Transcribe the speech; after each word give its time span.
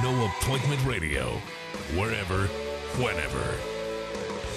No 0.00 0.26
appointment 0.26 0.82
radio, 0.86 1.32
wherever, 1.94 2.46
whenever. 2.96 3.54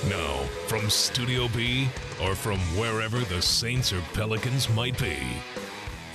Now, 0.07 0.43
from 0.67 0.89
Studio 0.89 1.47
B 1.49 1.89
or 2.23 2.35
from 2.35 2.57
wherever 2.77 3.19
the 3.19 3.41
Saints 3.41 3.91
or 3.91 4.01
Pelicans 4.13 4.69
might 4.69 4.97
be, 4.97 5.17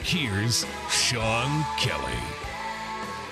here's 0.02 0.64
Sean 0.88 1.64
Kelly. 1.76 2.18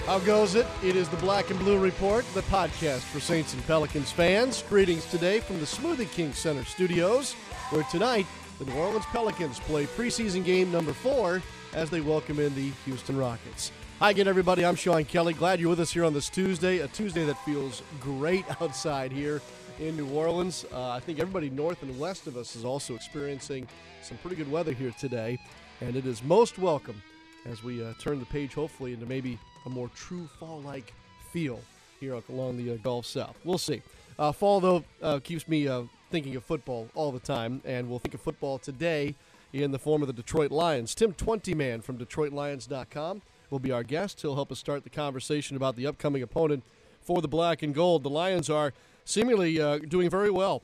How 0.04 0.18
goes 0.18 0.56
it? 0.56 0.66
It 0.82 0.94
is 0.94 1.08
the 1.08 1.16
Black 1.16 1.50
and 1.50 1.58
Blue 1.58 1.78
Report, 1.78 2.24
the 2.34 2.42
podcast 2.42 3.00
for 3.00 3.20
Saints 3.20 3.54
and 3.54 3.66
Pelicans 3.66 4.12
fans. 4.12 4.62
Greetings 4.68 5.06
today 5.06 5.40
from 5.40 5.58
the 5.58 5.66
Smoothie 5.66 6.10
King 6.10 6.32
Center 6.32 6.64
studios, 6.64 7.32
where 7.70 7.84
tonight 7.84 8.26
the 8.58 8.66
New 8.66 8.74
Orleans 8.74 9.06
Pelicans 9.06 9.58
play 9.60 9.86
preseason 9.86 10.44
game 10.44 10.70
number 10.70 10.92
four 10.92 11.42
as 11.72 11.88
they 11.88 12.00
welcome 12.00 12.38
in 12.40 12.54
the 12.54 12.70
Houston 12.84 13.16
Rockets. 13.16 13.72
Hi 14.00 14.10
again, 14.10 14.28
everybody. 14.28 14.64
I'm 14.64 14.76
Sean 14.76 15.04
Kelly. 15.04 15.34
Glad 15.34 15.58
you're 15.58 15.70
with 15.70 15.80
us 15.80 15.92
here 15.92 16.04
on 16.04 16.14
this 16.14 16.28
Tuesday, 16.28 16.78
a 16.78 16.86
Tuesday 16.86 17.24
that 17.24 17.36
feels 17.44 17.82
great 17.98 18.44
outside 18.62 19.10
here 19.10 19.42
in 19.80 19.96
New 19.96 20.08
Orleans. 20.10 20.64
Uh, 20.72 20.90
I 20.90 21.00
think 21.00 21.18
everybody 21.18 21.50
north 21.50 21.82
and 21.82 21.98
west 21.98 22.28
of 22.28 22.36
us 22.36 22.54
is 22.54 22.64
also 22.64 22.94
experiencing 22.94 23.66
some 24.02 24.16
pretty 24.18 24.36
good 24.36 24.48
weather 24.52 24.70
here 24.70 24.94
today, 25.00 25.36
and 25.80 25.96
it 25.96 26.06
is 26.06 26.22
most 26.22 26.60
welcome 26.60 27.02
as 27.44 27.64
we 27.64 27.84
uh, 27.84 27.92
turn 27.98 28.20
the 28.20 28.26
page, 28.26 28.54
hopefully, 28.54 28.92
into 28.92 29.04
maybe 29.04 29.36
a 29.66 29.68
more 29.68 29.88
true 29.96 30.28
fall-like 30.38 30.94
feel 31.32 31.58
here 31.98 32.22
along 32.28 32.56
the 32.56 32.74
uh, 32.74 32.76
Gulf 32.76 33.04
South. 33.04 33.36
We'll 33.42 33.58
see. 33.58 33.82
Uh, 34.16 34.30
fall, 34.30 34.60
though, 34.60 34.84
uh, 35.02 35.18
keeps 35.18 35.48
me 35.48 35.66
uh, 35.66 35.82
thinking 36.12 36.36
of 36.36 36.44
football 36.44 36.88
all 36.94 37.10
the 37.10 37.18
time, 37.18 37.62
and 37.64 37.90
we'll 37.90 37.98
think 37.98 38.14
of 38.14 38.20
football 38.20 38.60
today 38.60 39.16
in 39.52 39.72
the 39.72 39.78
form 39.78 40.02
of 40.02 40.06
the 40.06 40.14
Detroit 40.14 40.52
Lions. 40.52 40.94
Tim 40.94 41.14
Twentyman 41.14 41.80
from 41.82 41.98
DetroitLions.com 41.98 43.22
will 43.50 43.58
be 43.58 43.72
our 43.72 43.82
guest. 43.82 44.22
He'll 44.22 44.34
help 44.34 44.52
us 44.52 44.58
start 44.58 44.84
the 44.84 44.90
conversation 44.90 45.56
about 45.56 45.76
the 45.76 45.86
upcoming 45.86 46.22
opponent 46.22 46.64
for 47.00 47.22
the 47.22 47.28
black 47.28 47.62
and 47.62 47.74
gold. 47.74 48.02
The 48.02 48.10
Lions 48.10 48.50
are 48.50 48.72
seemingly 49.04 49.60
uh, 49.60 49.78
doing 49.78 50.10
very 50.10 50.30
well. 50.30 50.62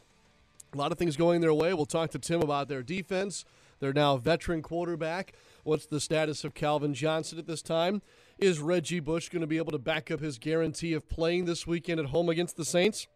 A 0.72 0.76
lot 0.76 0.92
of 0.92 0.98
things 0.98 1.16
going 1.16 1.40
their 1.40 1.54
way. 1.54 1.72
We'll 1.72 1.86
talk 1.86 2.10
to 2.10 2.18
Tim 2.18 2.42
about 2.42 2.68
their 2.68 2.82
defense. 2.82 3.44
They're 3.80 3.92
now 3.92 4.16
veteran 4.16 4.62
quarterback. 4.62 5.34
What's 5.62 5.86
the 5.86 6.00
status 6.00 6.44
of 6.44 6.54
Calvin 6.54 6.94
Johnson 6.94 7.38
at 7.38 7.46
this 7.46 7.62
time? 7.62 8.02
Is 8.38 8.58
Reggie 8.60 9.00
Bush 9.00 9.28
going 9.28 9.40
to 9.40 9.46
be 9.46 9.56
able 9.56 9.72
to 9.72 9.78
back 9.78 10.10
up 10.10 10.20
his 10.20 10.38
guarantee 10.38 10.92
of 10.92 11.08
playing 11.08 11.44
this 11.44 11.66
weekend 11.66 12.00
at 12.00 12.06
home 12.06 12.28
against 12.28 12.56
the 12.56 12.64
Saints? 12.64 13.06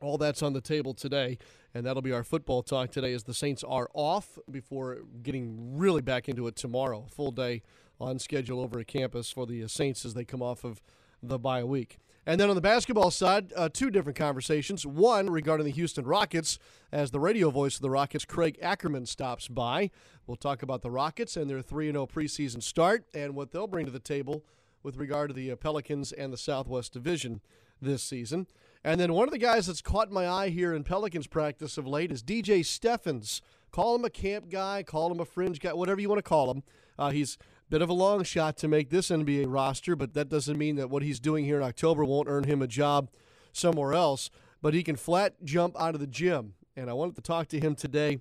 All 0.00 0.16
that's 0.16 0.42
on 0.42 0.52
the 0.52 0.60
table 0.60 0.94
today, 0.94 1.38
and 1.74 1.84
that'll 1.84 2.02
be 2.02 2.12
our 2.12 2.22
football 2.22 2.62
talk 2.62 2.92
today 2.92 3.12
as 3.12 3.24
the 3.24 3.34
Saints 3.34 3.64
are 3.64 3.90
off 3.94 4.38
before 4.48 4.98
getting 5.22 5.76
really 5.76 6.02
back 6.02 6.28
into 6.28 6.46
it 6.46 6.54
tomorrow. 6.54 7.06
Full 7.10 7.32
day 7.32 7.62
on 8.00 8.18
schedule 8.18 8.60
over 8.60 8.78
at 8.80 8.86
campus 8.86 9.30
for 9.30 9.46
the 9.46 9.66
Saints 9.68 10.04
as 10.04 10.14
they 10.14 10.24
come 10.24 10.42
off 10.42 10.64
of 10.64 10.80
the 11.22 11.38
bye 11.38 11.64
week. 11.64 11.98
And 12.26 12.38
then 12.38 12.50
on 12.50 12.56
the 12.56 12.60
basketball 12.60 13.10
side, 13.10 13.54
uh, 13.56 13.70
two 13.72 13.90
different 13.90 14.18
conversations. 14.18 14.84
One 14.84 15.30
regarding 15.30 15.64
the 15.64 15.72
Houston 15.72 16.04
Rockets, 16.04 16.58
as 16.92 17.10
the 17.10 17.18
radio 17.18 17.48
voice 17.48 17.76
of 17.76 17.80
the 17.80 17.88
Rockets, 17.88 18.26
Craig 18.26 18.58
Ackerman, 18.60 19.06
stops 19.06 19.48
by. 19.48 19.90
We'll 20.26 20.36
talk 20.36 20.62
about 20.62 20.82
the 20.82 20.90
Rockets 20.90 21.38
and 21.38 21.48
their 21.48 21.62
3 21.62 21.90
0 21.90 22.06
preseason 22.06 22.62
start 22.62 23.06
and 23.14 23.34
what 23.34 23.50
they'll 23.50 23.66
bring 23.66 23.86
to 23.86 23.92
the 23.92 23.98
table 23.98 24.44
with 24.82 24.98
regard 24.98 25.30
to 25.30 25.34
the 25.34 25.50
uh, 25.50 25.56
Pelicans 25.56 26.12
and 26.12 26.30
the 26.30 26.36
Southwest 26.36 26.92
Division 26.92 27.40
this 27.80 28.02
season. 28.02 28.46
And 28.84 29.00
then 29.00 29.14
one 29.14 29.26
of 29.26 29.32
the 29.32 29.38
guys 29.38 29.66
that's 29.66 29.80
caught 29.80 30.10
my 30.10 30.28
eye 30.28 30.50
here 30.50 30.74
in 30.74 30.84
Pelicans 30.84 31.26
practice 31.26 31.78
of 31.78 31.86
late 31.86 32.12
is 32.12 32.22
DJ 32.22 32.62
Stephens. 32.62 33.40
Call 33.70 33.96
him 33.96 34.04
a 34.04 34.10
camp 34.10 34.50
guy, 34.50 34.82
call 34.82 35.10
him 35.10 35.20
a 35.20 35.24
fringe 35.24 35.60
guy, 35.60 35.72
whatever 35.72 36.00
you 36.00 36.08
want 36.10 36.18
to 36.18 36.22
call 36.22 36.50
him. 36.50 36.62
Uh, 36.98 37.10
he's 37.10 37.38
bit 37.70 37.82
of 37.82 37.88
a 37.88 37.94
long 37.94 38.22
shot 38.24 38.56
to 38.58 38.68
make 38.68 38.90
this 38.90 39.08
NBA 39.08 39.44
roster, 39.48 39.94
but 39.96 40.14
that 40.14 40.28
doesn't 40.28 40.56
mean 40.58 40.76
that 40.76 40.90
what 40.90 41.02
he's 41.02 41.20
doing 41.20 41.44
here 41.44 41.56
in 41.58 41.62
October 41.62 42.04
won't 42.04 42.28
earn 42.28 42.44
him 42.44 42.62
a 42.62 42.66
job 42.66 43.10
somewhere 43.52 43.92
else. 43.92 44.30
But 44.60 44.74
he 44.74 44.82
can 44.82 44.96
flat 44.96 45.44
jump 45.44 45.80
out 45.80 45.94
of 45.94 46.00
the 46.00 46.06
gym, 46.06 46.54
and 46.76 46.90
I 46.90 46.92
wanted 46.92 47.16
to 47.16 47.22
talk 47.22 47.48
to 47.48 47.60
him 47.60 47.74
today 47.74 48.18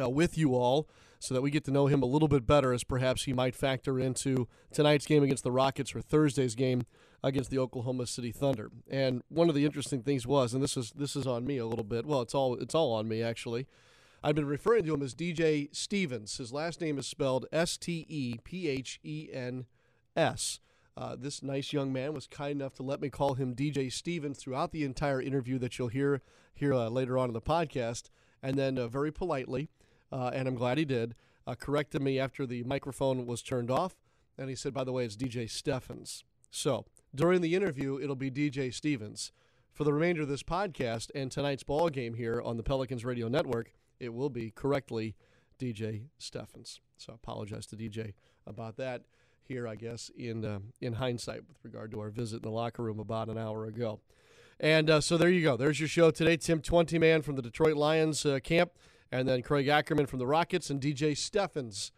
uh, 0.00 0.08
with 0.08 0.36
you 0.36 0.54
all 0.54 0.88
so 1.18 1.34
that 1.34 1.40
we 1.40 1.50
get 1.50 1.64
to 1.64 1.70
know 1.70 1.86
him 1.86 2.02
a 2.02 2.06
little 2.06 2.26
bit 2.26 2.46
better 2.46 2.72
as 2.72 2.82
perhaps 2.82 3.24
he 3.24 3.32
might 3.32 3.54
factor 3.54 3.98
into 3.98 4.48
tonight's 4.72 5.06
game 5.06 5.22
against 5.22 5.44
the 5.44 5.52
Rockets 5.52 5.94
or 5.94 6.00
Thursday's 6.00 6.56
game 6.56 6.82
against 7.22 7.48
the 7.50 7.58
Oklahoma 7.58 8.06
City 8.08 8.32
Thunder. 8.32 8.70
And 8.90 9.22
one 9.28 9.48
of 9.48 9.54
the 9.54 9.64
interesting 9.64 10.02
things 10.02 10.26
was, 10.26 10.52
and 10.52 10.62
this 10.62 10.76
is 10.76 10.90
this 10.96 11.14
is 11.14 11.26
on 11.26 11.46
me 11.46 11.58
a 11.58 11.66
little 11.66 11.84
bit. 11.84 12.06
Well, 12.06 12.22
it's 12.22 12.34
all 12.34 12.56
it's 12.56 12.74
all 12.74 12.92
on 12.92 13.06
me 13.06 13.22
actually. 13.22 13.68
I've 14.24 14.36
been 14.36 14.46
referring 14.46 14.84
to 14.84 14.94
him 14.94 15.02
as 15.02 15.16
DJ 15.16 15.74
Stevens. 15.74 16.36
His 16.36 16.52
last 16.52 16.80
name 16.80 16.96
is 16.96 17.08
spelled 17.08 17.46
S 17.50 17.76
T 17.76 18.06
E 18.08 18.36
P 18.44 18.68
H 18.68 19.00
E 19.02 19.28
N 19.32 19.66
S. 20.16 20.60
Uh, 20.96 21.16
this 21.18 21.42
nice 21.42 21.72
young 21.72 21.92
man 21.92 22.12
was 22.14 22.28
kind 22.28 22.60
enough 22.60 22.74
to 22.74 22.84
let 22.84 23.00
me 23.00 23.10
call 23.10 23.34
him 23.34 23.56
DJ 23.56 23.90
Stevens 23.90 24.38
throughout 24.38 24.70
the 24.70 24.84
entire 24.84 25.20
interview 25.20 25.58
that 25.58 25.76
you'll 25.76 25.88
hear 25.88 26.22
here 26.54 26.72
uh, 26.72 26.88
later 26.88 27.18
on 27.18 27.30
in 27.30 27.32
the 27.32 27.40
podcast, 27.40 28.10
and 28.42 28.56
then 28.56 28.78
uh, 28.78 28.86
very 28.86 29.10
politely, 29.10 29.68
uh, 30.12 30.30
and 30.32 30.46
I'm 30.46 30.54
glad 30.54 30.78
he 30.78 30.84
did, 30.84 31.16
uh, 31.46 31.56
corrected 31.56 32.02
me 32.02 32.20
after 32.20 32.46
the 32.46 32.62
microphone 32.62 33.26
was 33.26 33.42
turned 33.42 33.72
off, 33.72 33.96
and 34.38 34.48
he 34.48 34.54
said, 34.54 34.72
"By 34.72 34.84
the 34.84 34.92
way, 34.92 35.04
it's 35.04 35.16
DJ 35.16 35.50
Stephens." 35.50 36.22
So 36.48 36.84
during 37.12 37.40
the 37.40 37.56
interview, 37.56 37.98
it'll 37.98 38.14
be 38.14 38.30
DJ 38.30 38.72
Stevens. 38.72 39.32
For 39.72 39.82
the 39.82 39.92
remainder 39.92 40.22
of 40.22 40.28
this 40.28 40.42
podcast 40.44 41.10
and 41.12 41.32
tonight's 41.32 41.64
ball 41.64 41.88
game 41.88 42.14
here 42.14 42.40
on 42.40 42.56
the 42.58 42.62
Pelicans 42.62 43.04
Radio 43.04 43.26
Network 43.26 43.72
it 44.02 44.12
will 44.12 44.28
be 44.28 44.50
correctly 44.50 45.14
DJ 45.58 46.08
Stephens. 46.18 46.80
So 46.98 47.12
I 47.12 47.14
apologize 47.14 47.66
to 47.66 47.76
DJ 47.76 48.14
about 48.46 48.76
that 48.76 49.02
here, 49.44 49.68
I 49.68 49.76
guess, 49.76 50.10
in 50.16 50.44
uh, 50.44 50.58
in 50.80 50.94
hindsight 50.94 51.48
with 51.48 51.58
regard 51.62 51.92
to 51.92 52.00
our 52.00 52.10
visit 52.10 52.36
in 52.36 52.42
the 52.42 52.50
locker 52.50 52.82
room 52.82 52.98
about 52.98 53.28
an 53.28 53.38
hour 53.38 53.64
ago. 53.66 54.00
And 54.60 54.90
uh, 54.90 55.00
so 55.00 55.16
there 55.16 55.30
you 55.30 55.42
go. 55.42 55.56
There's 55.56 55.80
your 55.80 55.88
show 55.88 56.10
today. 56.10 56.36
Tim 56.36 56.60
Twentyman 56.60 57.22
from 57.22 57.36
the 57.36 57.42
Detroit 57.42 57.76
Lions 57.76 58.26
uh, 58.26 58.40
camp, 58.40 58.72
and 59.10 59.28
then 59.28 59.42
Craig 59.42 59.68
Ackerman 59.68 60.06
from 60.06 60.18
the 60.18 60.26
Rockets, 60.26 60.68
and 60.68 60.80
DJ 60.80 61.16
Stephens 61.16 61.92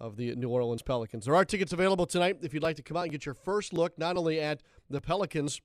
of 0.00 0.16
the 0.16 0.34
New 0.36 0.48
Orleans 0.48 0.82
Pelicans. 0.82 1.24
There 1.24 1.34
are 1.34 1.44
tickets 1.44 1.72
available 1.72 2.06
tonight 2.06 2.38
if 2.42 2.54
you'd 2.54 2.62
like 2.62 2.76
to 2.76 2.82
come 2.82 2.96
out 2.96 3.02
and 3.02 3.12
get 3.12 3.26
your 3.26 3.34
first 3.34 3.72
look 3.72 3.98
not 3.98 4.16
only 4.16 4.40
at 4.40 4.62
the 4.88 5.00
Pelicans 5.00 5.60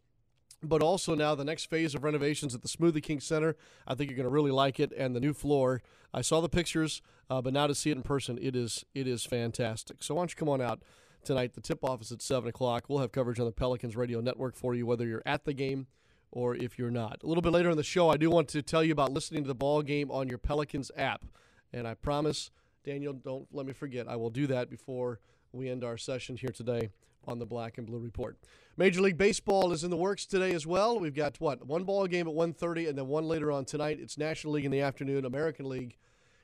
but 0.63 0.81
also 0.81 1.15
now 1.15 1.35
the 1.35 1.45
next 1.45 1.69
phase 1.69 1.95
of 1.95 2.03
renovations 2.03 2.55
at 2.55 2.61
the 2.61 2.67
Smoothie 2.67 3.03
King 3.03 3.19
Center. 3.19 3.55
I 3.87 3.95
think 3.95 4.09
you're 4.09 4.17
going 4.17 4.25
to 4.25 4.29
really 4.29 4.51
like 4.51 4.79
it, 4.79 4.91
and 4.97 5.15
the 5.15 5.19
new 5.19 5.33
floor. 5.33 5.81
I 6.13 6.21
saw 6.21 6.41
the 6.41 6.49
pictures, 6.49 7.01
uh, 7.29 7.41
but 7.41 7.53
now 7.53 7.67
to 7.67 7.75
see 7.75 7.89
it 7.89 7.97
in 7.97 8.03
person, 8.03 8.37
it 8.41 8.55
is 8.55 8.85
it 8.93 9.07
is 9.07 9.25
fantastic. 9.25 10.03
So 10.03 10.15
why 10.15 10.21
don't 10.21 10.31
you 10.31 10.35
come 10.35 10.49
on 10.49 10.61
out 10.61 10.81
tonight? 11.23 11.53
The 11.53 11.61
tip 11.61 11.83
off 11.83 12.01
is 12.01 12.11
at 12.11 12.21
seven 12.21 12.49
o'clock. 12.49 12.85
We'll 12.87 12.99
have 12.99 13.11
coverage 13.11 13.39
on 13.39 13.45
the 13.45 13.51
Pelicans 13.51 13.95
Radio 13.95 14.21
Network 14.21 14.55
for 14.55 14.75
you, 14.75 14.85
whether 14.85 15.05
you're 15.05 15.23
at 15.25 15.45
the 15.45 15.53
game 15.53 15.87
or 16.31 16.55
if 16.55 16.79
you're 16.79 16.91
not. 16.91 17.21
A 17.23 17.27
little 17.27 17.41
bit 17.41 17.51
later 17.51 17.69
in 17.69 17.77
the 17.77 17.83
show, 17.83 18.09
I 18.09 18.17
do 18.17 18.29
want 18.29 18.47
to 18.49 18.61
tell 18.61 18.83
you 18.83 18.91
about 18.91 19.11
listening 19.11 19.43
to 19.43 19.47
the 19.47 19.55
ball 19.55 19.83
game 19.83 20.09
on 20.09 20.27
your 20.27 20.39
Pelicans 20.39 20.91
app, 20.97 21.25
and 21.71 21.87
I 21.87 21.93
promise, 21.93 22.49
Daniel, 22.83 23.13
don't 23.13 23.47
let 23.51 23.65
me 23.65 23.73
forget. 23.73 24.07
I 24.07 24.15
will 24.15 24.31
do 24.31 24.47
that 24.47 24.69
before 24.69 25.19
we 25.53 25.69
end 25.69 25.83
our 25.83 25.97
session 25.97 26.35
here 26.35 26.49
today 26.49 26.89
on 27.27 27.39
the 27.39 27.45
Black 27.45 27.77
and 27.77 27.85
Blue 27.85 27.99
Report. 27.99 28.37
Major 28.75 29.01
League 29.01 29.17
Baseball 29.17 29.71
is 29.71 29.83
in 29.83 29.91
the 29.91 29.97
works 29.97 30.25
today 30.25 30.51
as 30.53 30.65
well. 30.65 30.99
We've 30.99 31.13
got 31.13 31.39
what 31.39 31.65
one 31.65 31.83
ball 31.83 32.07
game 32.07 32.27
at 32.27 32.33
1:30, 32.33 32.89
and 32.89 32.97
then 32.97 33.07
one 33.07 33.27
later 33.27 33.51
on 33.51 33.65
tonight. 33.65 33.99
It's 34.01 34.17
National 34.17 34.53
League 34.53 34.65
in 34.65 34.71
the 34.71 34.81
afternoon, 34.81 35.25
American 35.25 35.69
League 35.69 35.95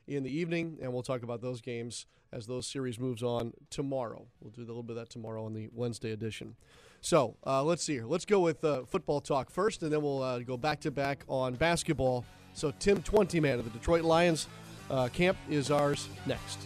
in 0.07 0.23
the 0.23 0.29
evening, 0.29 0.77
and 0.81 0.93
we'll 0.93 1.03
talk 1.03 1.23
about 1.23 1.41
those 1.41 1.59
games 1.59 2.05
as 2.31 2.45
those 2.45 2.67
series 2.67 2.99
moves 2.99 3.23
on 3.23 3.53
tomorrow. 3.71 4.27
We'll 4.39 4.51
do 4.51 4.61
a 4.61 4.65
little 4.65 4.83
bit 4.83 4.91
of 4.91 5.03
that 5.03 5.09
tomorrow 5.09 5.43
on 5.43 5.53
the 5.53 5.69
Wednesday 5.73 6.11
edition. 6.11 6.55
So 7.01 7.35
uh, 7.45 7.63
let's 7.63 7.83
see 7.83 7.93
here. 7.93 8.05
Let's 8.05 8.25
go 8.25 8.39
with 8.39 8.63
uh, 8.63 8.83
football 8.85 9.21
talk 9.21 9.49
first, 9.49 9.81
and 9.81 9.91
then 9.91 10.03
we'll 10.03 10.21
uh, 10.21 10.39
go 10.39 10.55
back 10.55 10.81
to 10.81 10.91
back 10.91 11.23
on 11.27 11.55
basketball. 11.55 12.25
So 12.53 12.71
Tim 12.77 13.01
Twentyman 13.01 13.57
of 13.57 13.65
the 13.65 13.71
Detroit 13.71 14.03
Lions 14.03 14.47
uh, 14.91 15.07
camp 15.07 15.37
is 15.49 15.71
ours 15.71 16.07
next. 16.27 16.59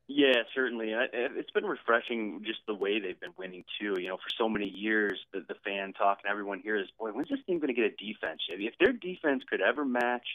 Yeah, 0.08 0.42
certainly. 0.54 0.92
It's 0.92 1.50
been 1.50 1.64
refreshing 1.64 2.42
just 2.46 2.60
the 2.68 2.74
way 2.74 3.00
they've 3.00 3.18
been 3.18 3.34
winning 3.36 3.64
too. 3.80 3.96
You 4.00 4.08
know, 4.08 4.16
for 4.16 4.30
so 4.38 4.48
many 4.48 4.68
years, 4.68 5.18
the, 5.32 5.40
the 5.48 5.56
fan 5.64 5.94
talk 5.94 6.18
and 6.22 6.30
everyone 6.30 6.60
here 6.60 6.76
is, 6.76 6.86
boy, 6.96 7.10
when's 7.10 7.28
this 7.28 7.40
team 7.44 7.58
going 7.58 7.74
to 7.74 7.80
get 7.80 7.86
a 7.86 7.90
defense? 7.90 8.40
If 8.48 8.74
their 8.78 8.92
defense 8.92 9.42
could 9.50 9.60
ever 9.60 9.84
match 9.84 10.26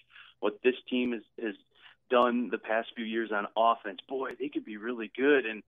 what 0.41 0.59
this 0.61 0.75
team 0.89 1.13
has, 1.13 1.21
has 1.41 1.55
done 2.09 2.49
the 2.51 2.57
past 2.57 2.89
few 2.97 3.05
years 3.05 3.31
on 3.31 3.47
offense, 3.55 3.99
boy, 4.09 4.31
they 4.37 4.49
could 4.49 4.65
be 4.65 4.75
really 4.75 5.09
good. 5.15 5.45
And 5.45 5.63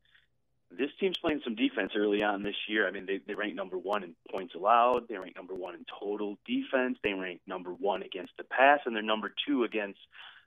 this 0.77 0.89
team's 0.99 1.17
playing 1.17 1.41
some 1.43 1.55
defense 1.55 1.91
early 1.95 2.23
on 2.23 2.43
this 2.43 2.55
year. 2.67 2.87
I 2.87 2.91
mean, 2.91 3.05
they, 3.05 3.19
they 3.25 3.35
rank 3.35 3.55
number 3.55 3.77
one 3.77 4.03
in 4.03 4.15
points 4.31 4.55
allowed. 4.55 5.07
They 5.07 5.17
rank 5.17 5.35
number 5.35 5.53
one 5.53 5.75
in 5.75 5.85
total 5.99 6.37
defense. 6.45 6.97
They 7.03 7.13
rank 7.13 7.41
number 7.47 7.71
one 7.71 8.03
against 8.03 8.33
the 8.37 8.43
pass, 8.43 8.79
and 8.85 8.95
they're 8.95 9.03
number 9.03 9.33
two 9.47 9.63
against 9.63 9.99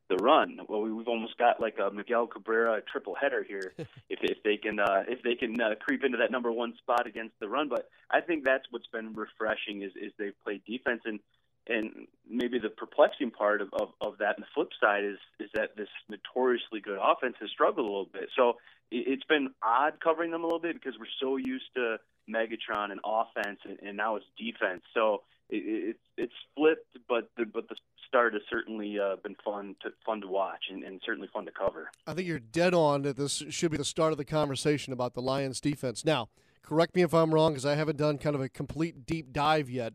the 0.08 0.16
run. 0.16 0.58
Well, 0.68 0.82
we've 0.82 1.08
almost 1.08 1.36
got 1.38 1.60
like 1.60 1.78
a 1.78 1.90
Miguel 1.90 2.26
Cabrera 2.26 2.80
triple 2.90 3.14
header 3.14 3.42
here 3.42 3.72
if 4.08 4.20
if 4.22 4.42
they 4.44 4.56
can 4.56 4.78
uh, 4.78 5.04
if 5.08 5.22
they 5.22 5.34
can 5.34 5.60
uh, 5.60 5.74
creep 5.80 6.04
into 6.04 6.18
that 6.18 6.30
number 6.30 6.52
one 6.52 6.74
spot 6.78 7.06
against 7.06 7.34
the 7.40 7.48
run. 7.48 7.68
But 7.68 7.88
I 8.10 8.20
think 8.20 8.44
that's 8.44 8.64
what's 8.70 8.86
been 8.86 9.14
refreshing 9.14 9.82
is 9.82 9.92
is 9.96 10.12
they've 10.18 10.38
played 10.44 10.62
defense 10.64 11.02
and 11.04 11.20
and 11.68 12.06
maybe 12.28 12.58
the 12.58 12.68
perplexing 12.68 13.30
part 13.30 13.60
of, 13.60 13.68
of, 13.72 13.88
of 14.00 14.18
that 14.18 14.36
and 14.36 14.44
the 14.44 14.48
flip 14.54 14.70
side 14.80 15.04
is 15.04 15.18
is 15.40 15.50
that 15.54 15.76
this 15.76 15.88
notoriously 16.08 16.80
good 16.80 16.98
offense 17.00 17.36
has 17.40 17.50
struggled 17.50 17.86
a 17.86 17.88
little 17.88 18.10
bit. 18.12 18.28
So 18.36 18.50
it, 18.90 19.04
it's 19.06 19.24
been 19.24 19.50
odd 19.62 19.94
covering 20.02 20.30
them 20.30 20.42
a 20.42 20.46
little 20.46 20.60
bit 20.60 20.74
because 20.74 20.98
we're 20.98 21.06
so 21.20 21.36
used 21.36 21.72
to 21.74 21.98
Megatron 22.28 22.90
and 22.90 23.00
offense, 23.04 23.60
and, 23.64 23.78
and 23.86 23.96
now 23.96 24.16
it's 24.16 24.26
defense. 24.36 24.82
So 24.94 25.22
it, 25.48 25.56
it, 25.90 25.96
it's 26.16 26.32
flipped, 26.56 26.98
but 27.08 27.30
the, 27.36 27.44
but 27.44 27.68
the 27.68 27.76
start 28.08 28.32
has 28.34 28.42
certainly 28.50 28.98
uh, 28.98 29.16
been 29.22 29.36
fun 29.44 29.76
to 29.82 29.90
fun 30.04 30.20
to 30.20 30.26
watch 30.26 30.64
and, 30.70 30.82
and 30.82 31.00
certainly 31.04 31.28
fun 31.32 31.44
to 31.46 31.52
cover. 31.52 31.90
I 32.06 32.14
think 32.14 32.26
you're 32.26 32.38
dead 32.38 32.74
on 32.74 33.02
that 33.02 33.16
this 33.16 33.42
should 33.50 33.70
be 33.70 33.76
the 33.76 33.84
start 33.84 34.12
of 34.12 34.18
the 34.18 34.24
conversation 34.24 34.92
about 34.92 35.14
the 35.14 35.22
Lions 35.22 35.60
defense. 35.60 36.04
Now, 36.04 36.28
correct 36.62 36.96
me 36.96 37.02
if 37.02 37.14
I'm 37.14 37.32
wrong 37.32 37.52
because 37.52 37.66
I 37.66 37.74
haven't 37.74 37.96
done 37.96 38.18
kind 38.18 38.34
of 38.34 38.42
a 38.42 38.48
complete 38.48 39.06
deep 39.06 39.32
dive 39.32 39.70
yet. 39.70 39.94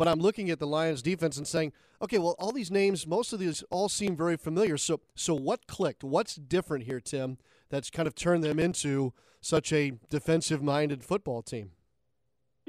But 0.00 0.08
I'm 0.08 0.18
looking 0.18 0.48
at 0.48 0.58
the 0.58 0.66
Lions 0.66 1.02
defense 1.02 1.36
and 1.36 1.46
saying, 1.46 1.74
okay, 2.00 2.16
well, 2.16 2.34
all 2.38 2.52
these 2.52 2.70
names, 2.70 3.06
most 3.06 3.34
of 3.34 3.38
these 3.38 3.62
all 3.68 3.90
seem 3.90 4.16
very 4.16 4.38
familiar. 4.38 4.78
So, 4.78 5.00
so 5.14 5.34
what 5.34 5.66
clicked? 5.66 6.02
What's 6.02 6.36
different 6.36 6.84
here, 6.84 7.00
Tim, 7.00 7.36
that's 7.68 7.90
kind 7.90 8.06
of 8.08 8.14
turned 8.14 8.42
them 8.42 8.58
into 8.58 9.12
such 9.42 9.74
a 9.74 9.92
defensive 10.08 10.62
minded 10.62 11.04
football 11.04 11.42
team? 11.42 11.72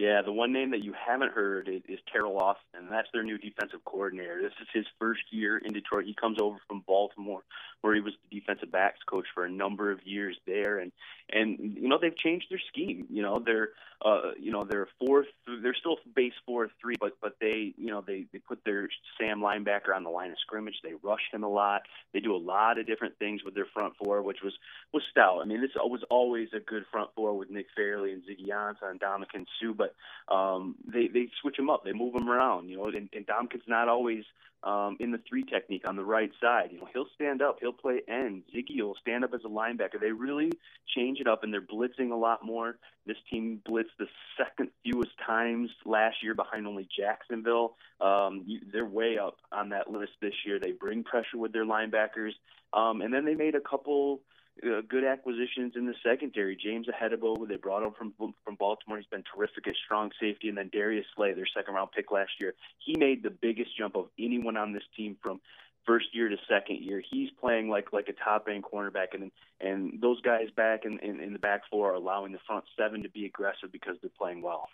Yeah, 0.01 0.23
the 0.23 0.31
one 0.31 0.51
name 0.51 0.71
that 0.71 0.83
you 0.83 0.93
haven't 0.93 1.31
heard 1.31 1.69
is, 1.69 1.99
Teryl 2.11 2.41
Austin, 2.41 2.87
that's 2.89 3.07
their 3.13 3.21
new 3.21 3.37
defensive 3.37 3.85
coordinator. 3.85 4.41
This 4.41 4.53
is 4.59 4.67
his 4.73 4.85
first 4.97 5.21
year 5.29 5.59
in 5.59 5.73
Detroit. 5.73 6.05
He 6.05 6.15
comes 6.15 6.39
over 6.41 6.57
from 6.67 6.83
Baltimore, 6.87 7.43
where 7.81 7.93
he 7.93 8.01
was 8.01 8.13
the 8.27 8.39
defensive 8.39 8.71
backs 8.71 8.97
coach 9.07 9.27
for 9.35 9.45
a 9.45 9.51
number 9.51 9.91
of 9.91 9.99
years 10.03 10.35
there, 10.47 10.79
and 10.79 10.91
and 11.31 11.77
you 11.79 11.87
know 11.87 11.99
they've 12.01 12.17
changed 12.17 12.47
their 12.49 12.61
scheme. 12.67 13.05
You 13.11 13.21
know 13.21 13.43
they're 13.45 13.69
uh 14.03 14.31
you 14.39 14.51
know 14.51 14.63
they're 14.63 14.87
fourth, 14.99 15.27
they're 15.61 15.75
still 15.75 15.97
base 16.15 16.33
four 16.47 16.69
three, 16.81 16.95
but 16.99 17.17
but 17.21 17.35
they 17.39 17.75
you 17.77 17.91
know 17.91 18.03
they 18.05 18.25
they 18.33 18.39
put 18.39 18.63
their 18.65 18.89
Sam 19.19 19.39
linebacker 19.39 19.95
on 19.95 20.03
the 20.03 20.09
line 20.09 20.31
of 20.31 20.39
scrimmage. 20.39 20.79
They 20.83 20.93
rush 21.03 21.29
him 21.31 21.43
a 21.43 21.49
lot. 21.49 21.83
They 22.11 22.21
do 22.21 22.35
a 22.35 22.41
lot 22.41 22.79
of 22.79 22.87
different 22.87 23.19
things 23.19 23.43
with 23.43 23.53
their 23.53 23.67
front 23.71 23.93
four, 24.03 24.23
which 24.23 24.41
was 24.43 24.53
was 24.93 25.03
stout. 25.11 25.41
I 25.43 25.45
mean 25.45 25.61
this 25.61 25.71
was 25.75 26.03
always 26.09 26.49
a 26.55 26.59
good 26.59 26.85
front 26.91 27.11
four 27.15 27.37
with 27.37 27.51
Nick 27.51 27.67
Fairley 27.75 28.13
and 28.13 28.23
Ziggy 28.23 28.49
Ansah 28.49 28.89
and 28.89 28.99
Ndamukong 28.99 29.45
Suh, 29.61 29.73
but 29.77 29.90
um, 30.27 30.75
they 30.85 31.07
they 31.07 31.29
switch 31.41 31.57
them 31.57 31.69
up. 31.69 31.83
They 31.83 31.93
move 31.93 32.13
them 32.13 32.29
around. 32.29 32.69
You 32.69 32.77
know, 32.77 32.85
and, 32.85 33.09
and 33.13 33.27
Ndamukong's 33.27 33.67
not 33.67 33.87
always 33.87 34.23
um, 34.63 34.97
in 34.99 35.11
the 35.11 35.19
three 35.27 35.43
technique 35.43 35.87
on 35.87 35.95
the 35.95 36.03
right 36.03 36.31
side. 36.39 36.69
You 36.71 36.79
know, 36.79 36.87
he'll 36.93 37.07
stand 37.15 37.41
up, 37.41 37.57
he'll 37.59 37.73
play 37.73 38.01
end. 38.07 38.43
Ziggy 38.53 38.81
will 38.81 38.97
stand 39.01 39.23
up 39.23 39.33
as 39.33 39.41
a 39.43 39.49
linebacker. 39.49 39.99
They 39.99 40.11
really 40.11 40.51
change 40.95 41.19
it 41.19 41.27
up, 41.27 41.43
and 41.43 41.51
they're 41.51 41.61
blitzing 41.61 42.11
a 42.11 42.15
lot 42.15 42.45
more. 42.45 42.77
This 43.05 43.17
team 43.29 43.61
blitzed 43.67 43.97
the 43.97 44.07
second 44.37 44.69
fewest 44.83 45.11
times 45.25 45.71
last 45.85 46.17
year, 46.21 46.35
behind 46.35 46.67
only 46.67 46.87
Jacksonville. 46.95 47.75
Um, 47.99 48.43
you, 48.45 48.59
they're 48.71 48.85
way 48.85 49.17
up 49.17 49.37
on 49.51 49.69
that 49.69 49.89
list 49.89 50.13
this 50.21 50.33
year. 50.45 50.59
They 50.59 50.71
bring 50.71 51.03
pressure 51.03 51.37
with 51.37 51.53
their 51.53 51.65
linebackers, 51.65 52.33
um, 52.73 53.01
and 53.01 53.11
then 53.11 53.25
they 53.25 53.35
made 53.35 53.55
a 53.55 53.61
couple 53.61 54.21
uh, 54.65 54.81
good 54.87 55.03
acquisitions 55.03 55.73
in 55.75 55.85
the 55.85 55.95
secondary. 56.03 56.55
James 56.55 56.87
Ihedigbo, 56.87 57.47
they 57.47 57.55
brought 57.55 57.83
him 57.83 57.93
from 57.97 58.13
from 58.43 58.55
Baltimore. 58.55 58.97
He's 58.97 59.07
been 59.07 59.23
terrific 59.35 59.67
at 59.67 59.75
strong 59.85 60.11
safety, 60.19 60.49
and 60.49 60.57
then 60.57 60.69
Darius 60.71 61.05
Slay, 61.15 61.33
their 61.33 61.47
second 61.47 61.73
round 61.73 61.91
pick 61.91 62.11
last 62.11 62.31
year. 62.39 62.53
He 62.79 62.95
made 62.97 63.23
the 63.23 63.29
biggest 63.29 63.77
jump 63.77 63.95
of 63.95 64.09
anyone 64.19 64.57
on 64.57 64.73
this 64.73 64.83
team 64.95 65.17
from 65.21 65.41
first 65.85 66.13
year 66.13 66.29
to 66.29 66.37
second 66.49 66.81
year. 66.81 67.01
He's 67.09 67.29
playing 67.39 67.69
like 67.69 67.93
like 67.93 68.07
a 68.07 68.13
top 68.13 68.47
end 68.49 68.63
cornerback, 68.63 69.13
and 69.13 69.31
and 69.59 69.99
those 70.01 70.21
guys 70.21 70.49
back 70.55 70.85
in, 70.85 70.99
in 70.99 71.19
in 71.19 71.33
the 71.33 71.39
back 71.39 71.61
four 71.69 71.91
are 71.91 71.95
allowing 71.95 72.31
the 72.31 72.39
front 72.45 72.65
seven 72.77 73.03
to 73.03 73.09
be 73.09 73.25
aggressive 73.25 73.71
because 73.71 73.95
they're 74.01 74.11
playing 74.17 74.41
well. 74.41 74.69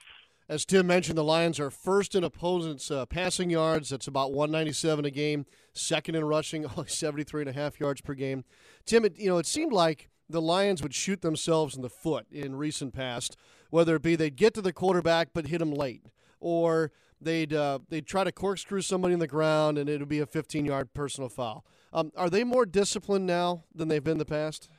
As 0.49 0.63
Tim 0.65 0.87
mentioned, 0.87 1.17
the 1.17 1.23
Lions 1.23 1.59
are 1.59 1.69
first 1.69 2.15
in 2.15 2.23
opponents' 2.23 2.89
uh, 2.89 3.05
passing 3.05 3.49
yards. 3.49 3.89
That's 3.89 4.07
about 4.07 4.31
197 4.31 5.03
a 5.03 5.11
game. 5.11 5.45
Second 5.73 6.15
in 6.15 6.23
rushing, 6.23 6.65
only 6.77 6.87
73 6.87 7.41
and 7.41 7.49
a 7.49 7.53
half 7.53 7.79
yards 7.79 8.01
per 8.01 8.13
game. 8.13 8.45
Tim, 8.85 9.03
it, 9.03 9.17
you 9.19 9.29
know, 9.29 9.37
it 9.39 9.45
seemed 9.45 9.73
like 9.73 10.09
the 10.29 10.41
Lions 10.41 10.81
would 10.81 10.93
shoot 10.93 11.21
themselves 11.21 11.75
in 11.75 11.81
the 11.81 11.89
foot 11.89 12.25
in 12.31 12.55
recent 12.55 12.93
past, 12.93 13.35
whether 13.69 13.95
it 13.95 14.01
be 14.01 14.15
they'd 14.15 14.35
get 14.35 14.53
to 14.53 14.61
the 14.61 14.73
quarterback 14.73 15.29
but 15.33 15.47
hit 15.47 15.61
him 15.61 15.71
late. 15.73 16.03
or 16.39 16.91
they'd 17.19 17.53
uh, 17.53 17.79
they'd 17.89 18.05
try 18.05 18.23
to 18.23 18.31
corkscrew 18.31 18.81
somebody 18.81 19.13
in 19.13 19.19
the 19.19 19.27
ground 19.27 19.77
and 19.77 19.89
it 19.89 19.99
would 19.99 20.09
be 20.09 20.19
a 20.19 20.25
15 20.25 20.65
yard 20.65 20.93
personal 20.93 21.29
foul. 21.29 21.65
Um, 21.93 22.11
are 22.15 22.29
they 22.29 22.43
more 22.43 22.65
disciplined 22.65 23.25
now 23.25 23.63
than 23.73 23.87
they've 23.87 24.03
been 24.03 24.13
in 24.13 24.17
the 24.19 24.25
past? 24.25 24.69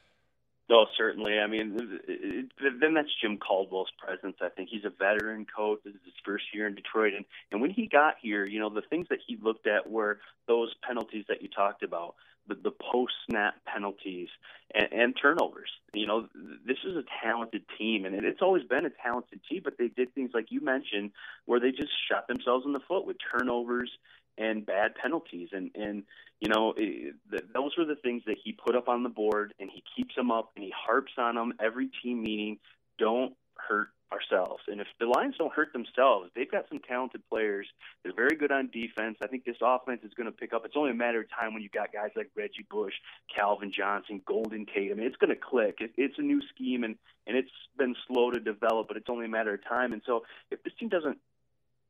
No, 0.68 0.86
certainly. 0.98 1.38
I 1.38 1.46
mean, 1.46 2.00
it, 2.06 2.50
it, 2.60 2.80
then 2.80 2.92
that's 2.92 3.08
Jim 3.22 3.38
Caldwell's 3.38 3.90
presence. 3.98 4.36
I 4.42 4.50
think 4.50 4.68
he's 4.70 4.84
a 4.84 4.90
veteran 4.90 5.46
coach. 5.46 5.80
This 5.84 5.94
is 5.94 6.00
his 6.04 6.14
first 6.24 6.44
year 6.52 6.66
in 6.66 6.74
Detroit, 6.74 7.14
and 7.14 7.24
and 7.50 7.62
when 7.62 7.70
he 7.70 7.86
got 7.86 8.16
here, 8.20 8.44
you 8.44 8.60
know, 8.60 8.68
the 8.68 8.82
things 8.82 9.06
that 9.08 9.20
he 9.26 9.38
looked 9.40 9.66
at 9.66 9.90
were 9.90 10.18
those 10.46 10.74
penalties 10.86 11.24
that 11.28 11.40
you 11.40 11.48
talked 11.48 11.82
about, 11.82 12.16
the, 12.48 12.54
the 12.54 12.70
post 12.70 13.14
snap 13.28 13.54
penalties 13.64 14.28
and, 14.74 14.92
and 14.92 15.14
turnovers. 15.20 15.70
You 15.94 16.06
know, 16.06 16.28
this 16.66 16.78
is 16.84 16.96
a 16.96 17.04
talented 17.24 17.62
team, 17.78 18.04
and 18.04 18.14
it's 18.14 18.42
always 18.42 18.64
been 18.64 18.84
a 18.84 18.90
talented 18.90 19.40
team. 19.48 19.62
But 19.64 19.78
they 19.78 19.88
did 19.88 20.14
things 20.14 20.32
like 20.34 20.50
you 20.50 20.60
mentioned, 20.60 21.12
where 21.46 21.60
they 21.60 21.70
just 21.70 21.92
shot 22.10 22.28
themselves 22.28 22.66
in 22.66 22.74
the 22.74 22.80
foot 22.80 23.06
with 23.06 23.16
turnovers 23.32 23.90
and 24.38 24.64
bad 24.64 24.94
penalties, 24.94 25.48
and 25.52 25.70
and 25.74 26.04
you 26.40 26.48
know, 26.48 26.74
it, 26.76 27.14
th- 27.30 27.44
those 27.52 27.72
were 27.76 27.84
the 27.84 27.96
things 27.96 28.22
that 28.26 28.36
he 28.42 28.52
put 28.52 28.76
up 28.76 28.88
on 28.88 29.02
the 29.02 29.08
board, 29.08 29.54
and 29.58 29.70
he 29.72 29.82
keeps 29.96 30.14
them 30.14 30.30
up, 30.30 30.52
and 30.54 30.64
he 30.64 30.72
harps 30.76 31.12
on 31.18 31.34
them 31.34 31.54
every 31.60 31.90
team 32.02 32.22
meeting. 32.22 32.58
Don't 32.98 33.34
hurt 33.56 33.88
ourselves. 34.12 34.62
And 34.68 34.80
if 34.80 34.86
the 34.98 35.06
Lions 35.06 35.34
don't 35.38 35.52
hurt 35.52 35.72
themselves, 35.72 36.30
they've 36.34 36.50
got 36.50 36.68
some 36.68 36.80
talented 36.80 37.22
players. 37.28 37.66
They're 38.02 38.14
very 38.14 38.36
good 38.36 38.50
on 38.50 38.70
defense. 38.72 39.18
I 39.22 39.26
think 39.26 39.44
this 39.44 39.56
offense 39.60 40.00
is 40.02 40.14
going 40.14 40.26
to 40.26 40.32
pick 40.32 40.52
up. 40.52 40.64
It's 40.64 40.76
only 40.76 40.90
a 40.90 40.94
matter 40.94 41.20
of 41.20 41.26
time 41.30 41.52
when 41.52 41.62
you 41.62 41.68
got 41.68 41.92
guys 41.92 42.10
like 42.16 42.30
Reggie 42.36 42.66
Bush, 42.70 42.94
Calvin 43.34 43.72
Johnson, 43.76 44.22
Golden 44.26 44.66
Tate. 44.66 44.90
I 44.90 44.94
mean, 44.94 45.06
it's 45.06 45.16
going 45.16 45.34
to 45.34 45.40
click. 45.40 45.78
It, 45.80 45.92
it's 45.96 46.18
a 46.18 46.22
new 46.22 46.40
scheme, 46.54 46.84
and 46.84 46.96
and 47.26 47.36
it's 47.36 47.50
been 47.76 47.94
slow 48.06 48.30
to 48.30 48.40
develop, 48.40 48.88
but 48.88 48.96
it's 48.96 49.10
only 49.10 49.26
a 49.26 49.28
matter 49.28 49.52
of 49.54 49.64
time. 49.64 49.92
And 49.92 50.02
so, 50.06 50.22
if 50.50 50.62
this 50.62 50.72
team 50.80 50.88
doesn't, 50.88 51.18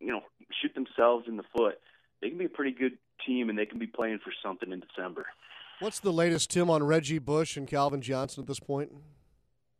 you 0.01 0.09
know, 0.09 0.23
shoot 0.61 0.75
themselves 0.75 1.27
in 1.29 1.37
the 1.37 1.45
foot, 1.57 1.79
they 2.21 2.29
can 2.29 2.39
be 2.39 2.47
a 2.47 2.51
pretty 2.51 2.73
good 2.73 2.99
team, 3.27 3.49
and 3.51 3.59
they 3.59 3.67
can 3.67 3.79
be 3.79 3.87
playing 3.87 4.21
for 4.23 4.33
something 4.43 4.73
in 4.73 4.81
December. 4.81 5.27
What's 5.81 6.01
the 6.01 6.13
latest, 6.13 6.51
Tim, 6.51 6.71
on 6.71 6.83
Reggie 6.83 7.19
Bush 7.19 7.57
and 7.57 7.67
Calvin 7.67 8.01
Johnson 8.01 8.43
at 8.43 8.49
this 8.49 8.59
point? 8.59 8.91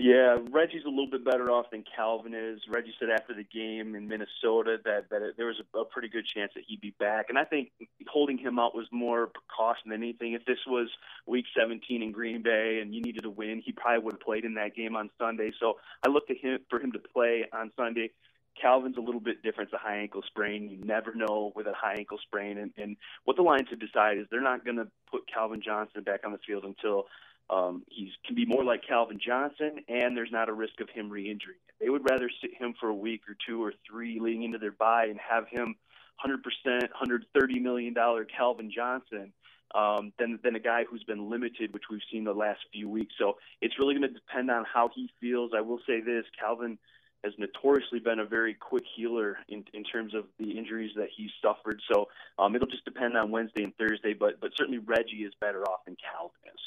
Yeah, 0.01 0.39
Reggie's 0.53 0.85
a 0.87 0.89
little 0.89 1.11
bit 1.11 1.25
better 1.25 1.51
off 1.51 1.73
than 1.73 1.83
Calvin 1.97 2.33
is. 2.33 2.61
Reggie 2.73 2.95
said 3.01 3.11
after 3.11 3.35
the 3.35 3.43
game 3.43 3.97
in 3.97 4.07
Minnesota 4.07 4.77
that 4.85 5.11
that 5.11 5.23
it, 5.23 5.37
there 5.37 5.47
was 5.47 5.57
a, 5.75 5.79
a 5.79 5.85
pretty 5.85 6.09
good 6.09 6.25
chance 6.25 6.53
that 6.55 6.63
he'd 6.69 6.81
be 6.81 6.95
back, 7.01 7.27
and 7.29 7.37
I 7.37 7.45
think 7.45 7.73
holding 8.07 8.39
him 8.39 8.61
out 8.61 8.77
was 8.77 8.87
more 8.93 9.27
precaution 9.27 9.91
than 9.91 10.01
anything. 10.01 10.35
If 10.35 10.45
this 10.45 10.59
was 10.69 10.89
Week 11.27 11.47
17 11.59 12.01
in 12.01 12.13
Green 12.13 12.45
Bay 12.45 12.79
and 12.81 12.95
you 12.95 13.03
needed 13.03 13.25
to 13.25 13.31
win, 13.31 13.61
he 13.65 13.73
probably 13.73 14.05
would 14.05 14.15
have 14.15 14.21
played 14.21 14.45
in 14.45 14.55
that 14.55 14.77
game 14.77 14.95
on 14.95 15.11
Sunday. 15.19 15.51
So 15.59 15.79
I 16.07 16.11
looked 16.11 16.31
at 16.31 16.37
him 16.37 16.61
for 16.71 16.79
him 16.79 16.93
to 16.93 17.01
play 17.01 17.47
on 17.53 17.73
Sunday. 17.77 18.13
Calvin's 18.61 18.97
a 18.97 19.01
little 19.01 19.21
bit 19.21 19.43
different. 19.43 19.71
It's 19.73 19.81
a 19.81 19.87
high 19.87 19.99
ankle 19.99 20.23
sprain. 20.27 20.69
You 20.69 20.79
never 20.85 21.15
know 21.15 21.53
with 21.55 21.67
a 21.67 21.75
high 21.75 21.95
ankle 21.99 22.19
sprain. 22.23 22.59
And, 22.59 22.73
and 22.77 22.97
what 23.25 23.37
the 23.37 23.43
Lions 23.43 23.69
have 23.71 23.81
decided 23.81 24.21
is 24.21 24.27
they're 24.31 24.41
not 24.41 24.65
going 24.65 24.77
to 24.77 24.89
put 25.11 25.23
Calvin 25.33 25.63
Johnson 25.65 26.03
back 26.03 26.21
on 26.25 26.33
the 26.33 26.39
field 26.47 26.65
until 26.65 27.07
um, 27.51 27.83
he 27.89 28.13
can 28.27 28.35
be 28.37 28.45
more 28.45 28.63
like 28.63 28.83
Calvin 28.87 29.19
Johnson, 29.25 29.81
and 29.89 30.17
there's 30.17 30.33
not 30.33 30.49
a 30.49 30.53
risk 30.53 30.81
of 30.81 30.91
him 30.91 31.09
re-injuring. 31.09 31.57
They 31.81 31.89
would 31.89 32.09
rather 32.09 32.31
sit 32.43 32.51
him 32.59 32.75
for 32.79 32.89
a 32.89 32.95
week 32.95 33.23
or 33.29 33.37
two 33.47 33.63
or 33.63 33.73
three 33.89 34.21
leading 34.21 34.43
into 34.43 34.59
their 34.59 34.73
bye 34.73 35.07
and 35.07 35.19
have 35.19 35.49
him 35.49 35.77
100%, 36.25 36.39
130 36.65 37.61
million 37.61 37.95
dollar 37.95 38.25
Calvin 38.25 38.71
Johnson 38.75 39.33
um, 39.75 40.13
than 40.19 40.39
than 40.43 40.57
a 40.57 40.61
guy 40.61 40.85
who's 40.85 41.05
been 41.05 41.31
limited, 41.31 41.73
which 41.73 41.85
we've 41.91 42.01
seen 42.11 42.25
the 42.25 42.33
last 42.33 42.61
few 42.73 42.89
weeks. 42.89 43.15
So 43.19 43.39
it's 43.61 43.79
really 43.79 43.95
going 43.95 44.09
to 44.09 44.15
depend 44.15 44.51
on 44.51 44.65
how 44.65 44.91
he 44.95 45.11
feels. 45.21 45.53
I 45.57 45.61
will 45.61 45.81
say 45.87 46.01
this: 46.01 46.25
Calvin 46.39 46.79
has 47.25 47.33
notoriously 47.39 47.99
been 47.99 48.21
a 48.21 48.25
very 48.25 48.55
quick 48.55 48.85
healer 48.97 49.39
in, 49.49 49.65
in 49.75 49.83
terms 49.85 50.15
of 50.15 50.25
the 50.39 50.57
injuries 50.57 50.93
that 50.97 51.09
he's 51.17 51.31
suffered. 51.43 51.81
So 51.93 52.09
um, 52.39 52.55
it'll 52.55 52.69
just 52.69 52.85
depend 52.85 53.17
on 53.17 53.31
Wednesday 53.31 53.65
and 53.65 53.77
Thursday, 53.77 54.15
but 54.15 54.41
but 54.41 54.51
certainly 54.57 54.79
Reggie 54.79 55.25
is 55.25 55.33
better 55.41 55.63
off 55.65 55.85
than 55.85 55.97
Calvin 55.97 56.37
is. 56.47 56.61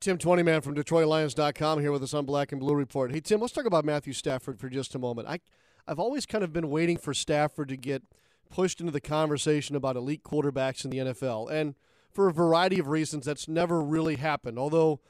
Tim 0.00 0.16
Twentyman 0.16 0.62
from 0.62 0.74
DetroitLions.com 0.74 1.80
here 1.80 1.90
with 1.90 2.02
us 2.02 2.14
on 2.14 2.24
Black 2.24 2.52
and 2.52 2.60
Blue 2.60 2.74
Report. 2.74 3.12
Hey 3.12 3.20
Tim, 3.20 3.40
let's 3.40 3.52
talk 3.52 3.66
about 3.66 3.84
Matthew 3.84 4.12
Stafford 4.12 4.58
for 4.58 4.68
just 4.68 4.94
a 4.94 4.98
moment. 4.98 5.28
I 5.28 5.40
I've 5.86 5.98
always 5.98 6.26
kind 6.26 6.44
of 6.44 6.52
been 6.52 6.70
waiting 6.70 6.98
for 6.98 7.14
Stafford 7.14 7.68
to 7.68 7.76
get 7.76 8.02
pushed 8.50 8.80
into 8.80 8.92
the 8.92 9.00
conversation 9.00 9.76
about 9.76 9.96
elite 9.96 10.22
quarterbacks 10.22 10.84
in 10.84 10.90
the 10.90 10.98
NFL, 10.98 11.50
and 11.50 11.74
for 12.12 12.28
a 12.28 12.32
variety 12.32 12.78
of 12.78 12.88
reasons, 12.88 13.26
that's 13.26 13.48
never 13.48 13.80
really 13.80 14.16
happened. 14.16 14.58
Although, 14.58 15.00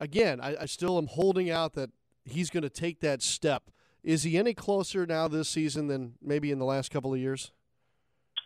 again, 0.00 0.40
I, 0.40 0.56
I 0.62 0.66
still 0.66 0.96
am 0.96 1.06
holding 1.06 1.50
out 1.50 1.74
that 1.74 1.90
he's 2.24 2.50
going 2.50 2.62
to 2.62 2.70
take 2.70 3.00
that 3.00 3.22
step. 3.22 3.70
Is 4.06 4.22
he 4.22 4.38
any 4.38 4.54
closer 4.54 5.04
now 5.04 5.26
this 5.26 5.48
season 5.48 5.88
than 5.88 6.14
maybe 6.22 6.52
in 6.52 6.60
the 6.60 6.64
last 6.64 6.92
couple 6.92 7.12
of 7.12 7.18
years? 7.18 7.50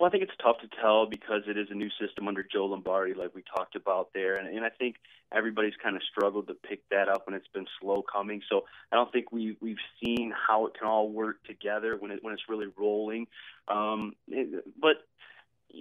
Well, 0.00 0.09
I 0.09 0.11
think 0.11 0.23
it's 0.23 0.33
tough 0.43 0.57
to 0.62 0.69
tell 0.81 1.05
because 1.05 1.43
it 1.47 1.59
is 1.59 1.67
a 1.71 1.75
new 1.75 1.90
system 2.00 2.29
under 2.29 2.43
Joe 2.43 2.64
Lombardi, 2.64 3.12
like 3.12 3.35
we 3.35 3.45
talked 3.55 3.76
about 3.76 4.09
there, 4.14 4.37
and, 4.37 4.49
and 4.49 4.64
I 4.64 4.71
think 4.71 4.97
everybody's 5.31 5.75
kind 5.83 5.97
of 5.97 6.02
struggled 6.11 6.49
to 6.49 6.55
pick 6.55 6.81
that 6.90 7.11
up, 7.11 7.25
and 7.26 7.37
it's 7.37 7.47
been 7.52 7.67
slow 7.79 8.02
coming. 8.02 8.40
So 8.49 8.62
I 8.90 8.97
don't 8.97 9.12
think 9.12 9.33
we 9.33 9.59
we've 9.61 9.76
seen 10.02 10.33
how 10.33 10.64
it 10.64 10.73
can 10.79 10.88
all 10.88 11.11
work 11.11 11.45
together 11.45 11.95
when 11.99 12.11
it 12.11 12.21
when 12.25 12.33
it's 12.33 12.49
really 12.49 12.69
rolling. 12.79 13.26
Um, 13.69 14.14
it, 14.29 14.64
but 14.81 15.05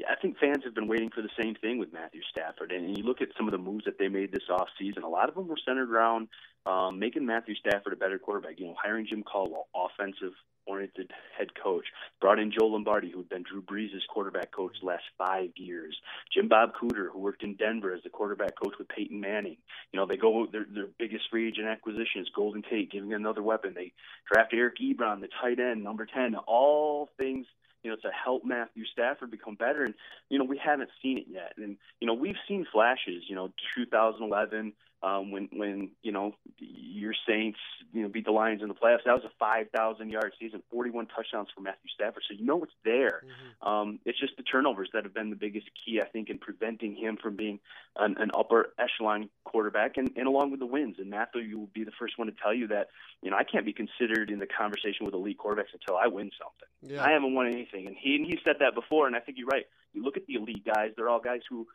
I 0.10 0.15
think 0.22 0.38
fans 0.38 0.63
have 0.65 0.75
been 0.75 0.88
waiting 0.88 1.10
for 1.10 1.22
the 1.22 1.29
same 1.41 1.55
thing 1.55 1.77
with 1.79 1.93
Matthew 1.93 2.22
Stafford. 2.29 2.72
And 2.72 2.98
you 2.98 3.03
look 3.03 3.22
at 3.22 3.29
some 3.38 3.48
of 3.48 3.51
the 3.51 3.58
moves 3.58 3.86
that 3.86 3.98
they 3.98 4.08
made 4.08 4.31
this 4.31 4.50
off 4.50 4.67
season. 4.77 5.03
A 5.03 5.10
lot 5.10 5.29
of 5.29 5.36
them 5.36 5.48
were 5.48 5.58
centered 5.65 5.89
around 5.91 6.27
um, 6.65 7.00
making 7.00 7.25
Matthew 7.25 7.55
Stafford 7.55 7.93
a 7.93 7.96
better 7.96 8.19
quarterback. 8.19 8.60
You 8.60 8.67
know, 8.67 8.75
hiring 8.81 9.08
Jim 9.10 9.24
Caldwell, 9.24 9.67
offensive 9.75 10.34
oriented 10.67 11.12
head 11.38 11.48
coach. 11.62 11.86
Brought 12.22 12.39
in 12.39 12.51
Joe 12.51 12.67
Lombardi, 12.67 13.10
who 13.10 13.19
had 13.19 13.29
been 13.29 13.43
Drew 13.43 13.62
Brees' 13.62 14.05
quarterback 14.08 14.51
coach 14.51 14.74
the 14.79 14.88
last 14.88 15.03
five 15.17 15.50
years. 15.55 15.98
Jim 16.34 16.48
Bob 16.48 16.74
Cooter, 16.79 17.08
who 17.12 17.19
worked 17.19 17.43
in 17.43 17.55
Denver 17.55 17.93
as 17.93 18.03
the 18.03 18.10
quarterback 18.10 18.53
coach 18.62 18.74
with 18.77 18.88
Peyton 18.89 19.19
Manning. 19.19 19.58
You 19.91 20.00
know, 20.00 20.05
they 20.05 20.17
go 20.17 20.48
their 20.51 20.65
their 20.72 20.88
biggest 21.00 21.25
free 21.31 21.48
agent 21.48 21.67
acquisition 21.67 22.22
is 22.22 22.29
Golden 22.36 22.62
Tate, 22.62 22.91
giving 22.91 23.13
another 23.13 23.41
weapon. 23.41 23.74
They 23.75 23.93
draft 24.31 24.53
Eric 24.53 24.75
Ebron, 24.79 25.22
the 25.22 25.29
tight 25.41 25.60
end, 25.60 25.84
number 25.84 26.05
ten. 26.05 26.36
All 26.36 27.10
things 27.17 27.48
you 27.83 27.91
know, 27.91 27.98
to 27.98 28.09
help 28.12 28.43
Matthew 28.43 28.86
Stafford 28.86 29.31
become 29.31 29.55
better. 29.55 29.83
And, 29.83 29.93
you 30.29 30.38
know, 30.38 30.45
we 30.45 30.57
haven't 30.63 30.89
seen 31.01 31.17
it 31.17 31.25
yet. 31.29 31.53
And, 31.57 31.77
you 32.00 32.07
know, 32.07 32.13
we've 32.13 32.36
seen 32.48 32.65
flashes, 32.71 33.24
you 33.27 33.36
know, 33.36 33.51
2011, 33.75 34.74
um, 35.01 35.31
when 35.31 35.49
when 35.53 35.91
you 36.01 36.11
know 36.11 36.33
your 36.57 37.13
Saints 37.27 37.59
you 37.93 38.03
know 38.03 38.09
beat 38.09 38.25
the 38.25 38.31
Lions 38.31 38.61
in 38.61 38.67
the 38.67 38.73
playoffs. 38.73 39.03
That 39.05 39.13
was 39.13 39.23
a 39.23 39.31
5,000 39.39 40.09
yard 40.09 40.33
season, 40.39 40.61
41 40.71 41.07
touchdowns 41.07 41.47
for 41.55 41.61
Matthew 41.61 41.89
Stafford. 41.93 42.23
So 42.27 42.35
you 42.37 42.45
know 42.45 42.63
it's 42.63 42.73
there. 42.83 43.23
Mm-hmm. 43.23 43.67
Um, 43.67 43.99
it's 44.05 44.19
just 44.19 44.35
the 44.37 44.43
turnovers 44.43 44.89
that 44.93 45.03
have 45.03 45.13
been 45.13 45.29
the 45.29 45.35
biggest 45.35 45.67
key, 45.85 46.01
I 46.01 46.05
think, 46.05 46.29
in 46.29 46.37
preventing 46.37 46.95
him 46.95 47.17
from 47.21 47.35
being 47.35 47.59
an, 47.95 48.15
an 48.19 48.31
upper 48.37 48.73
echelon 48.77 49.29
quarterback, 49.45 49.97
and, 49.97 50.11
and 50.15 50.27
along 50.27 50.51
with 50.51 50.59
the 50.59 50.65
wins. 50.65 50.95
And 50.99 51.09
Matthew, 51.09 51.41
you 51.41 51.59
will 51.59 51.69
be 51.73 51.83
the 51.83 51.91
first 51.97 52.17
one 52.17 52.27
to 52.27 52.33
tell 52.41 52.53
you 52.53 52.67
that 52.67 52.89
you 53.21 53.31
know 53.31 53.37
I 53.37 53.43
can't 53.43 53.65
be 53.65 53.73
considered 53.73 54.29
in 54.29 54.39
the 54.39 54.47
conversation 54.47 55.05
with 55.05 55.13
elite 55.13 55.37
quarterbacks 55.37 55.73
until 55.73 55.95
I 55.97 56.07
win 56.07 56.31
something. 56.37 56.95
Yeah. 56.95 57.03
I 57.03 57.11
haven't 57.11 57.33
won 57.33 57.47
anything, 57.47 57.87
and 57.87 57.95
he 57.97 58.15
and 58.15 58.25
he 58.25 58.37
said 58.43 58.57
that 58.59 58.75
before, 58.75 59.07
and 59.07 59.15
I 59.15 59.19
think 59.19 59.37
you're 59.37 59.47
right. 59.47 59.65
You 59.93 60.03
look 60.03 60.17
at 60.17 60.25
the 60.27 60.35
elite 60.35 60.65
guys; 60.65 60.91
they're 60.95 61.09
all 61.09 61.19
guys 61.19 61.41
who 61.49 61.67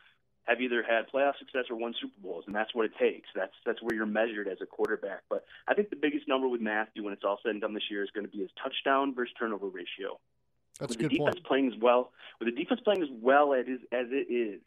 have 0.44 0.60
either 0.60 0.82
had 0.82 1.06
playoff 1.12 1.38
success 1.38 1.64
or 1.70 1.76
won 1.76 1.94
Super 2.00 2.20
Bowls, 2.22 2.44
and 2.46 2.54
that's 2.54 2.74
what 2.74 2.84
it 2.86 2.92
takes. 2.98 3.28
That's 3.34 3.54
that's 3.64 3.82
where 3.82 3.94
you're 3.94 4.06
measured 4.06 4.48
as 4.48 4.58
a 4.60 4.66
quarterback. 4.66 5.22
But 5.28 5.44
I 5.66 5.74
think 5.74 5.90
the 5.90 5.96
biggest 5.96 6.28
number 6.28 6.48
with 6.48 6.60
Matthew 6.60 7.02
when 7.02 7.12
it's 7.12 7.24
all 7.24 7.38
said 7.42 7.50
and 7.50 7.60
done 7.60 7.74
this 7.74 7.90
year 7.90 8.02
is 8.02 8.10
going 8.10 8.26
to 8.26 8.30
be 8.30 8.38
his 8.38 8.50
touchdown 8.62 9.14
versus 9.14 9.34
turnover 9.38 9.66
ratio. 9.66 10.18
That's 10.78 10.90
with 10.90 10.98
a 10.98 11.02
good 11.02 11.10
the 11.10 11.18
defense 11.18 11.36
point. 11.36 11.46
playing 11.46 11.68
as 11.68 11.80
well, 11.80 12.12
with 12.40 12.54
the 12.54 12.62
defense 12.62 12.80
playing 12.84 13.02
as 13.02 13.08
well 13.22 13.54
as 13.54 13.66
as 13.92 14.06
it 14.10 14.32
is, 14.32 14.60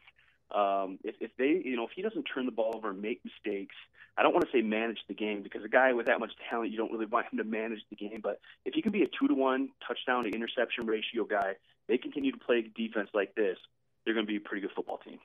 um, 0.55 0.99
if 1.03 1.15
if 1.19 1.31
they 1.37 1.61
you 1.63 1.75
know 1.75 1.85
if 1.85 1.91
he 1.95 2.01
doesn't 2.01 2.23
turn 2.23 2.45
the 2.45 2.51
ball 2.51 2.73
over 2.75 2.89
and 2.89 3.01
make 3.01 3.21
mistakes, 3.23 3.75
I 4.17 4.23
don't 4.23 4.33
want 4.33 4.45
to 4.45 4.51
say 4.51 4.61
manage 4.61 4.99
the 5.07 5.13
game 5.13 5.43
because 5.43 5.63
a 5.63 5.69
guy 5.69 5.93
with 5.93 6.07
that 6.07 6.19
much 6.19 6.31
talent, 6.49 6.71
you 6.71 6.77
don't 6.77 6.91
really 6.91 7.05
want 7.05 7.27
him 7.31 7.37
to 7.37 7.43
manage 7.43 7.81
the 7.89 7.95
game. 7.95 8.19
But 8.23 8.39
if 8.65 8.73
he 8.73 8.81
can 8.81 8.91
be 8.91 9.03
a 9.03 9.07
two 9.07 9.27
to 9.27 9.35
one 9.35 9.69
touchdown 9.87 10.23
to 10.23 10.31
interception 10.31 10.87
ratio 10.87 11.23
guy, 11.23 11.53
they 11.87 11.97
continue 11.97 12.31
to 12.31 12.39
play 12.39 12.65
defense 12.75 13.09
like 13.13 13.35
this, 13.35 13.57
they're 14.03 14.13
going 14.13 14.25
to 14.25 14.31
be 14.31 14.37
a 14.37 14.41
pretty 14.41 14.61
good 14.61 14.71
football 14.75 14.97
team. 14.97 15.19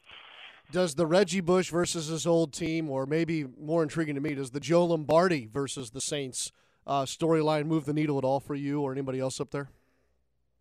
Does 0.71 0.95
the 0.95 1.07
Reggie 1.07 1.41
Bush 1.41 1.71
versus 1.71 2.07
his 2.07 2.27
old 2.27 2.53
team, 2.53 2.89
or 2.89 3.05
maybe 3.05 3.45
more 3.61 3.83
intriguing 3.83 4.15
to 4.15 4.21
me, 4.21 4.35
does 4.35 4.51
the 4.51 4.61
Joe 4.61 4.87
Lombardi 4.87 5.47
versus 5.53 5.91
the 5.91 6.01
Saints 6.01 6.51
uh, 6.87 7.03
storyline 7.03 7.67
move 7.67 7.85
the 7.85 7.93
needle 7.93 8.19
at 8.19 8.25
all 8.25 8.41
for 8.41 8.55
you 8.55 8.81
or 8.81 8.93
anybody 8.93 9.21
else 9.21 9.41
up 9.41 9.51
there? 9.51 9.69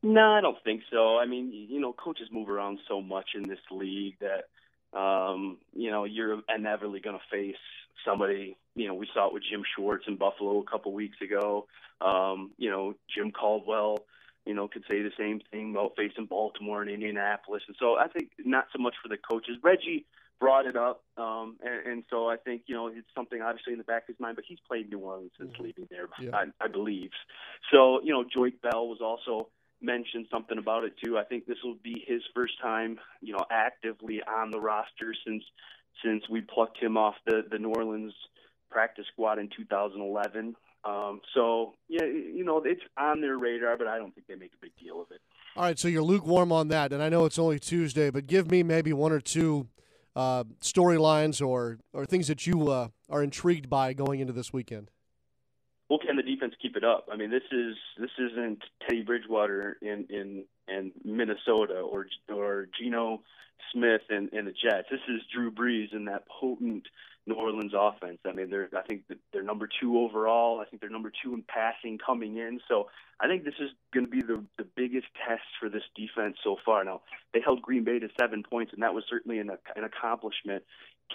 No, 0.04 0.32
I 0.32 0.42
don't 0.42 0.58
think 0.64 0.82
so. 0.92 1.18
I 1.18 1.26
mean, 1.26 1.52
you 1.54 1.80
know, 1.80 1.94
coaches 1.94 2.28
move 2.32 2.50
around 2.50 2.80
so 2.88 3.02
much 3.02 3.30
in 3.36 3.48
this 3.48 3.60
league 3.70 4.16
that 4.20 4.98
um, 4.98 5.58
you 5.74 5.92
know 5.92 6.06
you're 6.06 6.42
inevitably 6.54 7.00
going 7.00 7.18
to 7.18 7.24
face 7.30 7.56
somebody. 8.04 8.58
You 8.76 8.88
know, 8.88 8.96
we 8.96 9.08
saw 9.14 9.28
it 9.28 9.34
with 9.34 9.44
Jim 9.50 9.64
Schwartz 9.76 10.06
in 10.08 10.18
Buffalo 10.18 10.60
a 10.60 10.70
couple 10.70 10.92
weeks 10.94 11.18
ago. 11.22 11.68
Um, 12.02 12.52
you 12.58 12.70
know, 12.72 12.96
Jim 13.16 13.32
Caldwell 13.32 14.00
you 14.46 14.54
know, 14.54 14.68
could 14.68 14.84
say 14.90 15.02
the 15.02 15.12
same 15.18 15.42
thing 15.52 15.72
about 15.72 15.94
facing 15.96 16.26
Baltimore 16.26 16.82
and 16.82 16.90
Indianapolis. 16.90 17.64
And 17.68 17.76
so 17.80 17.96
I 17.98 18.08
think 18.08 18.32
not 18.40 18.66
so 18.76 18.82
much 18.82 18.96
for 19.02 19.10
the 19.10 19.18
coaches. 19.18 19.58
Reggie 19.64 20.06
brought 20.40 20.66
it 20.66 20.76
up, 20.76 21.04
um, 21.18 21.58
and, 21.64 21.92
and 21.92 22.04
so 22.10 22.28
I 22.28 22.38
think 22.38 22.64
you 22.66 22.76
know 22.76 22.88
it's 22.88 23.08
something 23.16 23.42
obviously 23.42 23.74
in 23.74 23.78
the 23.78 23.86
back 23.86 24.04
of 24.04 24.08
his 24.08 24.20
mind. 24.20 24.36
But 24.36 24.46
he's 24.48 24.60
played 24.68 24.90
New 24.90 25.00
Orleans 25.00 25.32
since 25.38 25.52
mm-hmm. 25.52 25.64
leaving 25.64 25.88
there, 25.90 26.08
yeah. 26.20 26.36
I, 26.36 26.46
I 26.66 26.68
believe. 26.68 27.12
So 27.72 28.02
you 28.04 28.12
know, 28.12 28.24
Joique 28.24 28.62
Bell 28.62 28.88
was 28.88 29.00
also 29.02 29.50
mentioned 29.82 30.28
something 30.32 30.58
about 30.58 30.84
it 30.84 30.94
too. 31.04 31.18
I 31.18 31.24
think 31.24 31.46
this 31.46 31.58
will 31.64 31.78
be 31.82 32.04
his 32.06 32.22
first 32.36 32.54
time, 32.62 33.00
you 33.22 33.34
know, 33.34 33.46
actively 33.52 34.22
on 34.28 34.52
the 34.52 34.60
roster 34.60 35.14
since 35.26 35.44
since 36.04 36.24
we 36.30 36.42
plucked 36.42 36.82
him 36.82 36.98
off 36.98 37.16
the 37.26 37.44
the 37.50 37.60
New 37.60 37.70
Orleans 37.70 38.14
practice 38.72 39.06
squad 39.14 39.38
in 39.38 39.50
2011. 39.56 40.56
Um, 40.84 41.22
so 41.34 41.74
yeah, 41.88 42.06
you 42.06 42.44
know, 42.44 42.62
it's 42.66 42.82
on 42.98 43.22
their 43.22 43.38
radar, 43.38 43.78
but 43.78 43.88
I 43.88 43.98
don't 43.98 44.14
think 44.14 44.28
they 44.28 44.36
make 44.36 44.52
a 44.54 44.62
big 44.62 44.72
deal 44.82 45.02
of 45.02 45.12
it. 45.12 45.22
All 45.56 45.64
right, 45.64 45.78
so 45.78 45.88
you're 45.88 46.02
lukewarm 46.02 46.52
on 46.52 46.70
that, 46.70 46.94
and 46.94 47.04
I 47.04 47.10
know 47.10 47.26
it's 47.26 47.38
only 47.38 47.60
Tuesday, 47.60 48.10
but 48.10 48.26
give 48.26 48.50
me 48.50 48.64
maybe 48.64 48.94
one 48.94 49.12
or 49.12 49.20
two 49.20 49.68
uh, 50.16 50.44
storylines 50.62 51.46
or 51.46 51.80
or 51.94 52.06
things 52.06 52.28
that 52.28 52.48
you 52.48 52.70
uh, 52.70 52.88
are 53.10 53.24
intrigued 53.24 53.70
by 53.70 53.94
going 53.94 54.20
into 54.20 54.34
this 54.34 54.52
weekend. 54.52 54.90
Well, 55.90 56.00
can 56.00 56.16
the 56.16 56.24
defense 56.24 56.54
keep 56.62 56.78
it 56.78 56.86
up? 56.86 57.10
I 57.12 57.18
mean, 57.18 57.30
this 57.30 57.44
is 57.52 57.76
this 57.98 58.12
isn't 58.18 58.64
Teddy 58.82 59.04
Bridgewater 59.04 59.78
in 59.82 60.08
in 60.10 60.46
in 60.68 60.92
Minnesota 61.04 61.80
or 61.82 62.08
or 62.30 62.68
Geno 62.80 63.22
Smith 63.74 64.02
and, 64.10 64.32
and 64.34 64.48
the 64.48 64.52
Jets. 64.52 64.88
This 64.90 65.02
is 65.10 65.22
Drew 65.34 65.52
Brees 65.52 65.94
and 65.94 66.08
that 66.08 66.24
potent 66.28 66.88
New 67.28 67.36
Orleans 67.36 67.74
offense. 67.78 68.18
I 68.26 68.34
mean, 68.34 68.50
they're 68.50 68.70
I 68.76 68.82
think 68.82 69.04
they're 69.32 69.44
number 69.44 69.70
two 69.80 70.00
overall. 70.00 70.60
I 70.60 70.66
think 70.66 70.82
they're 70.82 70.90
number 70.90 71.12
two 71.24 71.34
in 71.34 71.44
passing 71.48 72.00
coming 72.04 72.38
in. 72.38 72.60
So 72.68 72.88
I 73.20 73.28
think 73.28 73.44
this 73.44 73.54
is 73.60 73.70
going 73.94 74.06
to 74.06 74.12
be 74.12 74.22
the 74.22 74.44
the 74.58 74.68
biggest 74.76 75.08
test 75.28 75.44
for 75.60 75.70
this 75.70 75.84
defense 75.96 76.38
so 76.44 76.56
far. 76.66 76.84
Now 76.84 77.02
they 77.34 77.42
held 77.44 77.62
Green 77.62 77.84
Bay 77.84 78.00
to 78.00 78.10
seven 78.20 78.44
points, 78.44 78.74
and 78.74 78.82
that 78.82 78.94
was 78.94 79.04
certainly 79.10 79.38
an, 79.40 79.52
an 79.76 79.84
accomplishment. 79.84 80.64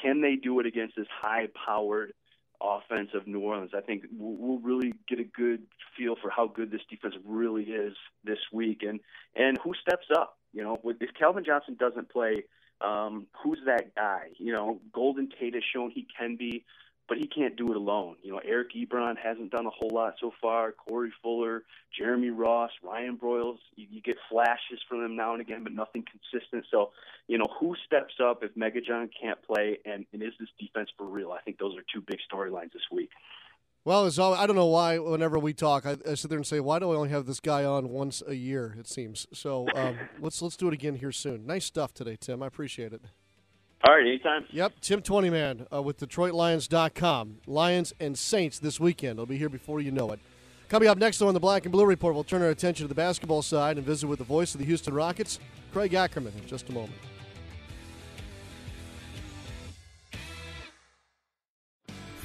Can 0.01 0.21
they 0.21 0.37
do 0.37 0.61
it 0.61 0.67
against 0.67 0.95
this 0.95 1.07
high-powered 1.11 2.13
offense 2.61 3.11
of 3.15 3.27
New 3.27 3.41
Orleans? 3.41 3.71
I 3.75 3.81
think 3.81 4.05
we'll 4.17 4.59
really 4.59 4.93
get 5.09 5.19
a 5.19 5.25
good 5.25 5.63
feel 5.97 6.17
for 6.21 6.31
how 6.31 6.47
good 6.47 6.71
this 6.71 6.83
defense 6.89 7.15
really 7.25 7.65
is 7.65 7.95
this 8.23 8.39
week, 8.53 8.83
and 8.83 9.01
and 9.35 9.59
who 9.59 9.73
steps 9.75 10.07
up. 10.15 10.39
You 10.53 10.63
know, 10.63 10.81
if 10.85 11.11
Calvin 11.19 11.45
Johnson 11.45 11.77
doesn't 11.79 12.11
play 12.11 12.45
um, 12.81 13.27
who's 13.43 13.61
that 13.67 13.95
guy? 13.95 14.29
You 14.39 14.53
know, 14.53 14.81
Golden 14.93 15.29
Tate 15.39 15.55
has 15.55 15.63
shown 15.75 15.91
he 15.91 16.07
can 16.19 16.37
be, 16.37 16.65
but 17.09 17.19
he 17.19 17.27
can't 17.27 17.57
do 17.57 17.71
it 17.71 17.77
alone. 17.77 18.17
You 18.23 18.33
know, 18.33 18.41
Eric 18.45 18.73
Ebron 18.75 19.17
hasn't 19.17 19.51
done 19.51 19.67
a 19.67 19.71
whole 19.71 19.91
lot 19.93 20.15
so 20.21 20.33
far. 20.43 20.73
Corey 20.73 21.13
Fuller, 21.23 21.63
Jeremy 21.97 22.31
Ross, 22.31 22.71
Ryan 22.83 23.17
Broyles, 23.17 23.59
you, 23.77 23.87
you 23.91 24.03
get 24.03 24.17
flashes 24.29 24.81
from 24.89 25.03
them 25.03 25.17
now 25.17 25.33
and 25.33 25.41
again, 25.41 25.63
but 25.63 25.73
nothing 25.73 26.05
consistent. 26.05 26.67
So, 26.71 26.91
you 27.29 27.39
know, 27.39 27.47
who 27.61 27.77
steps 27.87 28.15
up 28.23 28.43
if 28.43 28.55
Megajohn 28.55 29.11
can't 29.21 29.41
play, 29.43 29.79
and, 29.85 30.05
and 30.13 30.23
is 30.23 30.33
this 30.41 30.49
defense 30.59 30.91
for 30.99 31.07
real? 31.07 31.33
I 31.33 31.41
think 31.43 31.59
those 31.59 31.77
are 31.77 31.85
two 31.95 32.01
big 32.01 32.19
storylines 32.31 32.73
this 32.73 32.83
week. 32.91 33.11
Well, 33.87 34.05
it's 34.07 34.19
all, 34.19 34.35
I 34.35 34.49
don't 34.49 34.57
know 34.57 34.67
why. 34.67 34.99
Whenever 34.99 35.39
we 35.39 35.53
talk, 35.53 35.87
I, 35.87 35.97
I, 36.11 36.15
sit 36.15 36.29
there 36.29 36.39
and 36.39 36.47
say, 36.47 36.59
"Why 36.59 36.81
do 36.81 36.91
I 36.91 36.97
only 36.97 37.11
have 37.11 37.25
this 37.25 37.39
guy 37.39 37.65
on 37.65 37.91
once 37.91 38.21
a 38.27 38.35
year?" 38.35 38.75
It 38.81 38.89
seems. 38.89 39.29
So 39.33 39.69
um, 39.77 39.97
let's 40.21 40.43
let's 40.43 40.57
do 40.57 40.67
it 40.67 40.75
again 40.75 40.97
here 40.97 41.13
soon. 41.13 41.47
Nice 41.47 41.67
stuff 41.67 41.95
today, 41.95 42.17
Tim. 42.21 42.43
I 42.43 42.49
appreciate 42.49 42.93
it. 42.93 43.01
All 43.85 43.95
right, 43.95 44.05
anytime. 44.05 44.45
Yep, 44.51 44.81
Tim 44.81 45.03
Twentyman 45.03 45.69
uh, 45.73 45.83
with 45.83 46.01
DetroitLions.com. 46.01 47.37
Lions 47.47 47.95
and 48.01 48.19
Saints 48.19 48.59
this 48.59 48.81
weekend. 48.81 49.21
I'll 49.21 49.27
be 49.27 49.39
here 49.39 49.49
before 49.49 49.81
you 49.81 49.93
know 49.93 50.11
it. 50.11 50.19
Coming 50.69 50.89
up 50.89 50.99
next, 50.99 51.19
though, 51.19 51.29
on 51.29 51.35
the 51.35 51.39
Black 51.39 51.65
and 51.65 51.71
Blue 51.71 51.87
Report, 51.87 52.13
we'll 52.13 52.25
turn 52.25 52.43
our 52.43 52.51
attention 52.51 52.83
to 52.87 52.89
the 52.89 52.95
basketball 52.97 53.43
side 53.43 53.77
and 53.77 53.87
visit 53.87 54.09
with 54.09 54.19
the 54.19 54.25
voice 54.25 54.53
of 54.53 54.59
the 54.59 54.67
Houston 54.67 54.95
Rockets, 54.95 55.39
Craig 55.73 55.95
Ackerman, 55.95 56.33
in 56.37 56.49
just 56.49 56.69
a 56.71 56.73
moment. 56.73 56.99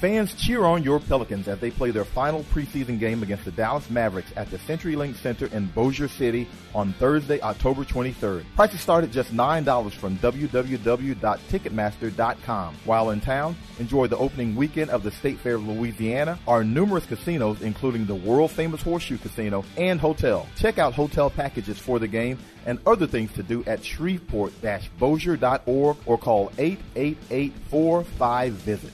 Fans 0.02 0.34
cheer 0.34 0.64
on 0.64 0.82
your 0.82 1.00
Pelicans 1.00 1.48
as 1.48 1.60
they 1.60 1.70
play 1.70 1.92
their 1.92 2.04
final 2.04 2.42
preseason 2.46 3.00
game 3.00 3.22
against 3.22 3.46
the 3.46 3.52
Dallas 3.52 3.88
Mavericks 3.92 4.34
at 4.36 4.50
the 4.50 4.58
CenturyLink 4.58 5.16
Center 5.16 5.46
in 5.56 5.68
Bossier 5.68 6.08
City 6.08 6.48
on 6.74 6.94
Thursday, 6.94 7.40
October 7.42 7.84
23rd. 7.84 8.44
Prices 8.56 8.82
start 8.82 9.04
at 9.04 9.12
just 9.12 9.32
$9 9.32 9.92
from 9.92 10.18
www.ticketmaster.com. 10.18 12.76
While 12.84 13.12
in 13.12 13.22
town, 13.22 13.56
enjoy 13.78 14.08
the 14.08 14.18
opening 14.18 14.56
weekend 14.56 14.90
of 14.90 15.04
the 15.04 15.12
State 15.12 15.38
Fair 15.38 15.58
of 15.58 15.68
Louisiana, 15.68 16.40
our 16.48 16.64
numerous 16.64 17.06
casinos 17.06 17.62
including 17.62 18.08
the 18.08 18.16
world-famous 18.16 18.82
Horseshoe 18.82 19.20
Casino 19.20 19.64
and 19.78 20.00
Hotel. 20.00 20.48
Check 20.56 20.80
out 20.80 20.96
hotel 20.96 21.30
packages 21.30 21.78
for 21.78 22.00
the 22.00 22.08
game 22.08 22.40
and 22.66 22.80
other 22.88 23.06
things 23.06 23.32
to 23.34 23.44
do 23.44 23.64
at 23.66 23.82
shreveport-bossier.org 23.82 25.98
or 26.08 26.18
call 26.18 26.50
888-45-VISIT. 26.58 28.94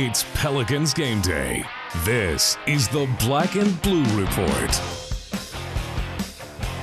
It's 0.00 0.24
Pelicans 0.34 0.94
game 0.94 1.20
day. 1.22 1.64
This 2.04 2.56
is 2.68 2.86
the 2.86 3.12
Black 3.18 3.56
and 3.56 3.82
Blue 3.82 4.04
Report. 4.16 4.80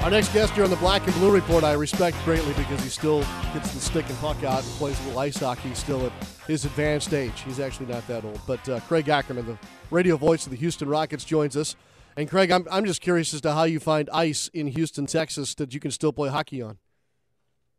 Our 0.04 0.10
next 0.10 0.34
guest 0.34 0.52
here 0.52 0.66
on 0.66 0.70
the 0.70 0.76
Black 0.76 1.02
and 1.08 1.14
Blue 1.16 1.32
Report, 1.32 1.64
I 1.64 1.72
respect 1.76 2.18
greatly 2.26 2.52
because 2.56 2.84
he 2.84 2.90
still 2.90 3.22
gets 3.54 3.74
the 3.74 3.80
stick 3.80 4.06
and 4.10 4.18
puck 4.18 4.44
out 4.44 4.64
and 4.64 4.72
plays 4.74 5.00
a 5.00 5.04
little 5.04 5.20
ice 5.20 5.38
hockey 5.38 5.74
still 5.76 6.06
at 6.06 6.12
his 6.46 6.66
advanced 6.66 7.14
age. 7.14 7.40
He's 7.44 7.62
actually 7.62 7.86
not 7.86 8.06
that 8.10 8.26
old. 8.26 8.42
But 8.46 8.68
uh, 8.68 8.82
Craig 8.82 9.08
Ackerman, 9.08 9.46
the 9.46 9.58
radio 9.92 10.18
voice 10.18 10.46
of 10.46 10.52
the 10.52 10.58
Houston 10.58 10.90
Rockets, 10.90 11.24
joins 11.24 11.56
us. 11.56 11.78
And 12.18 12.30
Craig, 12.30 12.52
I'm, 12.52 12.68
I'm 12.70 12.84
just 12.84 13.00
curious 13.00 13.34
as 13.34 13.40
to 13.42 13.54
how 13.54 13.64
you 13.64 13.80
find 13.80 14.10
ice 14.12 14.50
in 14.54 14.68
Houston, 14.68 15.06
Texas 15.06 15.56
that 15.56 15.74
you 15.74 15.80
can 15.80 15.92
still 15.92 16.12
play 16.12 16.28
hockey 16.28 16.62
on. 16.62 16.80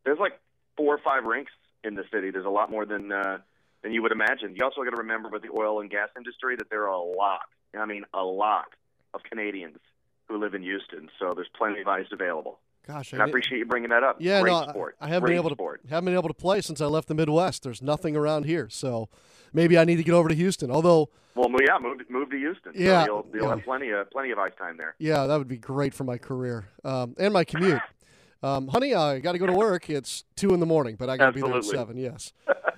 There's 0.06 0.18
like 0.18 0.40
four 0.78 0.94
or 0.94 1.00
five 1.04 1.24
rinks 1.24 1.52
in 1.84 1.94
the 1.94 2.04
city. 2.10 2.30
There's 2.30 2.46
a 2.46 2.48
lot 2.48 2.70
more 2.70 2.86
than. 2.86 3.12
Uh, 3.12 3.38
than 3.86 3.94
you 3.94 4.02
would 4.02 4.12
imagine. 4.12 4.56
You 4.56 4.64
also 4.64 4.82
got 4.82 4.90
to 4.90 4.96
remember 4.96 5.28
with 5.28 5.42
the 5.42 5.48
oil 5.56 5.80
and 5.80 5.88
gas 5.88 6.08
industry 6.16 6.56
that 6.56 6.68
there 6.70 6.82
are 6.82 6.92
a 6.92 7.00
lot, 7.00 7.42
I 7.78 7.86
mean, 7.86 8.04
a 8.12 8.22
lot 8.22 8.66
of 9.14 9.22
Canadians 9.22 9.78
who 10.26 10.38
live 10.38 10.54
in 10.54 10.62
Houston. 10.62 11.08
So 11.20 11.34
there's 11.34 11.48
plenty 11.56 11.80
of 11.80 11.86
ice 11.86 12.06
available. 12.10 12.58
Gosh, 12.84 13.14
I, 13.14 13.18
I 13.18 13.26
appreciate 13.26 13.58
you 13.58 13.64
bringing 13.64 13.90
that 13.90 14.02
up. 14.02 14.16
Yeah, 14.18 14.40
Great 14.40 14.50
no, 14.50 14.68
sport. 14.68 14.96
I 15.00 15.06
haven't 15.06 15.26
Great 15.26 15.36
been 15.36 15.44
able 15.44 15.50
sport. 15.50 15.82
to 15.84 15.88
haven't 15.88 16.06
been 16.06 16.14
able 16.14 16.28
to 16.28 16.34
play 16.34 16.60
since 16.60 16.80
I 16.80 16.86
left 16.86 17.06
the 17.08 17.14
Midwest. 17.14 17.62
There's 17.62 17.82
nothing 17.82 18.16
around 18.16 18.44
here, 18.44 18.68
so 18.68 19.08
maybe 19.52 19.78
I 19.78 19.84
need 19.84 19.96
to 19.96 20.04
get 20.04 20.14
over 20.14 20.28
to 20.28 20.34
Houston. 20.34 20.70
Although, 20.70 21.10
well, 21.34 21.48
yeah, 21.66 21.78
move 21.80 21.98
move 22.08 22.30
to 22.30 22.36
Houston. 22.36 22.72
Yeah, 22.76 23.04
so 23.04 23.06
you'll, 23.06 23.26
you'll 23.34 23.44
yeah. 23.44 23.56
have 23.56 23.64
plenty 23.64 23.90
of 23.90 24.08
plenty 24.10 24.30
of 24.30 24.38
ice 24.38 24.52
time 24.56 24.76
there. 24.76 24.94
Yeah, 24.98 25.26
that 25.26 25.36
would 25.36 25.48
be 25.48 25.58
great 25.58 25.94
for 25.94 26.04
my 26.04 26.16
career 26.16 26.68
um, 26.84 27.14
and 27.18 27.32
my 27.32 27.44
commute. 27.44 27.82
Um, 28.42 28.68
honey, 28.68 28.94
I 28.94 29.18
got 29.18 29.32
to 29.32 29.38
go 29.38 29.46
to 29.46 29.52
work. 29.52 29.90
It's 29.90 30.24
two 30.36 30.54
in 30.54 30.60
the 30.60 30.66
morning, 30.66 30.94
but 30.96 31.10
I 31.10 31.16
got 31.16 31.26
to 31.26 31.32
be 31.32 31.40
there 31.40 31.56
at 31.56 31.64
seven. 31.64 31.96
Yes. 31.96 32.32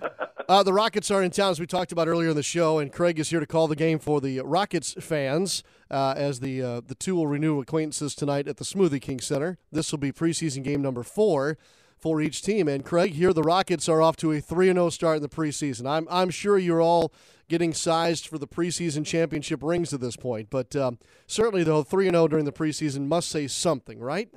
Uh, 0.48 0.62
the 0.62 0.72
Rockets 0.72 1.10
are 1.10 1.22
in 1.22 1.30
town, 1.30 1.50
as 1.50 1.60
we 1.60 1.66
talked 1.66 1.92
about 1.92 2.08
earlier 2.08 2.30
in 2.30 2.36
the 2.36 2.42
show, 2.42 2.78
and 2.78 2.90
Craig 2.90 3.18
is 3.18 3.28
here 3.28 3.38
to 3.38 3.44
call 3.44 3.68
the 3.68 3.76
game 3.76 3.98
for 3.98 4.18
the 4.18 4.40
Rockets 4.40 4.94
fans 4.98 5.62
uh, 5.90 6.14
as 6.16 6.40
the 6.40 6.62
uh, 6.62 6.80
the 6.80 6.94
two 6.94 7.14
will 7.14 7.26
renew 7.26 7.60
acquaintances 7.60 8.14
tonight 8.14 8.48
at 8.48 8.56
the 8.56 8.64
Smoothie 8.64 9.02
King 9.02 9.20
Center. 9.20 9.58
This 9.70 9.92
will 9.92 9.98
be 9.98 10.10
preseason 10.10 10.64
game 10.64 10.80
number 10.80 11.02
four 11.02 11.58
for 11.98 12.22
each 12.22 12.40
team. 12.40 12.66
And 12.66 12.82
Craig, 12.82 13.12
here 13.12 13.34
the 13.34 13.42
Rockets 13.42 13.90
are 13.90 14.00
off 14.00 14.16
to 14.16 14.32
a 14.32 14.40
three 14.40 14.70
and 14.70 14.78
zero 14.78 14.88
start 14.88 15.16
in 15.16 15.22
the 15.22 15.28
preseason. 15.28 15.86
I'm 15.86 16.08
I'm 16.10 16.30
sure 16.30 16.56
you're 16.56 16.80
all 16.80 17.12
getting 17.50 17.74
sized 17.74 18.26
for 18.26 18.38
the 18.38 18.48
preseason 18.48 19.04
championship 19.04 19.62
rings 19.62 19.92
at 19.92 20.00
this 20.00 20.16
point, 20.16 20.48
but 20.48 20.74
um, 20.74 20.98
certainly 21.26 21.62
though 21.62 21.82
three 21.82 22.06
and 22.06 22.14
zero 22.14 22.26
during 22.26 22.46
the 22.46 22.52
preseason 22.52 23.06
must 23.06 23.28
say 23.28 23.48
something, 23.48 24.00
right? 24.00 24.30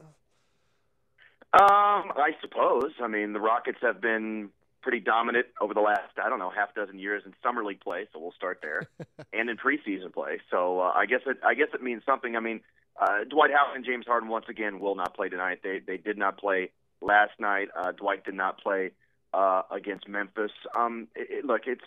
Um, 1.53 2.11
I 2.17 2.31
suppose. 2.41 2.91
I 3.01 3.07
mean, 3.07 3.31
the 3.31 3.39
Rockets 3.39 3.79
have 3.81 4.01
been 4.01 4.49
pretty 4.81 4.99
dominant 4.99 5.47
over 5.59 5.73
the 5.73 5.81
last 5.81 6.17
I 6.23 6.29
don't 6.29 6.39
know 6.39 6.49
half 6.49 6.73
dozen 6.73 6.99
years 6.99 7.23
in 7.25 7.33
summer 7.43 7.63
league 7.63 7.81
play, 7.81 8.07
so 8.11 8.19
we'll 8.19 8.33
start 8.33 8.59
there, 8.61 8.87
and 9.33 9.49
in 9.49 9.57
preseason 9.57 10.13
play. 10.13 10.39
So 10.49 10.79
uh, 10.79 10.91
I 10.95 11.05
guess 11.05 11.21
it 11.25 11.37
I 11.45 11.53
guess 11.53 11.69
it 11.73 11.81
means 11.81 12.03
something. 12.05 12.35
I 12.35 12.39
mean, 12.39 12.61
uh, 12.99 13.23
Dwight 13.29 13.51
Howard 13.51 13.75
and 13.75 13.85
James 13.85 14.05
Harden 14.05 14.29
once 14.29 14.45
again 14.49 14.79
will 14.79 14.95
not 14.95 15.15
play 15.15 15.29
tonight. 15.29 15.59
They 15.63 15.79
they 15.85 15.97
did 15.97 16.17
not 16.17 16.37
play 16.37 16.71
last 17.01 17.33
night. 17.39 17.69
Uh, 17.77 17.91
Dwight 17.91 18.23
did 18.25 18.35
not 18.35 18.59
play 18.61 18.91
uh, 19.33 19.63
against 19.71 20.07
Memphis. 20.07 20.51
Um, 20.75 21.07
it, 21.15 21.27
it, 21.29 21.45
look, 21.45 21.61
it's 21.65 21.83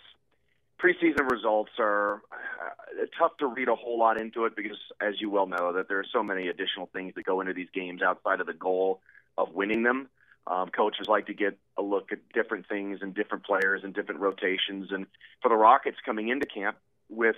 preseason 0.81 1.29
results 1.29 1.71
are 1.79 2.21
uh, 2.31 3.05
tough 3.17 3.37
to 3.37 3.47
read 3.47 3.69
a 3.69 3.75
whole 3.75 3.97
lot 3.99 4.19
into 4.19 4.45
it 4.45 4.55
because, 4.55 4.77
as 5.01 5.19
you 5.19 5.29
well 5.29 5.47
know, 5.47 5.73
that 5.73 5.87
there 5.87 5.99
are 5.99 6.05
so 6.11 6.23
many 6.23 6.47
additional 6.47 6.89
things 6.91 7.13
that 7.15 7.25
go 7.25 7.41
into 7.41 7.53
these 7.53 7.69
games 7.73 8.01
outside 8.01 8.39
of 8.41 8.47
the 8.47 8.53
goal 8.53 8.99
of 9.37 9.53
winning 9.53 9.83
them. 9.83 10.09
Um, 10.47 10.69
coaches 10.69 11.07
like 11.07 11.25
to 11.27 11.33
get 11.33 11.57
a 11.75 11.81
look 11.81 12.11
at 12.11 12.19
different 12.33 12.67
things 12.67 12.99
and 13.01 13.15
different 13.15 13.45
players 13.45 13.81
and 13.83 13.93
different 13.93 14.21
rotations. 14.21 14.91
And 14.91 15.07
for 15.41 15.49
the 15.49 15.55
Rockets 15.55 15.97
coming 16.05 16.29
into 16.29 16.45
camp 16.45 16.77
with 17.09 17.35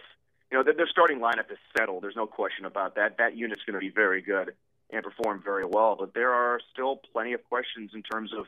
you 0.52 0.58
know, 0.58 0.64
their, 0.64 0.74
their 0.74 0.88
starting 0.88 1.20
lineup 1.20 1.52
is 1.52 1.58
settled. 1.78 2.04
There's 2.04 2.16
no 2.16 2.28
question 2.28 2.66
about 2.66 2.96
that. 2.96 3.18
That 3.18 3.36
unit's 3.36 3.64
going 3.64 3.76
to 3.76 3.80
be 3.80 3.90
very 3.90 4.22
good 4.22 4.54
and 4.90 5.04
perform 5.04 5.42
very 5.44 5.66
well. 5.66 5.96
But 6.00 6.14
there 6.14 6.34
are 6.34 6.60
still 6.72 7.02
plenty 7.12 7.34
of 7.34 7.44
questions 7.44 7.92
in 7.94 8.04
terms 8.04 8.32
of 8.34 8.46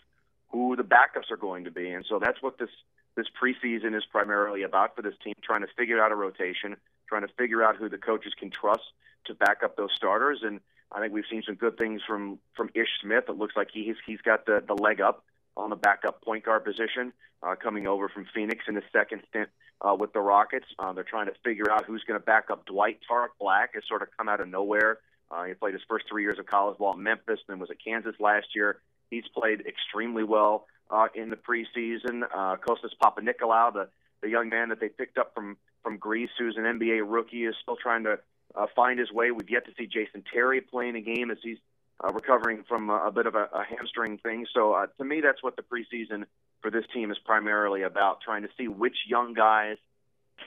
who 0.49 0.75
the 0.75 0.83
backups 0.83 1.31
are 1.31 1.37
going 1.37 1.65
to 1.65 1.71
be, 1.71 1.89
and 1.89 2.05
so 2.07 2.19
that's 2.19 2.41
what 2.41 2.57
this 2.57 2.69
this 3.15 3.27
preseason 3.41 3.97
is 3.97 4.05
primarily 4.05 4.63
about 4.63 4.95
for 4.95 5.01
this 5.01 5.15
team, 5.21 5.33
trying 5.43 5.61
to 5.61 5.67
figure 5.77 6.01
out 6.01 6.11
a 6.11 6.15
rotation, 6.15 6.77
trying 7.07 7.23
to 7.23 7.33
figure 7.37 7.61
out 7.61 7.75
who 7.75 7.89
the 7.89 7.97
coaches 7.97 8.33
can 8.39 8.49
trust 8.49 8.83
to 9.25 9.33
back 9.33 9.61
up 9.63 9.75
those 9.75 9.89
starters. 9.93 10.39
And 10.41 10.61
I 10.91 10.99
think 10.99 11.13
we've 11.13 11.25
seen 11.29 11.43
some 11.45 11.55
good 11.55 11.77
things 11.77 12.01
from 12.07 12.39
from 12.55 12.69
Ish 12.73 13.01
Smith. 13.01 13.25
It 13.27 13.37
looks 13.37 13.55
like 13.55 13.69
he's 13.71 13.95
he's 14.05 14.21
got 14.21 14.45
the 14.45 14.63
the 14.65 14.73
leg 14.73 15.01
up 15.01 15.23
on 15.55 15.69
the 15.69 15.75
backup 15.75 16.23
point 16.23 16.45
guard 16.45 16.63
position, 16.63 17.13
uh, 17.43 17.55
coming 17.55 17.87
over 17.87 18.09
from 18.09 18.25
Phoenix 18.33 18.65
in 18.67 18.75
his 18.75 18.83
second 18.91 19.21
stint 19.29 19.49
uh, 19.81 19.95
with 19.95 20.13
the 20.13 20.19
Rockets. 20.19 20.65
Uh, 20.77 20.93
they're 20.93 21.03
trying 21.03 21.27
to 21.27 21.33
figure 21.43 21.71
out 21.71 21.85
who's 21.85 22.03
going 22.07 22.19
to 22.19 22.25
back 22.25 22.49
up 22.49 22.65
Dwight. 22.65 22.99
Tarik 23.07 23.31
Black 23.39 23.75
has 23.75 23.83
sort 23.87 24.01
of 24.01 24.09
come 24.17 24.29
out 24.29 24.41
of 24.41 24.47
nowhere. 24.47 24.99
Uh, 25.31 25.43
he 25.43 25.53
played 25.53 25.73
his 25.73 25.83
first 25.87 26.05
three 26.09 26.23
years 26.23 26.39
of 26.39 26.45
college 26.45 26.77
ball 26.79 26.93
at 26.93 26.99
Memphis, 26.99 27.39
then 27.47 27.59
was 27.59 27.69
at 27.69 27.83
Kansas 27.83 28.15
last 28.19 28.47
year. 28.55 28.79
He's 29.11 29.27
played 29.27 29.61
extremely 29.67 30.23
well 30.23 30.65
uh, 30.89 31.07
in 31.13 31.29
the 31.29 31.35
preseason. 31.35 32.23
Uh, 32.23 32.57
Kostas 32.57 32.95
Papanikolaou, 33.01 33.73
the 33.73 33.89
the 34.21 34.29
young 34.29 34.49
man 34.49 34.69
that 34.69 34.81
they 34.81 34.89
picked 34.89 35.17
up 35.17 35.33
from 35.33 35.57
from 35.83 35.97
Greece, 35.97 36.31
who's 36.37 36.57
an 36.57 36.63
NBA 36.63 37.03
rookie, 37.05 37.45
is 37.45 37.55
still 37.61 37.77
trying 37.77 38.03
to 38.03 38.19
uh, 38.55 38.67
find 38.75 38.99
his 38.99 39.11
way. 39.11 39.31
We've 39.31 39.49
yet 39.49 39.65
to 39.65 39.71
see 39.77 39.87
Jason 39.87 40.23
Terry 40.31 40.61
playing 40.61 40.95
a 40.95 41.01
game 41.01 41.31
as 41.31 41.37
he's 41.41 41.57
uh, 42.03 42.11
recovering 42.13 42.63
from 42.67 42.89
a, 42.89 43.07
a 43.07 43.11
bit 43.11 43.25
of 43.25 43.35
a, 43.35 43.49
a 43.53 43.63
hamstring 43.63 44.17
thing. 44.17 44.45
So 44.53 44.73
uh, 44.73 44.87
to 44.97 45.05
me, 45.05 45.21
that's 45.21 45.43
what 45.43 45.55
the 45.55 45.63
preseason 45.63 46.25
for 46.61 46.71
this 46.71 46.85
team 46.93 47.11
is 47.11 47.17
primarily 47.23 47.83
about: 47.83 48.21
trying 48.21 48.43
to 48.43 48.49
see 48.57 48.67
which 48.67 48.95
young 49.07 49.33
guys 49.33 49.77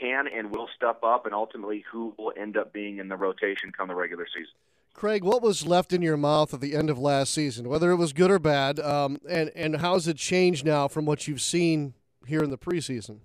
can 0.00 0.26
and 0.26 0.54
will 0.54 0.68
step 0.74 1.02
up, 1.02 1.26
and 1.26 1.34
ultimately 1.34 1.84
who 1.90 2.14
will 2.18 2.32
end 2.36 2.56
up 2.56 2.72
being 2.72 2.98
in 2.98 3.08
the 3.08 3.16
rotation 3.16 3.72
come 3.76 3.88
the 3.88 3.94
regular 3.94 4.26
season. 4.26 4.54
Craig, 4.94 5.24
what 5.24 5.42
was 5.42 5.66
left 5.66 5.92
in 5.92 6.02
your 6.02 6.18
mouth 6.18 6.52
at 6.52 6.60
the 6.60 6.74
end 6.74 6.90
of 6.90 6.98
last 6.98 7.32
season, 7.32 7.68
whether 7.68 7.90
it 7.90 7.96
was 7.96 8.12
good 8.12 8.30
or 8.30 8.38
bad, 8.38 8.78
um, 8.80 9.18
and 9.28 9.50
and 9.54 9.76
how 9.76 9.94
has 9.94 10.06
it 10.06 10.16
changed 10.16 10.64
now 10.64 10.88
from 10.88 11.06
what 11.06 11.26
you've 11.26 11.40
seen 11.40 11.94
here 12.26 12.42
in 12.42 12.50
the 12.50 12.58
preseason? 12.58 13.18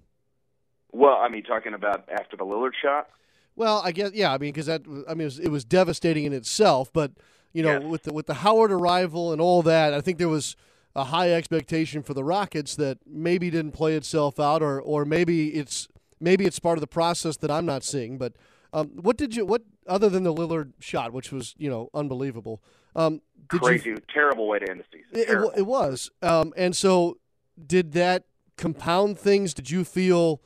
Well, 0.91 1.17
I 1.17 1.29
mean, 1.29 1.43
talking 1.43 1.73
about 1.73 2.07
after 2.09 2.37
the 2.37 2.45
Lillard 2.45 2.71
shot. 2.81 3.09
Well, 3.57 3.81
I 3.83 3.91
guess 3.91 4.11
yeah. 4.13 4.31
I 4.31 4.37
mean, 4.37 4.53
because 4.53 4.67
that 4.67 4.83
I 5.09 5.15
mean, 5.15 5.21
it 5.21 5.25
was, 5.25 5.39
it 5.39 5.49
was, 5.49 5.65
devastating 5.65 6.25
in 6.25 6.31
itself. 6.31 6.93
But 6.93 7.11
you 7.53 7.63
know, 7.63 7.79
yes. 7.79 7.83
with 7.83 8.03
the 8.03 8.13
with 8.13 8.27
the 8.27 8.35
Howard 8.35 8.71
arrival 8.71 9.33
and 9.33 9.41
all 9.41 9.63
that, 9.63 9.93
I 9.93 9.99
think 9.99 10.19
there 10.19 10.29
was 10.29 10.55
a 10.95 11.05
high 11.05 11.31
expectation 11.31 12.03
for 12.03 12.13
the 12.13 12.23
Rockets 12.23 12.75
that 12.75 12.99
maybe 13.05 13.49
didn't 13.49 13.71
play 13.71 13.95
itself 13.95 14.39
out, 14.39 14.61
or 14.61 14.79
or 14.79 15.05
maybe 15.05 15.55
it's 15.55 15.87
maybe 16.21 16.45
it's 16.45 16.59
part 16.59 16.77
of 16.77 16.81
the 16.81 16.87
process 16.87 17.35
that 17.37 17.49
I'm 17.49 17.65
not 17.65 17.83
seeing. 17.83 18.19
But 18.19 18.33
um, 18.73 18.89
what 19.01 19.17
did 19.17 19.35
you 19.35 19.43
what 19.43 19.63
other 19.87 20.07
than 20.07 20.23
the 20.23 20.33
Lillard 20.33 20.73
shot, 20.79 21.11
which 21.11 21.31
was 21.31 21.55
you 21.57 21.69
know 21.69 21.89
unbelievable? 21.95 22.61
Um, 22.95 23.21
Crazy, 23.47 23.89
you, 23.91 23.97
terrible 24.13 24.47
way 24.47 24.59
to 24.59 24.69
end 24.69 24.81
the 24.81 24.85
season. 24.91 25.09
It, 25.13 25.29
it, 25.29 25.59
it 25.59 25.65
was, 25.65 26.11
um, 26.21 26.53
and 26.57 26.75
so 26.75 27.17
did 27.65 27.93
that 27.93 28.25
compound 28.55 29.17
things? 29.17 29.53
Did 29.55 29.71
you 29.71 29.83
feel 29.83 30.41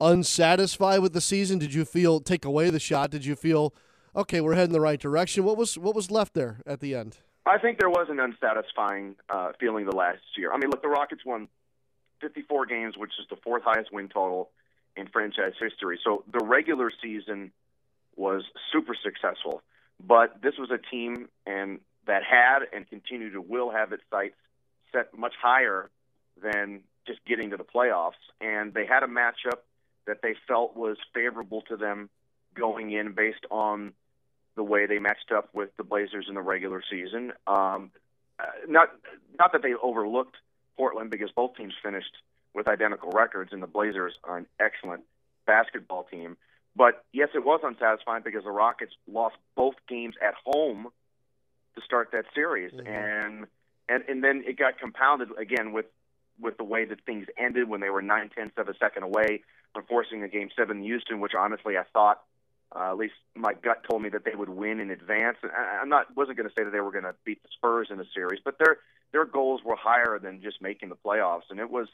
unsatisfied 0.00 1.00
with 1.00 1.12
the 1.12 1.20
season? 1.20 1.58
Did 1.58 1.74
you 1.74 1.84
feel 1.84 2.20
take 2.20 2.44
away 2.44 2.70
the 2.70 2.80
shot? 2.80 3.10
Did 3.10 3.24
you 3.24 3.36
feel 3.36 3.74
okay? 4.14 4.40
We're 4.40 4.54
heading 4.54 4.72
the 4.72 4.80
right 4.80 5.00
direction. 5.00 5.44
What 5.44 5.56
was 5.56 5.78
what 5.78 5.94
was 5.94 6.10
left 6.10 6.34
there 6.34 6.60
at 6.66 6.80
the 6.80 6.94
end? 6.94 7.18
I 7.46 7.58
think 7.58 7.78
there 7.78 7.90
was 7.90 8.08
an 8.10 8.18
unsatisfying 8.18 9.14
uh, 9.30 9.52
feeling 9.60 9.86
the 9.86 9.94
last 9.94 10.18
year. 10.36 10.52
I 10.52 10.58
mean, 10.58 10.68
look, 10.68 10.82
the 10.82 10.88
Rockets 10.88 11.24
won 11.24 11.48
54 12.20 12.66
games, 12.66 12.96
which 12.96 13.12
is 13.20 13.26
the 13.30 13.36
fourth 13.36 13.62
highest 13.64 13.92
win 13.92 14.08
total 14.08 14.50
in 14.96 15.06
franchise 15.06 15.52
history. 15.60 16.00
So 16.02 16.24
the 16.32 16.44
regular 16.44 16.90
season 17.02 17.52
was 18.16 18.42
super 18.72 18.94
successful. 19.00 19.62
But 20.04 20.42
this 20.42 20.54
was 20.58 20.70
a 20.70 20.78
team 20.78 21.28
and 21.46 21.80
that 22.06 22.22
had 22.24 22.60
and 22.72 22.88
continue 22.88 23.32
to 23.32 23.40
will 23.40 23.70
have 23.70 23.92
its 23.92 24.02
sights 24.10 24.36
set 24.92 25.16
much 25.16 25.34
higher 25.40 25.90
than 26.42 26.80
just 27.06 27.20
getting 27.26 27.50
to 27.50 27.56
the 27.56 27.64
playoffs. 27.64 28.12
And 28.40 28.74
they 28.74 28.86
had 28.86 29.02
a 29.02 29.06
matchup 29.06 29.60
that 30.06 30.22
they 30.22 30.34
felt 30.48 30.76
was 30.76 30.96
favorable 31.14 31.62
to 31.62 31.76
them 31.76 32.08
going 32.54 32.90
in 32.90 33.12
based 33.12 33.44
on 33.50 33.92
the 34.56 34.62
way 34.62 34.86
they 34.86 34.98
matched 34.98 35.30
up 35.34 35.50
with 35.54 35.70
the 35.76 35.84
Blazers 35.84 36.26
in 36.28 36.34
the 36.34 36.40
regular 36.40 36.82
season. 36.90 37.32
Um, 37.46 37.90
uh, 38.38 38.44
not 38.68 38.88
not 39.38 39.52
that 39.52 39.62
they 39.62 39.74
overlooked 39.74 40.36
Portland 40.76 41.10
because 41.10 41.30
both 41.34 41.56
teams 41.56 41.74
finished 41.82 42.12
with 42.54 42.68
identical 42.68 43.10
records, 43.10 43.52
and 43.52 43.62
the 43.62 43.66
Blazers 43.66 44.14
are 44.24 44.38
an 44.38 44.46
excellent 44.58 45.04
basketball 45.46 46.04
team. 46.04 46.36
But 46.74 47.04
yes, 47.12 47.28
it 47.34 47.44
was 47.44 47.60
unsatisfying 47.62 48.22
because 48.24 48.44
the 48.44 48.50
Rockets 48.50 48.92
lost 49.10 49.36
both 49.54 49.74
games 49.88 50.14
at 50.22 50.34
home 50.44 50.88
to 51.74 51.80
start 51.82 52.10
that 52.12 52.24
series, 52.34 52.72
mm-hmm. 52.72 52.86
and 52.86 53.46
and 53.88 54.04
and 54.08 54.24
then 54.24 54.44
it 54.46 54.58
got 54.58 54.78
compounded 54.78 55.28
again 55.38 55.72
with 55.72 55.86
with 56.40 56.56
the 56.58 56.64
way 56.64 56.84
that 56.84 57.00
things 57.06 57.26
ended 57.38 57.68
when 57.68 57.80
they 57.80 57.88
were 57.88 58.02
nine 58.02 58.30
tenths 58.34 58.58
of 58.58 58.68
a 58.68 58.76
second 58.76 59.02
away 59.04 59.42
from 59.76 59.84
forcing 59.86 60.22
a 60.22 60.28
game 60.28 60.48
seven 60.56 60.78
in 60.78 60.82
Houston, 60.84 61.20
which 61.20 61.34
honestly 61.38 61.76
I 61.76 61.84
thought, 61.92 62.22
uh, 62.74 62.90
at 62.90 62.96
least 62.96 63.14
my 63.34 63.52
gut 63.52 63.84
told 63.88 64.02
me 64.02 64.08
that 64.08 64.24
they 64.24 64.34
would 64.34 64.48
win 64.48 64.80
in 64.80 64.90
advance. 64.90 65.36
I, 65.44 65.78
I'm 65.82 65.88
not 65.88 66.16
wasn't 66.16 66.38
going 66.38 66.48
to 66.48 66.54
say 66.56 66.64
that 66.64 66.70
they 66.70 66.80
were 66.80 66.90
going 66.90 67.04
to 67.04 67.14
beat 67.24 67.42
the 67.42 67.48
Spurs 67.56 67.88
in 67.90 67.98
the 67.98 68.06
series, 68.14 68.40
but 68.44 68.58
their 68.58 68.78
their 69.12 69.24
goals 69.24 69.60
were 69.64 69.76
higher 69.76 70.18
than 70.18 70.42
just 70.42 70.60
making 70.60 70.88
the 70.88 70.96
playoffs, 70.96 71.48
and 71.50 71.60
it 71.60 71.70
was 71.70 71.88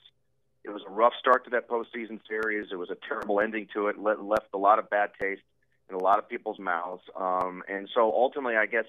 it 0.65 0.71
was 0.71 0.83
a 0.87 0.91
rough 0.91 1.15
start 1.19 1.45
to 1.45 1.51
that 1.51 1.69
postseason 1.69 2.21
series. 2.29 2.69
It 2.71 2.77
was 2.77 2.91
a 2.91 2.97
terrible 3.09 3.41
ending 3.41 3.67
to 3.75 3.89
it. 3.89 3.99
Let, 3.99 4.23
left 4.23 4.47
a 4.55 4.59
lot 4.59 4.79
of 4.79 4.89
bad 4.89 5.11
taste 5.21 5.43
in 5.89 5.97
a 5.97 6.03
lot 6.03 6.21
of 6.21 6.29
people's 6.29 6.59
mouths. 6.59 7.03
Um, 7.17 7.65
and 7.69 7.89
so 7.93 8.13
ultimately, 8.13 8.57
I 8.57 8.67
guess 8.67 8.85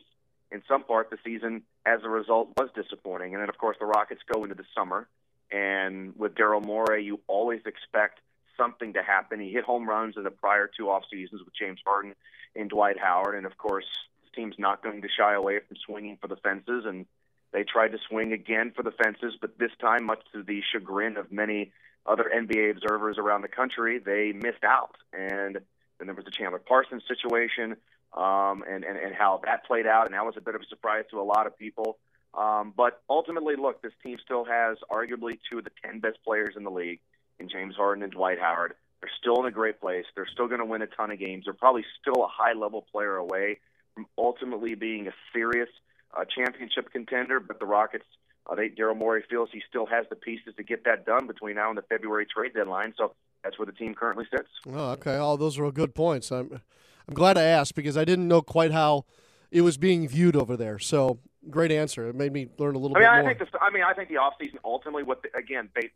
in 0.52 0.62
some 0.68 0.84
part, 0.84 1.10
the 1.10 1.18
season 1.26 1.64
as 1.84 2.02
a 2.04 2.10
result 2.10 2.50
was 2.58 2.70
disappointing. 2.76 3.34
And 3.34 3.42
then, 3.42 3.50
of 3.50 3.58
course, 3.58 3.76
the 3.80 3.88
Rockets 3.88 4.22
go 4.32 4.44
into 4.44 4.56
the 4.56 4.66
summer. 4.78 5.08
And 5.52 6.16
with 6.16 6.36
Daryl 6.36 6.64
Morey, 6.64 7.04
you 7.04 7.20
always 7.28 7.62
expect 7.66 8.20
something 8.58 8.94
to 8.94 9.04
happen. 9.04 9.40
He 9.40 9.52
hit 9.52 9.64
home 9.64 9.88
runs 9.88 10.16
in 10.18 10.24
the 10.24 10.32
prior 10.32 10.70
two 10.76 10.90
off 10.90 11.04
seasons 11.12 11.42
with 11.44 11.54
James 11.54 11.80
Harden 11.86 12.16
and 12.56 12.70
Dwight 12.70 13.00
Howard. 13.00 13.36
And 13.36 13.46
of 13.46 13.58
course, 13.58 13.86
the 14.24 14.42
team's 14.42 14.56
not 14.58 14.84
going 14.84 15.02
to 15.02 15.08
shy 15.10 15.34
away 15.34 15.60
from 15.60 15.78
swinging 15.86 16.18
for 16.22 16.28
the 16.28 16.36
fences. 16.38 16.86
And 16.86 17.06
they 17.52 17.64
tried 17.64 17.90
to 17.90 18.00
swing 18.10 18.34
again 18.34 18.74
for 18.76 18.84
the 18.84 18.92
fences, 18.92 19.36
but 19.40 19.58
this 19.60 19.72
time, 19.80 20.06
much 20.06 20.20
to 20.34 20.44
the 20.44 20.62
chagrin 20.72 21.18
of 21.18 21.32
many 21.32 21.72
other 22.06 22.30
NBA 22.36 22.72
observers 22.72 23.18
around 23.18 23.42
the 23.42 23.48
country, 23.48 24.00
they 24.00 24.34
missed 24.34 24.64
out. 24.64 24.96
And 25.14 25.60
then 25.98 26.08
there 26.08 26.16
was 26.16 26.26
the 26.26 26.32
Chandler 26.32 26.60
Parsons 26.60 27.04
situation, 27.08 27.78
um, 28.16 28.64
and, 28.68 28.84
and, 28.84 28.98
and 28.98 29.16
how 29.16 29.40
that 29.46 29.66
played 29.66 29.88
out, 29.88 30.06
and 30.06 30.14
that 30.14 30.26
was 30.26 30.36
a 30.36 30.42
bit 30.42 30.56
of 30.56 30.62
a 30.62 30.66
surprise 30.66 31.06
to 31.12 31.22
a 31.22 31.24
lot 31.24 31.48
of 31.48 31.58
people. 31.58 31.98
Um, 32.34 32.74
but 32.76 33.02
ultimately, 33.10 33.56
look, 33.56 33.82
this 33.82 33.94
team 34.02 34.18
still 34.24 34.44
has 34.46 34.78
arguably 34.92 35.40
two 35.50 35.60
of 35.60 35.64
the 35.64 35.72
10 35.86 36.00
best 36.00 36.18
players 36.26 36.56
in 36.58 36.64
the 36.64 36.72
league 36.72 37.00
in 37.40 37.50
James 37.50 37.76
Harden 37.76 38.04
and 38.04 38.12
Dwight 38.12 38.40
Howard. 38.40 38.74
They're 39.02 39.12
still 39.20 39.42
in 39.42 39.46
a 39.46 39.52
great 39.52 39.82
place. 39.82 40.06
They're 40.16 40.28
still 40.32 40.48
going 40.48 40.60
to 40.60 40.66
win 40.66 40.82
a 40.82 40.88
ton 40.88 41.12
of 41.12 41.20
games. 41.20 41.46
They're 41.46 41.54
probably 41.54 41.86
still 42.00 42.24
a 42.24 42.28
high 42.28 42.54
level 42.54 42.86
player 42.92 43.16
away 43.16 43.60
from 43.94 44.06
ultimately 44.18 44.76
being 44.76 45.08
a 45.08 45.14
serious 45.34 45.70
a 46.18 46.26
championship 46.26 46.92
contender, 46.92 47.40
but 47.40 47.60
the 47.60 47.66
Rockets, 47.66 48.06
uh, 48.48 48.56
they 48.56 48.70
Daryl 48.70 48.96
Morey 48.96 49.24
feels 49.30 49.50
he 49.52 49.62
still 49.68 49.86
has 49.88 50.06
the 50.10 50.16
pieces 50.16 50.54
to 50.58 50.64
get 50.64 50.86
that 50.86 51.06
done 51.06 51.28
between 51.28 51.56
now 51.56 51.70
and 51.70 51.78
the 51.78 51.82
February 51.84 52.26
trade 52.26 52.54
deadline. 52.54 52.94
So 52.98 53.16
that's 53.44 53.58
where 53.58 53.66
the 53.66 53.72
team 53.72 53.96
currently 53.96 54.26
sits. 54.30 54.50
Oh, 54.68 54.92
okay. 54.92 55.16
All 55.16 55.38
those 55.38 55.58
are 55.58 55.72
good 55.72 55.96
points. 55.96 56.32
I'm 56.32 56.62
I'm 57.08 57.14
glad 57.14 57.38
I 57.38 57.44
asked 57.44 57.76
because 57.76 57.98
I 57.98 58.06
didn't 58.06 58.28
know 58.28 58.42
quite 58.42 58.72
how 58.72 59.06
it 59.52 59.62
was 59.62 59.78
being 59.78 60.08
viewed 60.08 60.36
over 60.36 60.56
there. 60.56 60.80
So 60.80 61.20
great 61.50 61.72
answer. 61.72 62.08
It 62.08 62.16
made 62.16 62.32
me 62.32 62.48
learn 62.58 62.76
a 62.76 62.80
little 62.80 62.96
I 62.96 63.00
mean, 63.00 63.08
bit 63.08 63.12
I 63.12 63.22
more. 63.22 63.34
Think 63.34 63.52
the, 63.52 63.62
I 63.62 63.70
mean, 63.72 63.84
I 63.84 63.94
think 63.94 64.10
the 64.10 64.16
offseason 64.16 64.58
ultimately, 64.64 65.04
what 65.04 65.24
the, 65.24 65.38
again, 65.38 65.70
they 65.76 65.92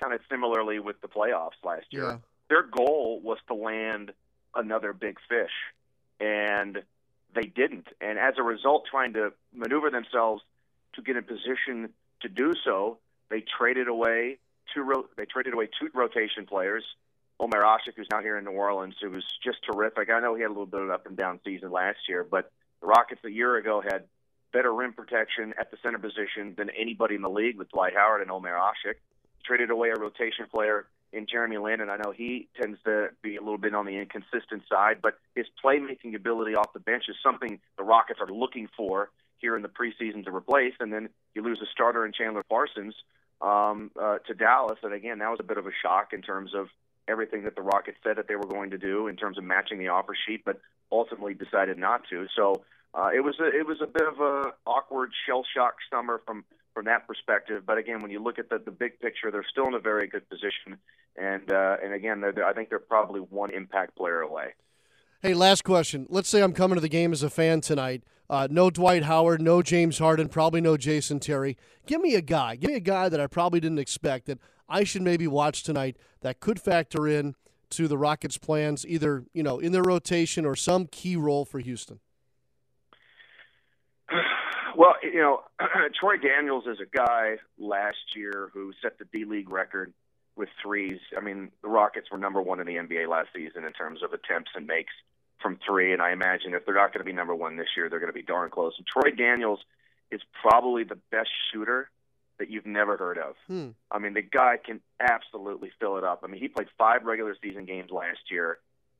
kind 0.00 0.14
of 0.14 0.20
similarly 0.30 0.78
with 0.78 1.00
the 1.00 1.08
playoffs 1.08 1.60
last 1.64 1.86
year. 1.90 2.04
Yeah. 2.04 2.16
Their 2.48 2.62
goal 2.62 3.20
was 3.22 3.38
to 3.48 3.54
land 3.54 4.12
another 4.54 4.92
big 4.92 5.18
fish, 5.28 5.52
and 6.18 6.82
they 7.34 7.42
didn't. 7.42 7.86
And 8.00 8.18
as 8.18 8.34
a 8.38 8.42
result, 8.42 8.86
trying 8.90 9.12
to 9.12 9.32
maneuver 9.54 9.90
themselves 9.90 10.42
to 10.94 11.02
get 11.02 11.16
in 11.16 11.22
position 11.24 11.90
to 12.22 12.28
do 12.28 12.52
so, 12.64 12.98
they 13.30 13.44
traded 13.58 13.88
away 13.88 14.38
two 14.74 14.82
ro- 14.82 15.06
they 15.16 15.24
traded 15.24 15.54
away 15.54 15.68
two 15.80 15.88
rotation 15.94 16.46
players. 16.46 16.84
Omer 17.38 17.62
Asik, 17.62 17.94
who's 17.96 18.08
now 18.10 18.20
here 18.20 18.36
in 18.36 18.44
New 18.44 18.50
Orleans, 18.50 18.96
who 19.00 19.10
was 19.10 19.24
just 19.42 19.58
terrific. 19.64 20.10
I 20.10 20.20
know 20.20 20.34
he 20.34 20.42
had 20.42 20.48
a 20.48 20.52
little 20.52 20.66
bit 20.66 20.80
of 20.80 20.88
an 20.88 20.94
up 20.94 21.06
and 21.06 21.16
down 21.16 21.40
season 21.42 21.70
last 21.70 21.98
year, 22.06 22.26
but 22.28 22.50
the 22.82 22.86
Rockets 22.86 23.22
a 23.24 23.30
year 23.30 23.56
ago 23.56 23.80
had 23.80 24.04
better 24.52 24.72
rim 24.72 24.92
protection 24.92 25.54
at 25.58 25.70
the 25.70 25.78
center 25.82 25.98
position 25.98 26.54
than 26.58 26.68
anybody 26.70 27.14
in 27.14 27.22
the 27.22 27.30
league 27.30 27.56
with 27.56 27.70
Dwight 27.70 27.94
Howard 27.94 28.20
and 28.20 28.30
Omer 28.30 28.54
Asik. 28.54 28.96
Traded 29.44 29.70
away 29.70 29.90
a 29.90 29.98
rotation 29.98 30.46
player 30.50 30.86
in 31.12 31.26
Jeremy 31.26 31.58
Lin, 31.58 31.80
and 31.80 31.90
I 31.90 31.96
know 31.96 32.12
he 32.12 32.48
tends 32.60 32.78
to 32.84 33.08
be 33.22 33.36
a 33.36 33.40
little 33.40 33.58
bit 33.58 33.74
on 33.74 33.84
the 33.84 33.98
inconsistent 33.98 34.62
side, 34.68 34.98
but 35.02 35.18
his 35.34 35.46
playmaking 35.62 36.14
ability 36.14 36.54
off 36.54 36.72
the 36.72 36.80
bench 36.80 37.04
is 37.08 37.16
something 37.22 37.58
the 37.76 37.82
Rockets 37.82 38.20
are 38.20 38.32
looking 38.32 38.68
for 38.76 39.10
here 39.38 39.56
in 39.56 39.62
the 39.62 39.68
preseason 39.68 40.24
to 40.24 40.34
replace. 40.34 40.74
And 40.78 40.92
then 40.92 41.08
you 41.34 41.42
lose 41.42 41.60
a 41.62 41.66
starter 41.72 42.06
in 42.06 42.12
Chandler 42.12 42.44
Parsons 42.48 42.94
um, 43.40 43.90
uh, 44.00 44.18
to 44.18 44.34
Dallas, 44.34 44.78
and 44.82 44.92
again, 44.92 45.18
that 45.18 45.30
was 45.30 45.40
a 45.40 45.44
bit 45.44 45.58
of 45.58 45.66
a 45.66 45.72
shock 45.82 46.12
in 46.12 46.22
terms 46.22 46.54
of 46.54 46.68
everything 47.08 47.44
that 47.44 47.56
the 47.56 47.62
Rockets 47.62 47.98
said 48.04 48.16
that 48.16 48.28
they 48.28 48.36
were 48.36 48.46
going 48.46 48.70
to 48.70 48.78
do 48.78 49.08
in 49.08 49.16
terms 49.16 49.38
of 49.38 49.44
matching 49.44 49.78
the 49.78 49.88
offer 49.88 50.14
sheet, 50.26 50.44
but 50.44 50.60
ultimately 50.92 51.34
decided 51.34 51.78
not 51.78 52.02
to. 52.10 52.26
So 52.36 52.62
uh, 52.94 53.10
it 53.14 53.20
was 53.20 53.36
a 53.40 53.46
it 53.46 53.66
was 53.66 53.78
a 53.80 53.86
bit 53.86 54.06
of 54.06 54.20
a 54.20 54.52
awkward 54.66 55.10
shell 55.26 55.44
shock 55.54 55.76
summer 55.90 56.20
from 56.26 56.44
from 56.74 56.86
that 56.86 57.06
perspective. 57.06 57.64
But 57.66 57.78
again, 57.78 58.00
when 58.00 58.10
you 58.10 58.22
look 58.22 58.38
at 58.38 58.48
the, 58.48 58.58
the 58.58 58.70
big 58.70 59.00
picture, 59.00 59.30
they're 59.30 59.46
still 59.50 59.66
in 59.66 59.74
a 59.74 59.80
very 59.80 60.06
good 60.06 60.28
position, 60.28 60.78
and 61.16 61.50
uh, 61.52 61.76
and 61.82 61.92
again, 61.92 62.20
they're, 62.20 62.32
they're, 62.32 62.46
I 62.46 62.52
think 62.52 62.68
they're 62.68 62.78
probably 62.78 63.20
one 63.20 63.50
impact 63.50 63.96
player 63.96 64.20
away. 64.20 64.54
Hey, 65.22 65.34
last 65.34 65.64
question. 65.64 66.06
Let's 66.08 66.30
say 66.30 66.42
I'm 66.42 66.54
coming 66.54 66.76
to 66.76 66.80
the 66.80 66.88
game 66.88 67.12
as 67.12 67.22
a 67.22 67.28
fan 67.28 67.60
tonight. 67.60 68.02
Uh, 68.30 68.48
no 68.50 68.70
Dwight 68.70 69.02
Howard, 69.02 69.42
no 69.42 69.60
James 69.60 69.98
Harden, 69.98 70.28
probably 70.28 70.60
no 70.60 70.76
Jason 70.76 71.20
Terry. 71.20 71.58
Give 71.84 72.00
me 72.00 72.14
a 72.14 72.22
guy. 72.22 72.56
Give 72.56 72.70
me 72.70 72.76
a 72.76 72.80
guy 72.80 73.08
that 73.08 73.20
I 73.20 73.26
probably 73.26 73.60
didn't 73.60 73.80
expect 73.80 74.26
that 74.26 74.38
I 74.68 74.84
should 74.84 75.02
maybe 75.02 75.26
watch 75.26 75.62
tonight 75.62 75.96
that 76.20 76.40
could 76.40 76.60
factor 76.60 77.08
in 77.08 77.34
to 77.70 77.88
the 77.88 77.98
Rockets' 77.98 78.38
plans, 78.38 78.86
either 78.86 79.24
you 79.32 79.42
know 79.42 79.58
in 79.58 79.72
their 79.72 79.82
rotation 79.82 80.46
or 80.46 80.56
some 80.56 80.86
key 80.86 81.16
role 81.16 81.44
for 81.44 81.58
Houston. 81.58 82.00
Well, 84.76 84.94
you 85.02 85.20
know, 85.20 85.42
Troy 85.98 86.16
Daniels 86.16 86.64
is 86.66 86.78
a 86.80 86.96
guy 86.96 87.36
last 87.58 88.16
year 88.16 88.50
who 88.52 88.72
set 88.82 88.98
the 88.98 89.04
D 89.12 89.24
League 89.24 89.50
record 89.50 89.92
with 90.36 90.48
threes. 90.62 91.00
I 91.16 91.20
mean, 91.20 91.50
the 91.62 91.68
Rockets 91.68 92.10
were 92.10 92.18
number 92.18 92.40
one 92.40 92.60
in 92.60 92.66
the 92.66 92.76
NBA 92.76 93.08
last 93.08 93.28
season 93.34 93.64
in 93.64 93.72
terms 93.72 94.02
of 94.02 94.12
attempts 94.12 94.50
and 94.54 94.66
makes 94.66 94.92
from 95.40 95.58
three, 95.66 95.92
and 95.92 96.02
I 96.02 96.12
imagine 96.12 96.54
if 96.54 96.66
they're 96.66 96.74
not 96.74 96.92
going 96.92 97.00
to 97.00 97.04
be 97.04 97.12
number 97.12 97.34
one 97.34 97.56
this 97.56 97.68
year, 97.76 97.88
they're 97.88 97.98
going 97.98 98.12
to 98.12 98.18
be 98.18 98.22
darn 98.22 98.50
close. 98.50 98.74
And 98.76 98.86
Troy 98.86 99.10
Daniels 99.10 99.60
is 100.10 100.20
probably 100.42 100.84
the 100.84 100.98
best 101.10 101.30
shooter 101.50 101.90
that 102.38 102.50
you've 102.50 102.66
never 102.66 102.96
heard 102.96 103.18
of. 103.18 103.34
Hmm. 103.46 103.68
I 103.90 103.98
mean, 103.98 104.14
the 104.14 104.22
guy 104.22 104.56
can 104.62 104.80
absolutely 104.98 105.70
fill 105.78 105.96
it 105.98 106.04
up. 106.04 106.22
I 106.24 106.26
mean, 106.26 106.40
he 106.40 106.48
played 106.48 106.68
five 106.78 107.04
regular 107.04 107.36
season 107.42 107.64
games 107.64 107.90
last 107.90 108.30
year, 108.30 108.58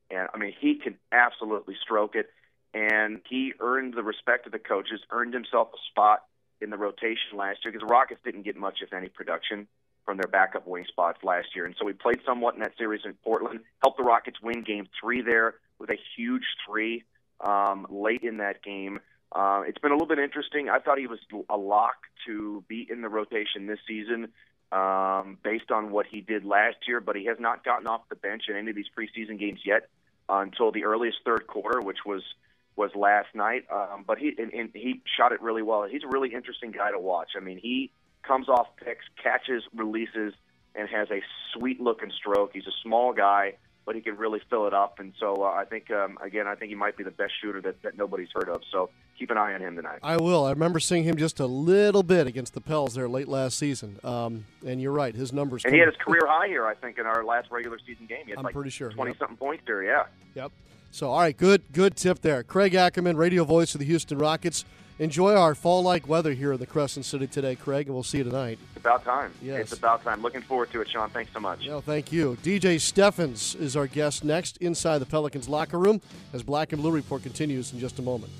and 0.09 0.27
I 0.33 0.37
mean, 0.37 0.53
he 0.59 0.75
can 0.75 0.97
absolutely 1.11 1.75
stroke 1.81 2.15
it 2.15 2.29
and 2.73 3.21
he 3.29 3.53
earned 3.59 3.93
the 3.93 4.03
respect 4.03 4.45
of 4.45 4.51
the 4.51 4.59
coaches, 4.59 5.01
earned 5.11 5.33
himself 5.33 5.69
a 5.73 5.77
spot 5.89 6.23
in 6.61 6.69
the 6.69 6.77
rotation 6.77 7.35
last 7.35 7.59
year 7.63 7.71
because 7.71 7.85
the 7.85 7.93
Rockets 7.93 8.21
didn't 8.23 8.43
get 8.43 8.55
much, 8.55 8.79
if 8.81 8.93
any, 8.93 9.09
production 9.09 9.67
from 10.05 10.17
their 10.17 10.27
backup 10.27 10.65
wing 10.65 10.85
spots 10.87 11.19
last 11.23 11.47
year. 11.55 11.65
And 11.65 11.75
so 11.77 11.87
he 11.87 11.93
played 11.93 12.19
somewhat 12.25 12.53
in 12.53 12.61
that 12.61 12.73
series 12.77 13.01
in 13.03 13.13
Portland, 13.23 13.61
helped 13.81 13.97
the 13.97 14.03
Rockets 14.03 14.37
win 14.41 14.63
game 14.63 14.87
three 14.99 15.21
there 15.21 15.55
with 15.79 15.89
a 15.89 15.97
huge 16.15 16.45
three 16.65 17.03
um, 17.41 17.87
late 17.89 18.23
in 18.23 18.37
that 18.37 18.63
game. 18.63 18.99
Uh, 19.33 19.63
it's 19.67 19.79
been 19.79 19.91
a 19.91 19.95
little 19.95 20.07
bit 20.07 20.19
interesting. 20.19 20.69
I 20.69 20.79
thought 20.79 20.97
he 20.97 21.07
was 21.07 21.19
a 21.49 21.57
lock 21.57 21.95
to 22.25 22.63
be 22.67 22.87
in 22.89 23.01
the 23.01 23.09
rotation 23.09 23.67
this 23.67 23.79
season 23.87 24.29
um, 24.71 25.37
based 25.43 25.71
on 25.71 25.91
what 25.91 26.05
he 26.05 26.21
did 26.21 26.45
last 26.45 26.77
year, 26.87 26.99
but 26.99 27.15
he 27.15 27.25
has 27.25 27.37
not 27.39 27.63
gotten 27.63 27.87
off 27.87 28.01
the 28.09 28.15
bench 28.15 28.43
in 28.47 28.55
any 28.55 28.69
of 28.69 28.75
these 28.75 28.89
preseason 28.97 29.39
games 29.39 29.59
yet 29.65 29.89
uh, 30.29 30.37
until 30.37 30.71
the 30.71 30.85
earliest 30.85 31.17
third 31.25 31.47
quarter, 31.47 31.81
which 31.81 32.05
was– 32.05 32.23
was 32.75 32.91
last 32.95 33.33
night. 33.33 33.65
Um, 33.71 34.03
but 34.05 34.17
he 34.17 34.33
and, 34.37 34.53
and 34.53 34.69
he 34.73 35.01
shot 35.17 35.31
it 35.31 35.41
really 35.41 35.61
well. 35.61 35.83
He's 35.83 36.03
a 36.03 36.07
really 36.07 36.33
interesting 36.33 36.71
guy 36.71 36.91
to 36.91 36.99
watch. 36.99 37.31
I 37.35 37.39
mean, 37.39 37.57
he 37.57 37.91
comes 38.23 38.49
off 38.49 38.67
picks, 38.77 39.05
catches, 39.21 39.63
releases, 39.75 40.33
and 40.75 40.87
has 40.89 41.09
a 41.11 41.21
sweet 41.53 41.81
looking 41.81 42.11
stroke. 42.11 42.51
He's 42.53 42.67
a 42.67 42.77
small 42.83 43.13
guy, 43.13 43.55
but 43.85 43.95
he 43.95 44.01
can 44.01 44.15
really 44.15 44.41
fill 44.49 44.67
it 44.67 44.73
up. 44.73 44.99
And 44.99 45.13
so 45.19 45.43
uh, 45.43 45.47
I 45.49 45.65
think 45.65 45.91
um, 45.91 46.17
again, 46.21 46.47
I 46.47 46.55
think 46.55 46.69
he 46.69 46.75
might 46.75 46.95
be 46.95 47.03
the 47.03 47.11
best 47.11 47.33
shooter 47.41 47.61
that, 47.61 47.81
that 47.81 47.97
nobody's 47.97 48.29
heard 48.33 48.47
of. 48.47 48.61
So 48.71 48.89
keep 49.17 49.31
an 49.31 49.37
eye 49.37 49.53
on 49.53 49.61
him 49.61 49.75
tonight. 49.75 49.99
I 50.01 50.17
will. 50.17 50.45
I 50.45 50.51
remember 50.51 50.79
seeing 50.79 51.03
him 51.03 51.17
just 51.17 51.39
a 51.39 51.45
little 51.45 52.03
bit 52.03 52.25
against 52.25 52.53
the 52.53 52.61
Pels 52.61 52.93
there 52.93 53.09
late 53.09 53.27
last 53.27 53.57
season. 53.57 53.99
Um, 54.03 54.45
and 54.65 54.81
you're 54.81 54.93
right, 54.93 55.13
his 55.13 55.33
numbers. 55.33 55.65
And 55.65 55.73
he 55.73 55.79
had 55.79 55.89
his 55.89 55.97
career 55.97 56.21
high 56.25 56.47
here, 56.47 56.65
I 56.65 56.75
think, 56.75 56.99
in 56.99 57.05
our 57.05 57.23
last 57.25 57.51
regular 57.51 57.79
season 57.85 58.05
game. 58.05 58.25
He 58.25 58.31
had 58.31 58.39
I'm 58.39 58.45
like 58.45 58.53
pretty 58.53 58.69
sure. 58.69 58.91
twenty 58.91 59.11
yep. 59.11 59.19
something 59.19 59.37
points 59.37 59.63
there. 59.65 59.83
Yeah. 59.83 60.03
Yep. 60.35 60.51
So, 60.91 61.09
all 61.09 61.21
right, 61.21 61.35
good, 61.35 61.63
good 61.71 61.95
tip 61.95 62.21
there. 62.21 62.43
Craig 62.43 62.75
Ackerman, 62.75 63.15
radio 63.15 63.45
voice 63.45 63.73
of 63.73 63.79
the 63.79 63.85
Houston 63.85 64.17
Rockets. 64.17 64.65
Enjoy 64.99 65.33
our 65.33 65.55
fall-like 65.55 66.07
weather 66.07 66.33
here 66.33 66.51
in 66.53 66.59
the 66.59 66.67
Crescent 66.67 67.05
City 67.05 67.25
today, 67.25 67.55
Craig, 67.55 67.87
and 67.87 67.95
we'll 67.95 68.03
see 68.03 68.19
you 68.19 68.23
tonight. 68.25 68.59
It's 68.75 68.85
about 68.85 69.03
time. 69.03 69.33
Yes. 69.41 69.61
It's 69.61 69.73
about 69.73 70.03
time. 70.03 70.21
Looking 70.21 70.41
forward 70.41 70.69
to 70.73 70.81
it, 70.81 70.89
Sean. 70.89 71.09
Thanks 71.09 71.31
so 71.33 71.39
much. 71.39 71.65
No, 71.65 71.81
thank 71.81 72.11
you. 72.11 72.37
DJ 72.43 72.79
Stephens 72.79 73.55
is 73.55 73.75
our 73.75 73.87
guest 73.87 74.23
next 74.23 74.57
inside 74.57 74.99
the 74.99 75.05
Pelicans 75.05 75.47
locker 75.49 75.79
room 75.79 76.01
as 76.33 76.43
Black 76.43 76.73
and 76.73 76.81
Blue 76.81 76.91
Report 76.91 77.23
continues 77.23 77.71
in 77.71 77.79
just 77.79 77.97
a 77.97 78.01
moment. 78.01 78.31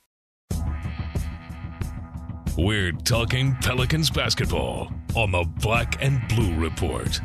We're 2.57 2.91
talking 2.91 3.55
Pelicans 3.61 4.09
basketball 4.09 4.91
on 5.15 5.31
the 5.31 5.45
Black 5.61 6.03
and 6.03 6.27
Blue 6.27 6.53
Report. 6.55 7.21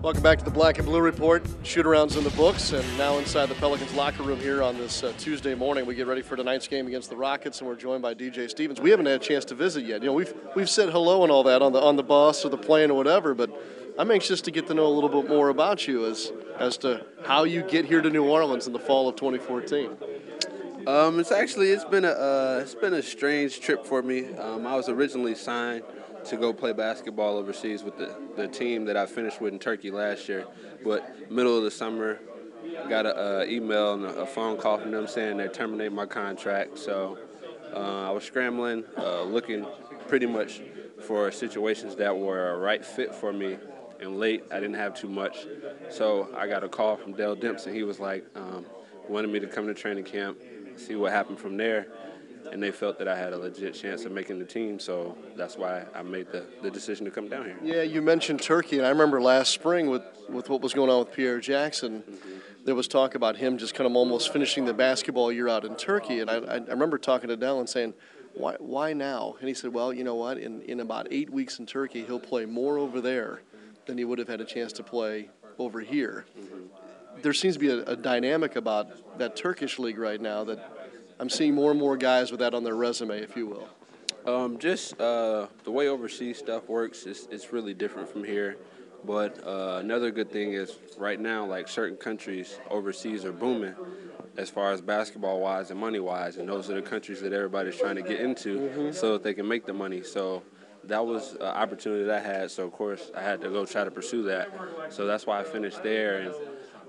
Welcome 0.00 0.22
back 0.22 0.38
to 0.38 0.44
the 0.44 0.52
Black 0.52 0.78
and 0.78 0.86
Blue 0.86 1.00
Report. 1.00 1.42
Shootarounds 1.64 2.16
in 2.16 2.22
the 2.22 2.30
books, 2.30 2.70
and 2.72 2.86
now 2.96 3.18
inside 3.18 3.46
the 3.46 3.56
Pelicans 3.56 3.92
locker 3.94 4.22
room 4.22 4.38
here 4.38 4.62
on 4.62 4.78
this 4.78 5.02
uh, 5.02 5.12
Tuesday 5.18 5.56
morning, 5.56 5.86
we 5.86 5.96
get 5.96 6.06
ready 6.06 6.22
for 6.22 6.36
tonight's 6.36 6.68
game 6.68 6.86
against 6.86 7.10
the 7.10 7.16
Rockets, 7.16 7.58
and 7.58 7.68
we're 7.68 7.74
joined 7.74 8.00
by 8.00 8.14
DJ 8.14 8.48
Stevens. 8.48 8.80
We 8.80 8.90
haven't 8.90 9.06
had 9.06 9.20
a 9.20 9.24
chance 9.24 9.44
to 9.46 9.56
visit 9.56 9.84
yet. 9.84 10.00
You 10.02 10.06
know, 10.06 10.12
we've 10.12 10.32
we've 10.54 10.70
said 10.70 10.90
hello 10.90 11.24
and 11.24 11.32
all 11.32 11.42
that 11.42 11.62
on 11.62 11.72
the 11.72 11.80
on 11.80 11.96
the 11.96 12.04
bus 12.04 12.44
or 12.44 12.48
the 12.48 12.56
plane 12.56 12.92
or 12.92 12.94
whatever, 12.94 13.34
but 13.34 13.50
I'm 13.98 14.12
anxious 14.12 14.40
to 14.42 14.52
get 14.52 14.68
to 14.68 14.74
know 14.74 14.86
a 14.86 14.94
little 14.94 15.10
bit 15.10 15.28
more 15.28 15.48
about 15.48 15.88
you 15.88 16.06
as 16.06 16.32
as 16.60 16.78
to 16.78 17.04
how 17.24 17.42
you 17.42 17.62
get 17.62 17.84
here 17.84 18.00
to 18.00 18.08
New 18.08 18.24
Orleans 18.24 18.68
in 18.68 18.72
the 18.72 18.78
fall 18.78 19.08
of 19.08 19.16
2014. 19.16 19.96
Um, 20.86 21.18
it's 21.18 21.32
actually 21.32 21.70
it's 21.70 21.84
been 21.84 22.04
a 22.04 22.12
uh, 22.12 22.60
it's 22.62 22.76
been 22.76 22.94
a 22.94 23.02
strange 23.02 23.58
trip 23.58 23.84
for 23.84 24.00
me. 24.00 24.32
Um, 24.36 24.64
I 24.64 24.76
was 24.76 24.88
originally 24.88 25.34
signed 25.34 25.82
to 26.26 26.36
go 26.36 26.52
play 26.52 26.72
basketball 26.72 27.36
overseas 27.36 27.82
with 27.82 27.96
the, 27.96 28.14
the 28.36 28.48
team 28.48 28.84
that 28.86 28.96
I 28.96 29.06
finished 29.06 29.40
with 29.40 29.52
in 29.52 29.58
Turkey 29.58 29.90
last 29.90 30.28
year, 30.28 30.46
but 30.84 31.30
middle 31.30 31.56
of 31.56 31.64
the 31.64 31.70
summer, 31.70 32.18
got 32.88 33.06
an 33.06 33.48
email 33.50 33.94
and 33.94 34.04
a 34.04 34.26
phone 34.26 34.56
call 34.56 34.78
from 34.78 34.90
them 34.90 35.06
saying 35.06 35.36
they're 35.36 35.48
terminating 35.48 35.94
my 35.94 36.06
contract. 36.06 36.78
So 36.78 37.18
uh, 37.74 38.08
I 38.08 38.10
was 38.10 38.24
scrambling, 38.24 38.84
uh, 38.96 39.22
looking 39.22 39.66
pretty 40.06 40.26
much 40.26 40.60
for 41.06 41.30
situations 41.30 41.96
that 41.96 42.16
were 42.16 42.50
a 42.50 42.58
right 42.58 42.84
fit 42.84 43.14
for 43.14 43.32
me. 43.32 43.58
And 44.00 44.18
late, 44.18 44.44
I 44.52 44.60
didn't 44.60 44.76
have 44.76 44.94
too 44.94 45.08
much, 45.08 45.46
so 45.90 46.28
I 46.36 46.46
got 46.46 46.62
a 46.62 46.68
call 46.68 46.96
from 46.96 47.14
Dell 47.14 47.34
Demps. 47.34 47.70
He 47.72 47.82
was 47.82 47.98
like, 47.98 48.24
um, 48.36 48.64
wanted 49.08 49.28
me 49.28 49.40
to 49.40 49.48
come 49.48 49.66
to 49.66 49.74
training 49.74 50.04
camp, 50.04 50.38
see 50.76 50.94
what 50.94 51.10
happened 51.10 51.40
from 51.40 51.56
there 51.56 51.88
and 52.52 52.62
they 52.62 52.70
felt 52.70 52.98
that 52.98 53.08
I 53.08 53.16
had 53.16 53.32
a 53.32 53.38
legit 53.38 53.74
chance 53.74 54.04
of 54.04 54.12
making 54.12 54.38
the 54.38 54.44
team. 54.44 54.78
So 54.78 55.16
that's 55.36 55.56
why 55.56 55.84
I 55.94 56.02
made 56.02 56.30
the, 56.32 56.46
the 56.62 56.70
decision 56.70 57.04
to 57.04 57.10
come 57.10 57.28
down 57.28 57.44
here. 57.44 57.58
Yeah, 57.62 57.82
you 57.82 58.02
mentioned 58.02 58.40
Turkey, 58.42 58.78
and 58.78 58.86
I 58.86 58.90
remember 58.90 59.20
last 59.20 59.52
spring 59.52 59.88
with, 59.88 60.02
with 60.28 60.48
what 60.48 60.60
was 60.60 60.74
going 60.74 60.90
on 60.90 61.00
with 61.00 61.12
Pierre 61.12 61.40
Jackson, 61.40 62.02
mm-hmm. 62.02 62.38
there 62.64 62.74
was 62.74 62.88
talk 62.88 63.14
about 63.14 63.36
him 63.36 63.58
just 63.58 63.74
kind 63.74 63.88
of 63.88 63.96
almost 63.96 64.32
finishing 64.32 64.64
the 64.64 64.74
basketball 64.74 65.32
year 65.32 65.48
out 65.48 65.64
in 65.64 65.74
Turkey. 65.76 66.20
And 66.20 66.30
I, 66.30 66.36
I 66.36 66.56
remember 66.56 66.98
talking 66.98 67.28
to 67.28 67.36
Dell 67.36 67.60
and 67.60 67.68
saying, 67.68 67.94
why, 68.34 68.54
why 68.58 68.92
now? 68.92 69.36
And 69.40 69.48
he 69.48 69.54
said, 69.54 69.72
well, 69.72 69.92
you 69.92 70.04
know 70.04 70.14
what? 70.14 70.38
In, 70.38 70.62
in 70.62 70.80
about 70.80 71.08
eight 71.10 71.30
weeks 71.30 71.58
in 71.58 71.66
Turkey, 71.66 72.04
he'll 72.04 72.20
play 72.20 72.46
more 72.46 72.78
over 72.78 73.00
there 73.00 73.42
than 73.86 73.98
he 73.98 74.04
would 74.04 74.18
have 74.18 74.28
had 74.28 74.40
a 74.40 74.44
chance 74.44 74.72
to 74.74 74.82
play 74.82 75.30
over 75.58 75.80
here. 75.80 76.26
Mm-hmm. 76.38 77.22
There 77.22 77.32
seems 77.32 77.54
to 77.54 77.60
be 77.60 77.68
a, 77.70 77.82
a 77.84 77.96
dynamic 77.96 78.54
about 78.54 79.18
that 79.18 79.34
Turkish 79.34 79.80
league 79.80 79.98
right 79.98 80.20
now 80.20 80.44
that 80.44 80.77
I'm 81.20 81.28
seeing 81.28 81.54
more 81.54 81.70
and 81.70 81.80
more 81.80 81.96
guys 81.96 82.30
with 82.30 82.40
that 82.40 82.54
on 82.54 82.64
their 82.64 82.74
resume, 82.76 83.18
if 83.20 83.36
you 83.36 83.46
will. 83.46 83.68
Um, 84.26 84.58
just 84.58 85.00
uh, 85.00 85.46
the 85.64 85.70
way 85.70 85.88
overseas 85.88 86.38
stuff 86.38 86.68
works 86.68 87.06
is 87.06 87.26
it's 87.30 87.52
really 87.52 87.74
different 87.74 88.08
from 88.08 88.24
here. 88.24 88.56
But 89.04 89.44
uh, 89.46 89.78
another 89.80 90.10
good 90.10 90.30
thing 90.30 90.52
is 90.52 90.76
right 90.98 91.18
now, 91.18 91.44
like 91.46 91.68
certain 91.68 91.96
countries 91.96 92.58
overseas 92.70 93.24
are 93.24 93.32
booming 93.32 93.74
as 94.36 94.50
far 94.50 94.72
as 94.72 94.80
basketball 94.80 95.40
wise 95.40 95.70
and 95.70 95.80
money 95.80 96.00
wise, 96.00 96.36
and 96.36 96.48
those 96.48 96.68
are 96.70 96.74
the 96.74 96.82
countries 96.82 97.20
that 97.20 97.32
everybody's 97.32 97.76
trying 97.76 97.96
to 97.96 98.02
get 98.02 98.20
into 98.20 98.58
Mhm. 98.58 98.94
so 98.94 99.12
that 99.12 99.22
they 99.22 99.34
can 99.34 99.46
make 99.48 99.66
the 99.66 99.72
money. 99.72 100.02
So 100.02 100.42
that 100.84 101.04
was 101.04 101.34
an 101.34 101.42
opportunity 101.42 102.04
that 102.04 102.18
I 102.18 102.20
had. 102.20 102.50
So 102.50 102.64
of 102.64 102.72
course 102.72 103.10
I 103.16 103.22
had 103.22 103.40
to 103.40 103.48
go 103.48 103.64
try 103.64 103.84
to 103.84 103.90
pursue 103.90 104.22
that. 104.24 104.48
So 104.90 105.06
that's 105.06 105.26
why 105.26 105.40
I 105.40 105.44
finished 105.44 105.82
there. 105.82 106.18
And 106.18 106.34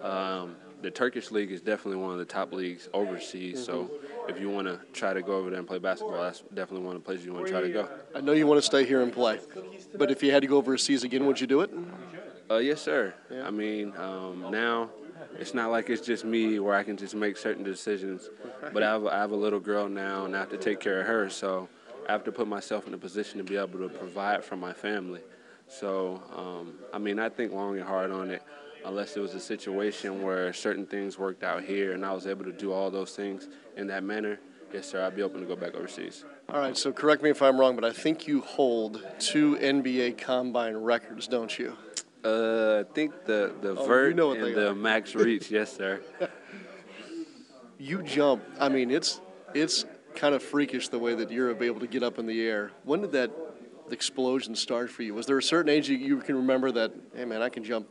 um, 0.04 0.56
the 0.82 0.92
Turkish 0.92 1.32
league 1.32 1.52
is 1.52 1.62
definitely 1.62 2.02
one 2.02 2.12
of 2.14 2.20
the 2.20 2.26
top 2.26 2.54
leagues 2.54 2.88
overseas. 2.94 3.64
So 3.64 3.90
if 4.30 4.40
you 4.40 4.50
want 4.50 4.68
to 4.68 4.80
try 4.94 5.14
to 5.14 5.22
go 5.22 5.34
over 5.38 5.50
there 5.50 5.60
and 5.60 5.68
play 5.68 5.80
basketball, 5.80 6.22
that's 6.22 6.42
definitely 6.54 6.86
one 6.86 6.96
of 6.96 7.02
the 7.02 7.06
places 7.06 7.26
you 7.26 7.34
want 7.34 7.46
to 7.46 7.52
try 7.52 7.62
to 7.62 7.70
go. 7.70 7.90
I 8.16 8.22
know 8.22 8.32
you 8.32 8.48
want 8.48 8.60
to 8.60 8.66
stay 8.66 8.86
here 8.86 9.02
and 9.02 9.12
play, 9.12 9.40
but 9.98 10.12
if 10.12 10.24
you 10.24 10.32
had 10.32 10.42
to 10.42 10.48
go 10.48 10.58
overseas 10.58 11.04
again, 11.04 11.26
would 11.26 11.42
you 11.42 11.48
do 11.48 11.62
it? 11.62 11.72
Uh, 12.50 12.58
yes, 12.58 12.82
sir. 12.82 13.14
I 13.44 13.52
mean, 13.52 13.94
um, 13.98 14.48
now 14.52 14.90
it's 15.38 15.54
not 15.54 15.72
like 15.72 15.90
it's 15.90 16.06
just 16.06 16.26
me 16.26 16.60
where 16.60 16.76
I 16.76 16.84
can 16.84 16.98
just 16.98 17.16
make 17.16 17.38
certain 17.38 17.64
decisions. 17.64 18.30
But 18.74 18.84
I 18.84 18.92
have, 18.92 19.06
I 19.06 19.18
have 19.18 19.32
a 19.32 19.36
little 19.36 19.60
girl 19.60 19.88
now, 19.88 20.26
and 20.26 20.36
I 20.36 20.40
have 20.40 20.50
to 20.50 20.58
take 20.58 20.80
care 20.80 21.02
of 21.02 21.08
her. 21.08 21.30
So 21.30 21.70
I 22.08 22.12
have 22.12 22.24
to 22.26 22.32
put 22.32 22.48
myself 22.48 22.88
in 22.88 22.94
a 22.94 22.98
position 22.98 23.38
to 23.38 23.44
be 23.44 23.56
able 23.56 23.80
to 23.80 23.90
provide 23.90 24.44
for 24.44 24.56
my 24.56 24.74
family. 24.74 25.22
So, 25.68 26.22
um, 26.36 26.74
I 26.92 26.98
mean, 26.98 27.20
I 27.20 27.30
think 27.30 27.52
long 27.54 27.78
and 27.78 27.86
hard 27.86 28.12
on 28.12 28.32
it. 28.32 28.42
Unless 28.86 29.18
it 29.18 29.20
was 29.20 29.34
a 29.36 29.40
situation 29.40 30.22
where 30.24 30.54
certain 30.54 30.86
things 30.86 31.18
worked 31.18 31.44
out 31.44 31.64
here 31.64 31.94
and 31.94 32.06
I 32.06 32.14
was 32.14 32.26
able 32.28 32.46
to 32.46 32.52
do 32.52 32.72
all 32.72 32.90
those 32.90 33.16
things 33.16 33.48
in 33.76 33.88
that 33.88 34.04
manner, 34.04 34.40
yes, 34.74 34.88
sir, 34.90 35.06
I'd 35.06 35.16
be 35.16 35.22
open 35.22 35.42
to 35.42 35.46
go 35.48 35.56
back 35.56 35.76
overseas. 35.76 36.24
All 36.48 36.60
right, 36.60 36.76
so 36.78 36.92
correct 36.92 37.22
me 37.22 37.30
if 37.30 37.42
I'm 37.42 37.60
wrong, 37.60 37.76
but 37.76 37.84
I 37.86 37.92
think 37.92 38.28
you 38.28 38.42
hold 38.42 39.06
two 39.20 39.56
NBA 39.58 40.18
Combine 40.18 40.78
records, 40.78 41.28
don't 41.28 41.58
you? 41.60 41.76
Uh, 42.24 42.84
I 42.88 42.94
think 42.94 43.26
the 43.26 43.54
the 43.62 43.76
Oh, 43.78 43.82
you 43.82 43.88
vert 43.88 44.16
know 44.16 44.32
and 44.32 44.56
the 44.56 44.72
are. 44.72 44.76
max 44.76 45.16
reach, 45.26 45.50
yes, 45.52 45.72
sir. 45.76 46.02
You 47.78 48.04
jump. 48.04 48.44
I 48.60 48.68
mean, 48.70 48.92
it's 48.92 49.22
it's 49.54 49.86
kind 50.16 50.36
of 50.36 50.44
freakish 50.44 50.90
the 50.90 51.00
way 51.00 51.16
that 51.16 51.32
you're 51.32 51.52
able 51.64 51.80
to 51.80 51.88
get 51.88 52.04
up 52.04 52.20
in 52.20 52.26
the 52.26 52.46
air. 52.46 52.72
When 52.84 53.00
did 53.02 53.12
that 53.14 53.32
explosion 53.90 54.54
start 54.56 54.90
for 54.90 55.04
you? 55.04 55.14
Was 55.14 55.28
there 55.28 55.38
a 55.38 55.44
certain 55.44 55.70
age 55.70 55.88
you, 55.90 55.98
you 55.98 56.18
can 56.18 56.36
remember 56.36 56.72
that? 56.74 56.92
Hey, 57.16 57.24
man, 57.26 57.42
I 57.42 57.50
can 57.50 57.64
jump 57.64 57.88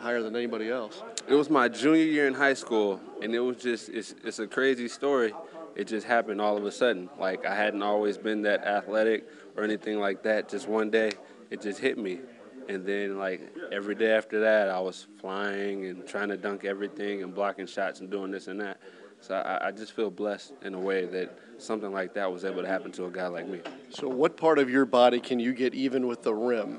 higher 0.00 0.22
than 0.22 0.34
anybody 0.34 0.70
else. 0.70 1.02
It 1.28 1.34
was 1.34 1.50
my 1.50 1.68
junior 1.68 2.04
year 2.04 2.26
in 2.26 2.34
high 2.34 2.54
school, 2.54 3.00
and 3.22 3.34
it 3.34 3.40
was 3.40 3.58
just 3.58 3.88
it's 3.88 4.14
it's 4.24 4.38
a 4.38 4.46
crazy 4.46 4.88
story. 4.88 5.32
It 5.76 5.86
just 5.86 6.06
happened 6.06 6.40
all 6.40 6.56
of 6.56 6.64
a 6.64 6.72
sudden. 6.72 7.08
Like 7.18 7.46
I 7.46 7.54
hadn't 7.54 7.82
always 7.82 8.18
been 8.18 8.42
that 8.42 8.64
athletic 8.64 9.28
or 9.56 9.64
anything 9.64 10.00
like 10.00 10.22
that. 10.24 10.48
Just 10.48 10.68
one 10.68 10.90
day, 10.90 11.12
it 11.50 11.60
just 11.60 11.78
hit 11.78 11.98
me, 11.98 12.20
and 12.68 12.84
then 12.84 13.18
like 13.18 13.40
every 13.70 13.94
day 13.94 14.12
after 14.12 14.40
that, 14.40 14.68
I 14.68 14.80
was 14.80 15.06
flying 15.20 15.86
and 15.86 16.06
trying 16.06 16.28
to 16.28 16.36
dunk 16.36 16.64
everything 16.64 17.22
and 17.22 17.34
blocking 17.34 17.66
shots 17.66 18.00
and 18.00 18.10
doing 18.10 18.30
this 18.30 18.48
and 18.48 18.60
that. 18.60 18.80
So 19.20 19.34
I, 19.34 19.68
I 19.68 19.70
just 19.70 19.92
feel 19.92 20.10
blessed 20.10 20.54
in 20.62 20.74
a 20.74 20.80
way 20.80 21.04
that 21.06 21.38
something 21.58 21.92
like 21.92 22.14
that 22.14 22.32
was 22.32 22.44
able 22.44 22.62
to 22.62 22.68
happen 22.68 22.90
to 22.92 23.04
a 23.04 23.10
guy 23.10 23.26
like 23.26 23.46
me. 23.46 23.60
So, 23.90 24.08
what 24.08 24.36
part 24.36 24.58
of 24.58 24.70
your 24.70 24.86
body 24.86 25.20
can 25.20 25.38
you 25.38 25.52
get 25.52 25.74
even 25.74 26.06
with 26.06 26.22
the 26.22 26.34
rim? 26.34 26.78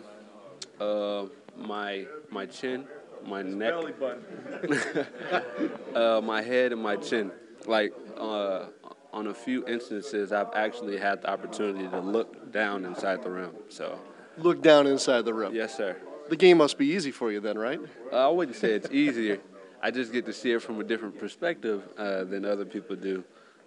Uh, 0.80 1.26
my 1.56 2.08
my 2.30 2.46
chin, 2.48 2.86
my 3.26 3.42
neck, 3.42 3.74
uh, 5.96 6.22
my 6.24 6.42
head, 6.42 6.72
and 6.72 6.82
my 6.82 6.96
chin. 6.96 7.32
Like 7.66 7.94
uh, 8.18 8.68
on 9.14 9.28
a 9.28 9.34
few 9.34 9.66
instances, 9.68 10.32
I've 10.32 10.54
actually 10.56 10.98
had 10.98 11.22
the 11.22 11.30
opportunity 11.30 11.88
to 11.88 12.00
look 12.00 12.52
down 12.52 12.86
inside 12.86 13.24
the 13.24 13.30
rim. 13.30 13.52
So 13.70 14.00
Look 14.38 14.62
down 14.62 14.88
inside 14.88 15.26
the 15.26 15.34
rim. 15.34 15.54
yes, 15.54 15.76
sir. 15.76 15.96
The 16.30 16.38
game 16.38 16.58
must 16.58 16.78
be 16.78 16.88
easy 16.88 17.12
for 17.12 17.32
you 17.32 17.42
then, 17.42 17.58
right? 17.58 17.80
Uh, 18.12 18.30
I 18.30 18.32
wouldn't 18.32 18.58
say 18.58 18.72
it's 18.72 18.90
easier. 18.90 19.40
I 19.82 19.92
just 19.92 20.14
get 20.14 20.26
to 20.28 20.34
see 20.34 20.52
it 20.52 20.62
from 20.62 20.80
a 20.80 20.84
different 20.84 21.20
perspective 21.20 21.84
uh, 21.98 22.24
than 22.24 22.46
other 22.46 22.66
people 22.66 22.96
do. 22.96 23.24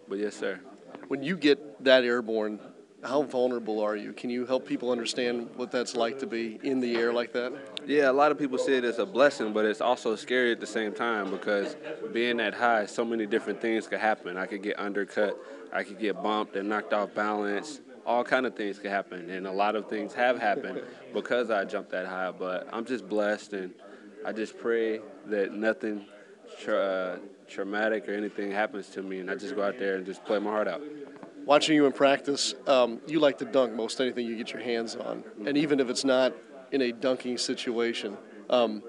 But 0.09 0.19
yes, 0.19 0.35
sir. 0.37 0.61
When 1.09 1.23
you 1.23 1.37
get 1.37 1.85
that 1.85 2.05
airborne, 2.05 2.59
how 3.05 3.23
vulnerable 3.23 3.81
are 3.81 3.97
you? 3.97 4.13
Can 4.13 4.31
you 4.31 4.47
help 4.47 4.67
people 4.67 4.91
understand 4.91 5.51
what 5.57 5.71
that's 5.71 5.95
like 5.95 6.19
to 6.21 6.27
be 6.27 6.59
in 6.63 6.81
the 6.81 6.97
air 6.97 7.13
like 7.13 7.33
that? 7.33 7.53
Yeah, 7.87 8.11
a 8.11 8.13
lot 8.13 8.33
of 8.33 8.39
people 8.39 8.59
say 8.59 8.79
it 8.79 8.85
as 8.85 8.99
a 8.99 9.07
blessing, 9.07 9.53
but 9.53 9.65
it's 9.65 9.81
also 9.81 10.17
scary 10.17 10.53
at 10.53 10.61
the 10.61 10.67
same 10.67 10.93
time 10.93 11.31
because 11.31 11.77
being 12.13 12.39
that 12.39 12.55
high, 12.55 12.87
so 12.87 13.05
many 13.05 13.27
different 13.27 13.61
things 13.61 13.87
could 13.87 14.01
happen. 14.01 14.37
I 14.37 14.47
could 14.47 14.63
get 14.63 14.79
undercut, 14.79 15.39
I 15.73 15.83
could 15.83 15.99
get 15.99 16.23
bumped 16.23 16.57
and 16.57 16.69
knocked 16.69 16.93
off 16.93 17.15
balance. 17.15 17.81
All 18.07 18.25
kind 18.25 18.45
of 18.45 18.55
things 18.55 18.79
could 18.79 18.91
happen, 18.91 19.31
and 19.31 19.47
a 19.47 19.53
lot 19.53 19.77
of 19.77 19.89
things 19.89 20.13
have 20.13 20.39
happened 20.39 20.83
because 21.15 21.51
I 21.51 21.65
jumped 21.65 21.91
that 21.93 22.07
high. 22.07 22.31
But 22.33 22.69
I'm 22.73 22.85
just 22.85 23.09
blessed, 23.09 23.55
and 23.55 23.73
I 24.27 24.33
just 24.33 24.59
pray 24.59 25.01
that 25.27 25.55
nothing 25.55 26.05
tra- 26.61 26.77
uh, 26.77 27.19
traumatic 27.49 28.09
or 28.09 28.13
anything 28.13 28.51
happens 28.51 28.89
to 28.91 29.03
me, 29.03 29.21
and 29.21 29.31
I 29.31 29.37
just 29.37 29.55
go 29.55 29.63
out 29.63 29.79
there 29.79 29.97
and 29.97 30.05
just 30.05 30.25
play 30.25 30.39
my 30.39 30.51
heart 30.51 30.69
out. 30.69 30.83
Watching 31.45 31.77
you 31.77 31.85
in 31.87 31.93
practice, 31.93 32.55
um, 32.67 33.01
you 33.07 33.21
like 33.21 33.39
to 33.39 33.45
dunk 33.45 33.75
most 33.75 34.01
anything 34.01 34.27
you 34.27 34.37
get 34.37 34.53
your 34.53 34.63
hands 34.63 34.97
on, 34.97 35.25
and 35.47 35.59
even 35.59 35.79
if 35.79 35.91
it's 35.91 36.05
not 36.05 36.33
in 36.73 36.81
a 36.81 36.91
dunking 36.91 37.37
situation, 37.37 38.17
um, 38.49 38.83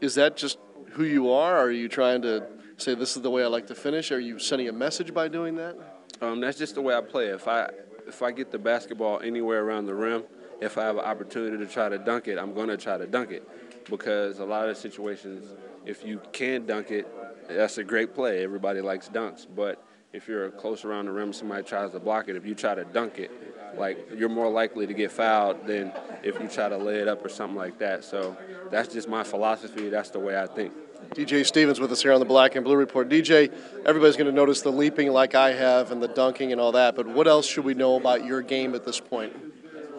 is 0.00 0.14
that 0.14 0.36
just 0.36 0.58
who 0.92 1.04
you 1.04 1.32
are? 1.32 1.56
Are 1.56 1.72
you 1.72 1.88
trying 1.88 2.22
to 2.22 2.46
say 2.76 2.94
this 2.94 3.16
is 3.16 3.22
the 3.22 3.30
way 3.30 3.42
I 3.42 3.48
like 3.48 3.66
to 3.66 3.74
finish? 3.74 4.12
Are 4.12 4.20
you 4.20 4.38
sending 4.38 4.68
a 4.68 4.72
message 4.72 5.12
by 5.12 5.26
doing 5.26 5.56
that? 5.56 5.76
Um, 6.20 6.40
that's 6.40 6.56
just 6.56 6.76
the 6.76 6.82
way 6.82 6.94
I 6.94 7.00
play. 7.00 7.26
If 7.26 7.48
I 7.48 7.68
if 8.06 8.22
I 8.22 8.30
get 8.30 8.50
the 8.50 8.58
basketball 8.58 9.20
anywhere 9.20 9.64
around 9.64 9.86
the 9.86 9.94
rim, 9.94 10.24
if 10.60 10.78
I 10.78 10.84
have 10.84 10.96
an 10.96 11.04
opportunity 11.04 11.58
to 11.58 11.66
try 11.66 11.88
to 11.88 11.98
dunk 11.98 12.28
it, 12.28 12.38
I'm 12.38 12.54
going 12.54 12.68
to 12.68 12.76
try 12.76 12.96
to 12.96 13.06
dunk 13.06 13.32
it 13.32 13.46
because 13.90 14.38
a 14.38 14.44
lot 14.44 14.68
of 14.68 14.76
situations, 14.76 15.54
if 15.84 16.04
you 16.04 16.20
can 16.32 16.64
dunk 16.64 16.90
it, 16.90 17.06
that's 17.48 17.78
a 17.78 17.84
great 17.84 18.14
play. 18.14 18.42
Everybody 18.42 18.80
likes 18.80 19.08
dunks, 19.08 19.46
but 19.54 19.84
if 20.12 20.26
you're 20.26 20.50
close 20.50 20.84
around 20.84 21.06
the 21.06 21.12
rim, 21.12 21.32
somebody 21.32 21.62
tries 21.62 21.92
to 21.92 22.00
block 22.00 22.28
it. 22.28 22.36
If 22.36 22.46
you 22.46 22.54
try 22.54 22.74
to 22.74 22.84
dunk 22.84 23.18
it, 23.18 23.30
like 23.76 24.08
you're 24.16 24.28
more 24.28 24.50
likely 24.50 24.86
to 24.86 24.94
get 24.94 25.12
fouled 25.12 25.66
than 25.66 25.92
if 26.22 26.40
you 26.40 26.48
try 26.48 26.68
to 26.68 26.76
lay 26.76 26.96
it 26.96 27.08
up 27.08 27.24
or 27.24 27.28
something 27.28 27.56
like 27.56 27.78
that. 27.78 28.04
So 28.04 28.36
that's 28.70 28.92
just 28.92 29.08
my 29.08 29.22
philosophy. 29.22 29.88
That's 29.88 30.10
the 30.10 30.18
way 30.18 30.40
I 30.40 30.46
think. 30.46 30.72
DJ 31.10 31.46
Stephens 31.46 31.78
with 31.78 31.92
us 31.92 32.02
here 32.02 32.12
on 32.12 32.20
the 32.20 32.26
Black 32.26 32.56
and 32.56 32.64
Blue 32.64 32.76
Report. 32.76 33.08
DJ, 33.08 33.52
everybody's 33.86 34.16
going 34.16 34.26
to 34.26 34.32
notice 34.32 34.62
the 34.62 34.72
leaping 34.72 35.10
like 35.10 35.34
I 35.34 35.52
have 35.52 35.90
and 35.90 36.02
the 36.02 36.08
dunking 36.08 36.52
and 36.52 36.60
all 36.60 36.72
that, 36.72 36.96
but 36.96 37.06
what 37.06 37.28
else 37.28 37.46
should 37.46 37.64
we 37.64 37.74
know 37.74 37.96
about 37.96 38.24
your 38.24 38.42
game 38.42 38.74
at 38.74 38.84
this 38.84 39.00
point? 39.00 39.32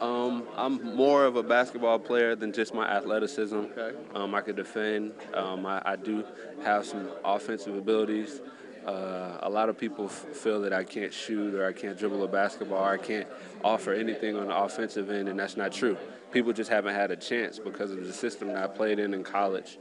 Um, 0.02 0.48
I'm 0.56 0.96
more 0.96 1.26
of 1.26 1.36
a 1.36 1.44
basketball 1.44 2.00
player 2.00 2.36
than 2.36 2.54
just 2.54 2.74
my 2.74 2.88
athleticism. 2.88 3.56
Okay. 3.56 3.98
Um, 4.14 4.34
I 4.34 4.42
could 4.42 4.56
defend. 4.56 5.14
Um, 5.34 5.66
I, 5.66 5.82
I 5.86 5.96
do 5.96 6.24
have 6.64 6.86
some 6.86 7.10
offensive 7.26 7.76
abilities. 7.76 8.42
Uh, 8.90 9.38
a 9.44 9.50
lot 9.50 9.70
of 9.70 9.78
people 9.78 10.06
f- 10.06 10.26
feel 10.34 10.62
that 10.62 10.74
I 10.74 10.84
can't 10.84 11.14
shoot 11.14 11.54
or 11.54 11.64
I 11.68 11.74
can't 11.74 11.96
dribble 11.96 12.24
a 12.24 12.28
basketball 12.28 12.80
or 12.80 12.90
I 12.90 12.98
can't 12.98 13.28
offer 13.64 13.94
anything 13.94 14.36
on 14.36 14.48
the 14.48 14.58
offensive 14.58 15.12
end, 15.12 15.30
and 15.30 15.40
that's 15.40 15.56
not 15.56 15.72
true. 15.72 15.96
People 16.32 16.54
just 16.54 16.72
haven't 16.72 16.96
had 16.96 17.12
a 17.12 17.16
chance 17.16 17.60
because 17.60 17.92
of 17.92 18.04
the 18.04 18.12
system 18.12 18.48
that 18.48 18.58
I 18.58 18.66
played 18.66 18.98
in 18.98 19.14
in 19.14 19.24
college. 19.24 19.78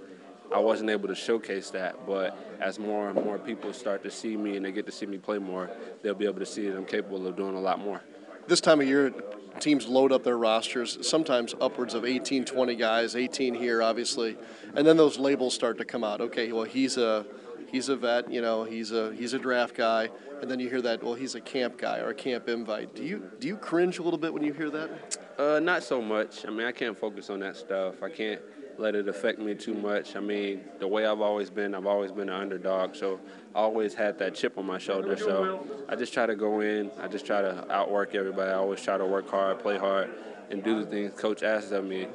I 0.54 0.58
wasn't 0.58 0.90
able 0.90 1.08
to 1.08 1.14
showcase 1.14 1.70
that, 1.70 2.06
but 2.06 2.36
as 2.60 2.78
more 2.78 3.08
and 3.08 3.24
more 3.24 3.38
people 3.38 3.72
start 3.72 4.02
to 4.02 4.10
see 4.10 4.36
me 4.36 4.56
and 4.56 4.66
they 4.66 4.72
get 4.72 4.84
to 4.84 4.92
see 4.92 5.06
me 5.06 5.16
play 5.16 5.38
more, 5.38 5.70
they'll 6.02 6.14
be 6.14 6.26
able 6.26 6.40
to 6.40 6.46
see 6.46 6.68
that 6.68 6.76
I'm 6.76 6.84
capable 6.84 7.26
of 7.26 7.34
doing 7.34 7.56
a 7.56 7.60
lot 7.60 7.78
more. 7.78 8.02
This 8.46 8.60
time 8.60 8.82
of 8.82 8.86
year, 8.86 9.14
teams 9.58 9.86
load 9.86 10.12
up 10.12 10.22
their 10.22 10.36
rosters, 10.36 10.98
sometimes 11.08 11.54
upwards 11.62 11.94
of 11.94 12.04
18, 12.04 12.44
20 12.44 12.74
guys, 12.74 13.16
18 13.16 13.54
here, 13.54 13.82
obviously, 13.82 14.36
and 14.74 14.86
then 14.86 14.98
those 14.98 15.18
labels 15.18 15.54
start 15.54 15.78
to 15.78 15.86
come 15.86 16.04
out. 16.04 16.20
Okay, 16.20 16.52
well, 16.52 16.64
he's 16.64 16.98
a 16.98 17.24
he's 17.70 17.88
a 17.88 17.96
vet, 17.96 18.30
you 18.30 18.40
know, 18.40 18.64
he's 18.64 18.92
a 18.92 19.14
he's 19.14 19.34
a 19.34 19.38
draft 19.38 19.76
guy, 19.76 20.08
and 20.40 20.50
then 20.50 20.58
you 20.58 20.68
hear 20.68 20.82
that, 20.82 21.02
well, 21.02 21.14
he's 21.14 21.34
a 21.34 21.40
camp 21.40 21.78
guy 21.78 21.98
or 21.98 22.10
a 22.10 22.14
camp 22.14 22.48
invite. 22.48 22.94
Do 22.94 23.04
you 23.04 23.30
do 23.38 23.46
you 23.46 23.56
cringe 23.56 23.98
a 23.98 24.02
little 24.02 24.18
bit 24.18 24.32
when 24.32 24.42
you 24.42 24.52
hear 24.52 24.70
that? 24.70 25.18
Uh, 25.38 25.60
not 25.60 25.82
so 25.82 26.02
much. 26.02 26.44
I 26.46 26.50
mean, 26.50 26.66
I 26.66 26.72
can't 26.72 26.98
focus 26.98 27.30
on 27.30 27.40
that 27.40 27.56
stuff. 27.56 28.02
I 28.02 28.10
can't 28.10 28.40
let 28.78 28.94
it 28.94 29.08
affect 29.08 29.38
me 29.40 29.54
too 29.54 29.74
much. 29.74 30.14
I 30.16 30.20
mean, 30.20 30.60
the 30.78 30.86
way 30.86 31.04
I've 31.04 31.20
always 31.20 31.50
been, 31.50 31.74
I've 31.74 31.86
always 31.86 32.12
been 32.12 32.28
an 32.28 32.40
underdog, 32.40 32.94
so 32.94 33.20
I 33.54 33.58
always 33.58 33.92
had 33.92 34.18
that 34.20 34.34
chip 34.34 34.56
on 34.56 34.66
my 34.66 34.78
shoulder. 34.78 35.16
So 35.16 35.66
I 35.88 35.96
just 35.96 36.12
try 36.12 36.26
to 36.26 36.36
go 36.36 36.60
in. 36.60 36.90
I 37.00 37.08
just 37.08 37.26
try 37.26 37.42
to 37.42 37.70
outwork 37.72 38.14
everybody. 38.14 38.50
I 38.50 38.54
always 38.54 38.80
try 38.80 38.96
to 38.96 39.04
work 39.04 39.28
hard, 39.28 39.58
play 39.58 39.78
hard, 39.78 40.10
and 40.50 40.62
do 40.62 40.84
the 40.84 40.86
things 40.86 41.20
coach 41.20 41.42
asks 41.42 41.72
of 41.72 41.84
me. 41.84 42.06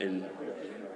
And 0.00 0.26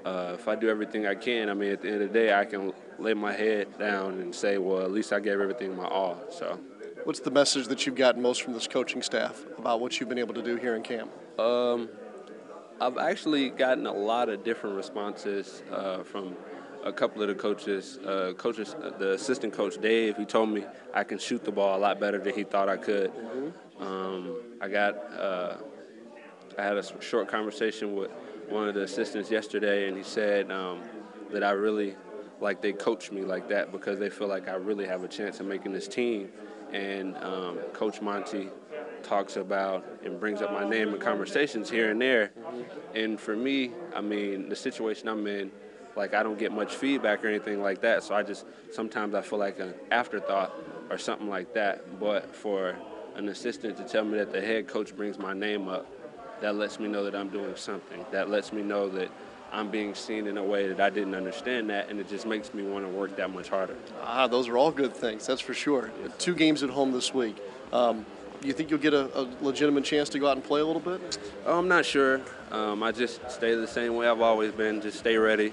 uh, 0.05 0.33
if 0.35 0.47
I 0.47 0.55
do 0.55 0.69
everything 0.69 1.07
I 1.07 1.15
can, 1.15 1.49
I 1.49 1.55
mean, 1.55 1.73
at 1.73 1.81
the 1.81 1.89
end 1.89 2.03
of 2.03 2.13
the 2.13 2.19
day, 2.19 2.35
I 2.35 2.45
can 2.45 2.73
lay 2.99 3.15
my 3.15 3.33
head 3.33 3.79
down 3.79 4.21
and 4.21 4.35
say, 4.35 4.59
well, 4.59 4.83
at 4.83 4.91
least 4.91 5.13
I 5.13 5.21
gave 5.21 5.41
everything 5.41 5.77
my 5.77 5.87
all. 5.87 6.19
So. 6.31 6.59
What's 7.05 7.21
the 7.21 7.31
message 7.31 7.67
that 7.69 7.85
you've 7.85 7.97
gotten 7.97 8.23
most 8.23 8.43
from 8.43 8.55
this 8.55 8.67
coaching 8.67 9.03
staff 9.03 9.45
about 9.59 9.79
what 9.81 10.01
you've 10.01 10.09
been 10.09 10.19
able 10.19 10.33
to 10.33 10.43
do 10.43 10.57
here 10.57 10.75
in 10.75 10.83
camp? 10.83 11.11
Um, 11.39 11.91
I've 12.81 12.97
actually 12.97 13.51
gotten 13.51 13.87
a 13.87 13.93
lot 13.93 14.31
of 14.31 14.43
different 14.43 14.77
responses 14.77 15.63
uh, 15.71 16.03
from 16.03 16.35
a 16.83 16.93
couple 16.93 17.21
of 17.21 17.29
the 17.29 17.35
coaches, 17.35 17.99
uh, 17.99 18.33
coaches, 18.39 18.75
uh, 18.75 18.91
the 18.99 19.13
assistant 19.13 19.53
coach 19.53 19.79
Dave, 19.81 20.17
he 20.17 20.25
told 20.25 20.49
me 20.49 20.65
I 20.93 21.05
can 21.05 21.19
shoot 21.19 21.45
the 21.45 21.53
ball 21.53 21.77
a 21.77 21.81
lot 21.81 22.01
better 22.01 22.19
than 22.19 22.35
he 22.35 22.45
thought 22.45 22.69
I 22.69 22.77
could. 22.77 23.13
Um, 23.81 24.37
I 24.61 24.69
got, 24.69 24.97
uh, 25.13 25.57
I 26.59 26.63
had 26.63 26.77
a 26.77 27.03
short 27.03 27.29
conversation 27.29 27.97
with 27.97 28.11
one 28.49 28.69
of 28.69 28.75
the 28.75 28.83
assistants 28.83 29.31
yesterday, 29.31 29.89
and 29.89 29.97
he 29.97 30.03
said 30.03 30.51
um, 30.51 30.83
that 31.31 31.43
I 31.43 31.51
really 31.51 31.97
like 32.41 32.61
they 32.61 32.73
coach 32.73 33.11
me 33.11 33.23
like 33.23 33.49
that 33.49 33.73
because 33.73 33.99
they 33.99 34.11
feel 34.11 34.29
like 34.29 34.49
I 34.49 34.55
really 34.55 34.87
have 34.87 35.05
a 35.05 35.09
chance 35.09 35.41
of 35.41 35.47
making 35.47 35.73
this 35.73 35.89
team. 35.89 36.31
And 36.73 37.17
um, 37.19 37.59
Coach 37.73 38.01
Monty 38.01 38.49
talks 39.03 39.37
about 39.37 39.85
and 40.05 40.19
brings 40.19 40.43
up 40.43 40.53
my 40.53 40.69
name 40.69 40.89
in 40.89 41.01
conversations 41.01 41.71
here 41.71 41.91
and 41.91 42.01
there. 42.01 42.33
And 42.95 43.21
for 43.21 43.37
me, 43.37 43.71
I 43.95 44.01
mean, 44.01 44.49
the 44.49 44.57
situation 44.57 45.09
I'm 45.09 45.27
in, 45.27 45.53
like 45.97 46.15
I 46.15 46.23
don't 46.23 46.39
get 46.39 46.53
much 46.53 46.75
feedback 46.75 47.25
or 47.25 47.29
anything 47.29 47.63
like 47.63 47.81
that. 47.83 48.03
So 48.03 48.15
I 48.15 48.23
just 48.23 48.45
sometimes 48.73 49.15
I 49.15 49.23
feel 49.23 49.39
like 49.39 49.61
an 49.61 49.75
afterthought 49.91 50.53
or 50.91 50.99
something 50.99 51.29
like 51.29 51.55
that. 51.55 52.01
But 52.01 52.35
for 52.35 52.77
an 53.15 53.29
assistant 53.29 53.77
to 53.77 53.85
tell 53.85 54.05
me 54.05 54.19
that 54.19 54.33
the 54.33 54.41
head 54.41 54.67
coach 54.67 54.97
brings 54.97 55.19
my 55.19 55.33
name 55.33 55.69
up, 55.69 55.87
that 56.41 56.57
lets 56.57 56.81
me 56.81 56.89
know 56.89 57.05
that 57.05 57.15
I'm 57.15 57.29
doing 57.29 57.55
something. 57.57 58.05
That 58.11 58.29
lets 58.29 58.53
me 58.53 58.63
know 58.63 58.89
that 58.91 59.11
I'm 59.53 59.71
being 59.71 59.95
seen 59.95 60.27
in 60.27 60.37
a 60.37 60.43
way 60.43 60.69
that 60.69 60.81
I 60.81 60.91
didn't 60.91 61.15
understand 61.15 61.71
that, 61.71 61.89
and 61.89 62.01
it 62.01 62.09
just 62.09 62.27
makes 62.27 62.53
me 62.53 62.63
want 62.63 62.85
to 62.85 62.89
work 62.89 63.17
that 63.17 63.31
much 63.31 63.49
harder. 63.49 63.77
Ah, 64.03 64.27
those 64.27 64.49
are 64.49 64.57
all 64.57 64.71
good 64.71 64.95
things, 64.95 65.27
that's 65.27 65.41
for 65.41 65.55
sure. 65.55 65.91
Two 66.19 66.35
games 66.35 66.63
at 66.63 66.71
home 66.71 66.93
this 66.93 67.15
week. 67.15 67.37
Um, 67.73 68.05
you 68.43 68.53
think 68.53 68.71
you'll 68.71 68.81
get 68.81 68.95
a, 68.95 69.19
a, 69.19 69.29
legitimate 69.41 69.85
chance 69.85 70.09
to 70.11 70.19
go 70.19 70.29
out 70.29 70.37
and 70.37 70.45
play 70.45 70.61
a 70.61 70.65
little 70.65 70.81
bit? 70.81 71.19
Oh, 71.47 71.59
I'm 71.59 71.69
not 71.69 71.85
sure. 71.85 72.21
Um, 72.51 72.83
I 72.83 72.93
just 72.93 73.31
stay 73.31 73.55
the 73.55 73.67
same 73.67 73.97
way 73.97 74.07
I've 74.09 74.21
always 74.21 74.53
been. 74.53 74.81
Just 74.81 74.99
stay 74.99 75.17
ready, 75.17 75.53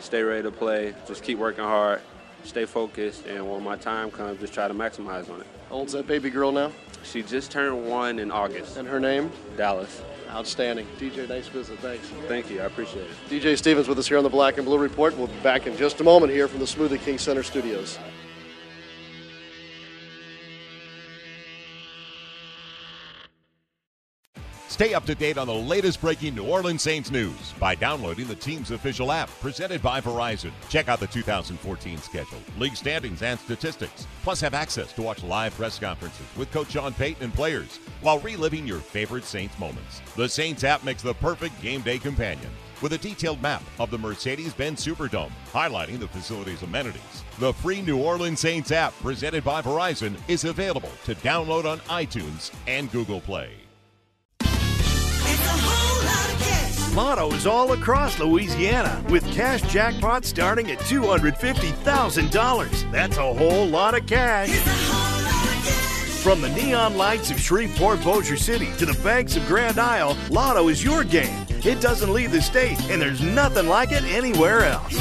stay 0.00 0.22
ready 0.22 0.42
to 0.42 0.50
play. 0.50 0.94
Just 1.06 1.22
keep 1.22 1.38
working 1.38 1.64
hard, 1.64 2.00
stay 2.44 2.64
focused, 2.64 3.26
and 3.26 3.48
when 3.50 3.62
my 3.62 3.76
time 3.76 4.10
comes, 4.10 4.40
just 4.40 4.52
try 4.52 4.66
to 4.66 4.74
maximize 4.74 5.30
on 5.30 5.40
it. 5.40 5.46
How 5.68 5.76
old's 5.76 5.92
that 5.92 6.06
baby 6.06 6.30
girl 6.30 6.52
now? 6.52 6.72
She 7.04 7.22
just 7.22 7.50
turned 7.50 7.86
one 7.86 8.18
in 8.18 8.30
August. 8.30 8.76
And 8.76 8.88
her 8.88 9.00
name? 9.00 9.30
Dallas. 9.56 10.02
Outstanding. 10.32 10.86
DJ, 10.98 11.28
nice 11.28 11.48
visit. 11.48 11.78
Thanks. 11.80 12.08
Thank 12.26 12.50
you. 12.50 12.62
I 12.62 12.64
appreciate 12.64 13.04
it. 13.04 13.16
DJ 13.28 13.56
Stephens 13.56 13.86
with 13.86 13.98
us 13.98 14.08
here 14.08 14.16
on 14.16 14.24
the 14.24 14.30
Black 14.30 14.56
and 14.56 14.64
Blue 14.64 14.78
Report. 14.78 15.16
We'll 15.16 15.26
be 15.26 15.40
back 15.40 15.66
in 15.66 15.76
just 15.76 16.00
a 16.00 16.04
moment 16.04 16.32
here 16.32 16.48
from 16.48 16.58
the 16.58 16.64
Smoothie 16.64 17.00
King 17.00 17.18
Center 17.18 17.42
studios. 17.42 17.98
Stay 24.68 24.94
up 24.94 25.04
to 25.04 25.14
date 25.14 25.36
on 25.36 25.46
the 25.46 25.54
latest 25.54 26.00
breaking 26.00 26.34
New 26.34 26.46
Orleans 26.46 26.80
Saints 26.80 27.10
news 27.10 27.52
by 27.60 27.74
downloading 27.74 28.26
the 28.26 28.34
team's 28.34 28.70
official 28.70 29.12
app 29.12 29.28
presented 29.42 29.82
by 29.82 30.00
Verizon. 30.00 30.50
Check 30.70 30.88
out 30.88 30.98
the 30.98 31.06
2014 31.08 31.98
schedule, 31.98 32.38
league 32.58 32.74
standings, 32.74 33.20
and 33.20 33.38
statistics. 33.38 34.06
Plus, 34.22 34.40
have 34.40 34.54
access 34.54 34.90
to 34.94 35.02
watch 35.02 35.22
live 35.22 35.54
press 35.54 35.78
conferences 35.78 36.26
with 36.38 36.50
Coach 36.52 36.70
Sean 36.70 36.94
Payton 36.94 37.22
and 37.22 37.34
players 37.34 37.80
while 38.02 38.18
reliving 38.20 38.66
your 38.66 38.80
favorite 38.80 39.24
Saints 39.24 39.58
moments. 39.58 40.02
The 40.16 40.28
Saints 40.28 40.64
app 40.64 40.84
makes 40.84 41.02
the 41.02 41.14
perfect 41.14 41.60
game 41.62 41.80
day 41.80 41.98
companion 41.98 42.50
with 42.82 42.92
a 42.92 42.98
detailed 42.98 43.40
map 43.40 43.62
of 43.78 43.90
the 43.90 43.98
Mercedes 43.98 44.52
Benz 44.52 44.84
Superdome, 44.84 45.30
highlighting 45.52 46.00
the 46.00 46.08
facility's 46.08 46.62
amenities. 46.62 47.24
The 47.38 47.52
free 47.54 47.80
New 47.80 47.98
Orleans 47.98 48.40
Saints 48.40 48.72
app 48.72 48.92
presented 49.00 49.44
by 49.44 49.62
Verizon 49.62 50.16
is 50.28 50.44
available 50.44 50.90
to 51.04 51.14
download 51.16 51.64
on 51.64 51.78
iTunes 51.80 52.52
and 52.66 52.90
Google 52.90 53.20
Play. 53.20 53.52
Lottos 56.92 57.50
all 57.50 57.72
across 57.72 58.18
Louisiana 58.18 59.02
with 59.08 59.24
cash 59.32 59.62
jackpots 59.62 60.26
starting 60.26 60.70
at 60.70 60.78
$250,000. 60.80 62.92
That's 62.92 63.16
a 63.16 63.32
whole 63.32 63.66
lot 63.66 63.94
of 63.94 64.06
cash. 64.06 64.50
From 66.22 66.40
the 66.40 66.50
neon 66.50 66.96
lights 66.96 67.32
of 67.32 67.40
Shreveport, 67.40 68.04
Bossier 68.04 68.36
City 68.36 68.68
to 68.78 68.86
the 68.86 68.96
banks 69.02 69.36
of 69.36 69.44
Grand 69.46 69.80
Isle, 69.80 70.16
Lotto 70.30 70.68
is 70.68 70.84
your 70.84 71.02
game. 71.02 71.44
It 71.64 71.80
doesn't 71.80 72.12
leave 72.12 72.30
the 72.30 72.40
state, 72.40 72.80
and 72.90 73.02
there's 73.02 73.20
nothing 73.20 73.66
like 73.66 73.90
it 73.90 74.04
anywhere 74.04 74.64
else. 74.64 74.94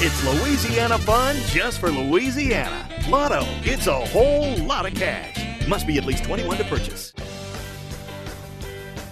It's 0.00 0.24
Louisiana 0.24 0.96
fun 0.98 1.34
just 1.46 1.80
for 1.80 1.90
Louisiana. 1.90 2.88
Lotto, 3.08 3.42
it's 3.64 3.88
a 3.88 3.98
whole 3.98 4.56
lot 4.58 4.86
of 4.86 4.94
cash. 4.94 5.66
Must 5.66 5.88
be 5.88 5.98
at 5.98 6.04
least 6.04 6.22
21 6.22 6.58
to 6.58 6.64
purchase. 6.66 7.12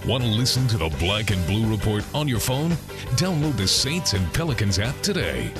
Want 0.06 0.22
to 0.22 0.30
listen 0.30 0.68
to 0.68 0.78
the 0.78 0.90
Black 1.00 1.32
and 1.32 1.44
Blue 1.48 1.68
Report 1.68 2.04
on 2.14 2.28
your 2.28 2.38
phone? 2.38 2.70
Download 3.16 3.56
the 3.56 3.66
Saints 3.66 4.12
and 4.12 4.32
Pelicans 4.32 4.78
app 4.78 4.98
today. 5.02 5.52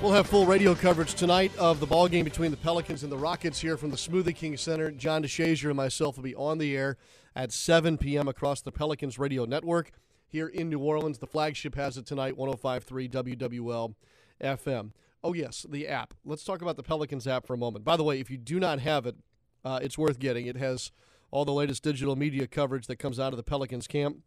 We'll 0.00 0.12
have 0.12 0.28
full 0.28 0.46
radio 0.46 0.76
coverage 0.76 1.14
tonight 1.14 1.50
of 1.58 1.80
the 1.80 1.86
ball 1.86 2.06
game 2.06 2.24
between 2.24 2.52
the 2.52 2.56
Pelicans 2.56 3.02
and 3.02 3.10
the 3.10 3.18
Rockets 3.18 3.58
here 3.58 3.76
from 3.76 3.90
the 3.90 3.96
Smoothie 3.96 4.34
King 4.34 4.56
Center. 4.56 4.92
John 4.92 5.24
DeShazier 5.24 5.66
and 5.66 5.76
myself 5.76 6.14
will 6.14 6.22
be 6.22 6.36
on 6.36 6.58
the 6.58 6.76
air 6.76 6.96
at 7.34 7.50
7 7.50 7.98
p.m. 7.98 8.28
across 8.28 8.60
the 8.60 8.70
Pelicans 8.70 9.18
radio 9.18 9.44
network 9.44 9.90
here 10.28 10.46
in 10.46 10.68
New 10.68 10.78
Orleans. 10.78 11.18
The 11.18 11.26
flagship 11.26 11.74
has 11.74 11.96
it 11.96 12.06
tonight, 12.06 12.36
105.3 12.36 13.10
WWL 13.10 13.94
FM. 14.40 14.92
Oh, 15.24 15.32
yes, 15.32 15.66
the 15.68 15.88
app. 15.88 16.14
Let's 16.24 16.44
talk 16.44 16.62
about 16.62 16.76
the 16.76 16.84
Pelicans 16.84 17.26
app 17.26 17.44
for 17.44 17.54
a 17.54 17.58
moment. 17.58 17.84
By 17.84 17.96
the 17.96 18.04
way, 18.04 18.20
if 18.20 18.30
you 18.30 18.36
do 18.36 18.60
not 18.60 18.78
have 18.78 19.04
it, 19.04 19.16
uh, 19.64 19.80
it's 19.82 19.98
worth 19.98 20.20
getting. 20.20 20.46
It 20.46 20.56
has 20.56 20.92
all 21.32 21.44
the 21.44 21.52
latest 21.52 21.82
digital 21.82 22.14
media 22.14 22.46
coverage 22.46 22.86
that 22.86 23.00
comes 23.00 23.18
out 23.18 23.32
of 23.32 23.36
the 23.36 23.42
Pelicans 23.42 23.88
camp. 23.88 24.18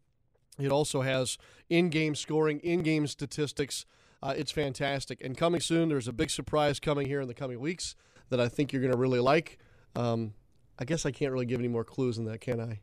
It 0.59 0.69
also 0.69 0.99
has 1.01 1.37
in 1.69 1.87
game 1.87 2.13
scoring, 2.13 2.59
in 2.59 2.81
game 2.81 3.07
statistics. 3.07 3.85
Uh, 4.23 4.33
it's 4.37 4.51
fantastic. 4.51 5.21
And 5.23 5.35
coming 5.35 5.61
soon, 5.61 5.89
there's 5.89 6.07
a 6.07 6.13
big 6.13 6.29
surprise 6.29 6.79
coming 6.79 7.07
here 7.07 7.21
in 7.21 7.27
the 7.27 7.33
coming 7.33 7.59
weeks 7.59 7.95
that 8.29 8.39
I 8.39 8.47
think 8.47 8.71
you're 8.71 8.81
going 8.81 8.93
to 8.93 8.97
really 8.97 9.19
like. 9.19 9.57
Um, 9.95 10.33
I 10.79 10.85
guess 10.85 11.05
I 11.05 11.11
can't 11.11 11.31
really 11.31 11.45
give 11.45 11.59
any 11.59 11.67
more 11.67 11.83
clues 11.83 12.17
than 12.17 12.25
that, 12.25 12.41
can 12.41 12.59
I? 12.59 12.81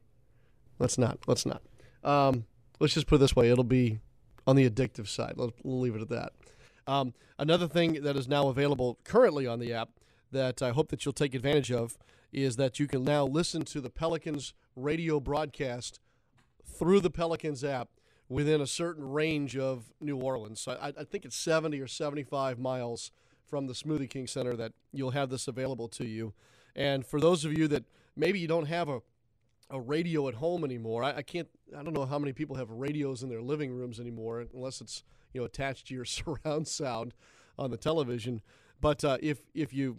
Let's 0.79 0.99
not. 0.99 1.19
Let's 1.27 1.47
not. 1.47 1.63
Um, 2.05 2.45
let's 2.81 2.95
just 2.95 3.07
put 3.07 3.17
it 3.17 3.19
this 3.19 3.35
way 3.37 3.51
it'll 3.51 3.65
be 3.65 4.01
on 4.47 4.57
the 4.57 4.69
addictive 4.69 5.09
side. 5.09 5.35
Let's, 5.37 5.53
we'll 5.63 5.81
leave 5.81 5.95
it 5.95 6.03
at 6.03 6.09
that. 6.09 6.33
Um, 6.87 7.15
another 7.39 7.69
thing 7.69 8.03
that 8.03 8.17
is 8.17 8.29
now 8.29 8.49
available 8.49 8.99
currently 9.05 9.47
on 9.47 9.59
the 9.59 9.73
app 9.73 9.91
that 10.33 10.63
I 10.63 10.71
hope 10.71 10.89
that 10.89 11.05
you'll 11.05 11.13
take 11.13 11.35
advantage 11.35 11.71
of 11.71 11.99
is 12.33 12.57
that 12.57 12.79
you 12.79 12.87
can 12.87 13.05
now 13.05 13.25
listen 13.25 13.65
to 13.65 13.81
the 13.81 13.91
Pelicans 13.91 14.55
radio 14.77 15.21
broadcast 15.21 16.01
through 16.65 17.01
the 17.01 17.11
Pelicans 17.11 17.65
app 17.65 17.89
within 18.29 18.61
a 18.61 18.67
certain 18.67 19.09
range 19.11 19.57
of 19.57 19.93
New 20.01 20.17
Orleans. 20.17 20.61
So 20.61 20.73
I, 20.73 20.89
I, 20.89 21.05
think 21.05 21.25
it's 21.25 21.37
70 21.37 21.81
or 21.81 21.87
75 21.87 22.59
miles 22.59 23.11
from 23.47 23.67
the 23.67 23.73
Smoothie 23.73 24.11
King 24.11 24.27
Center 24.27 24.55
that 24.57 24.73
you'll 24.93 25.13
have 25.13 25.31
this 25.31 25.49
available 25.49 25.89
to 25.89 26.05
you. 26.07 26.35
And 26.77 27.07
for 27.07 27.21
those 27.21 27.45
of 27.45 27.57
you 27.57 27.69
that 27.69 27.85
maybe 28.17 28.39
you 28.39 28.49
don't 28.49 28.67
have 28.67 28.89
a 28.89 29.01
a 29.71 29.81
radio 29.81 30.29
at 30.29 30.35
home 30.35 30.65
anymore, 30.65 31.05
I, 31.05 31.17
I 31.17 31.23
can't. 31.23 31.49
I 31.77 31.83
don't 31.83 31.93
know 31.93 32.07
how 32.07 32.19
many 32.19 32.33
people 32.33 32.57
have 32.57 32.71
radios 32.71 33.23
in 33.23 33.29
their 33.29 33.43
living 33.43 33.71
rooms 33.71 34.01
anymore, 34.01 34.47
unless 34.55 34.81
it's 34.81 35.05
you 35.33 35.41
know 35.41 35.45
attached 35.45 35.89
to 35.89 35.95
your 35.95 36.05
surround 36.07 36.67
sound 36.69 37.15
on 37.59 37.71
the 37.71 37.77
television. 37.77 38.41
But 38.81 39.05
uh, 39.05 39.19
if 39.21 39.41
if 39.55 39.75
you 39.75 39.99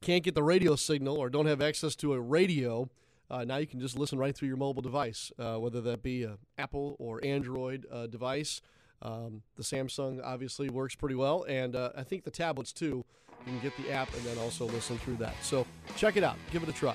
can't 0.00 0.24
get 0.24 0.34
the 0.34 0.42
radio 0.42 0.76
signal 0.76 1.16
or 1.16 1.30
don't 1.30 1.46
have 1.46 1.62
access 1.62 1.94
to 1.96 2.12
a 2.12 2.20
radio, 2.20 2.90
uh, 3.34 3.44
now 3.44 3.56
you 3.56 3.66
can 3.66 3.80
just 3.80 3.98
listen 3.98 4.16
right 4.16 4.36
through 4.36 4.46
your 4.46 4.56
mobile 4.56 4.82
device, 4.82 5.32
uh, 5.40 5.56
whether 5.56 5.80
that 5.80 6.04
be 6.04 6.22
an 6.22 6.38
Apple 6.56 6.94
or 7.00 7.20
Android 7.24 7.84
uh, 7.90 8.06
device. 8.06 8.60
Um, 9.02 9.42
the 9.56 9.64
Samsung 9.64 10.20
obviously 10.22 10.70
works 10.70 10.94
pretty 10.94 11.16
well, 11.16 11.44
and 11.48 11.74
uh, 11.74 11.90
I 11.96 12.04
think 12.04 12.22
the 12.22 12.30
tablets 12.30 12.72
too. 12.72 13.04
You 13.44 13.52
can 13.52 13.60
get 13.60 13.76
the 13.76 13.90
app 13.90 14.14
and 14.14 14.24
then 14.24 14.38
also 14.38 14.66
listen 14.66 14.98
through 14.98 15.16
that. 15.16 15.34
So 15.42 15.66
check 15.96 16.16
it 16.16 16.22
out, 16.22 16.36
give 16.52 16.62
it 16.62 16.68
a 16.68 16.72
try. 16.72 16.94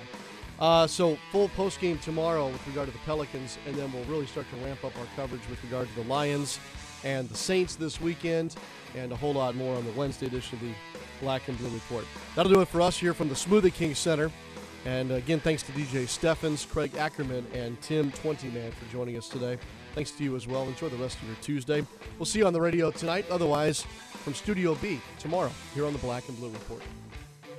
Uh, 0.60 0.88
so 0.88 1.18
full 1.32 1.50
post 1.50 1.82
game 1.82 2.00
tomorrow 2.00 2.48
with 2.48 2.66
regard 2.68 2.88
to 2.88 2.94
the 2.94 3.00
Pelicans, 3.00 3.58
and 3.68 3.76
then 3.76 3.92
we'll 3.92 4.06
really 4.06 4.26
start 4.26 4.46
to 4.52 4.66
ramp 4.66 4.86
up 4.86 4.98
our 4.98 5.08
coverage 5.18 5.48
with 5.50 5.62
regard 5.64 5.90
to 5.90 5.96
the 5.96 6.08
Lions 6.08 6.58
and 7.04 7.28
the 7.28 7.36
Saints 7.36 7.76
this 7.76 8.00
weekend, 8.00 8.56
and 8.96 9.12
a 9.12 9.16
whole 9.16 9.34
lot 9.34 9.56
more 9.56 9.76
on 9.76 9.86
the 9.86 9.92
Wednesday 9.92 10.28
edition 10.28 10.58
of 10.58 10.62
the 10.62 10.74
Black 11.20 11.48
and 11.50 11.58
Blue 11.58 11.70
Report. 11.70 12.06
That'll 12.36 12.52
do 12.52 12.62
it 12.62 12.70
for 12.70 12.82
us 12.82 12.98
here 12.98 13.14
from 13.14 13.28
the 13.28 13.36
Smoothie 13.36 13.74
King 13.74 13.94
Center. 13.94 14.32
And 14.86 15.12
again, 15.12 15.40
thanks 15.40 15.64
to 15.64 15.72
DJ 15.74 16.08
Stephens, 16.08 16.66
Craig 16.66 16.96
Ackerman, 16.96 17.46
and 17.54 17.80
Tim 17.82 18.12
Twentyman 18.12 18.72
for 18.72 18.92
joining 18.92 19.18
us 19.18 19.28
today. 19.28 19.58
Thanks 19.96 20.12
to 20.12 20.24
you 20.24 20.36
as 20.36 20.48
well. 20.48 20.64
Enjoy 20.64 20.90
the 20.90 20.98
rest 20.98 21.18
of 21.22 21.28
your 21.28 21.38
Tuesday. 21.42 21.86
We'll 22.18 22.26
see 22.26 22.40
you 22.40 22.48
on 22.48 22.54
the 22.54 22.62
radio 22.62 22.92
tonight. 22.92 23.26
Otherwise, 23.30 23.86
from 24.24 24.34
Studio 24.34 24.76
B 24.76 25.02
tomorrow 25.18 25.52
here 25.74 25.86
on 25.86 25.94
the 25.94 26.00
Black 26.00 26.28
and 26.30 26.38
Blue 26.38 26.50
Report. 26.50 26.82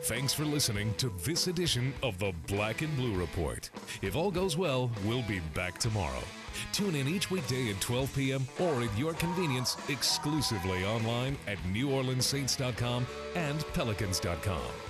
Thanks 0.04 0.32
for 0.32 0.46
listening 0.46 0.94
to 0.94 1.12
this 1.24 1.46
edition 1.46 1.92
of 2.02 2.18
the 2.18 2.32
Black 2.46 2.80
and 2.80 2.96
Blue 2.96 3.14
Report. 3.14 3.68
If 4.00 4.16
all 4.16 4.30
goes 4.30 4.56
well, 4.56 4.90
we'll 5.04 5.22
be 5.22 5.40
back 5.54 5.78
tomorrow. 5.78 6.22
Tune 6.72 6.94
in 6.94 7.06
each 7.06 7.30
weekday 7.30 7.70
at 7.70 7.80
12 7.80 8.16
p.m. 8.16 8.46
or 8.58 8.82
at 8.82 8.98
your 8.98 9.12
convenience 9.14 9.76
exclusively 9.88 10.84
online 10.84 11.36
at 11.46 11.58
NewOrleansSaints.com 11.72 13.06
and 13.34 13.60
Pelicans.com. 13.74 14.89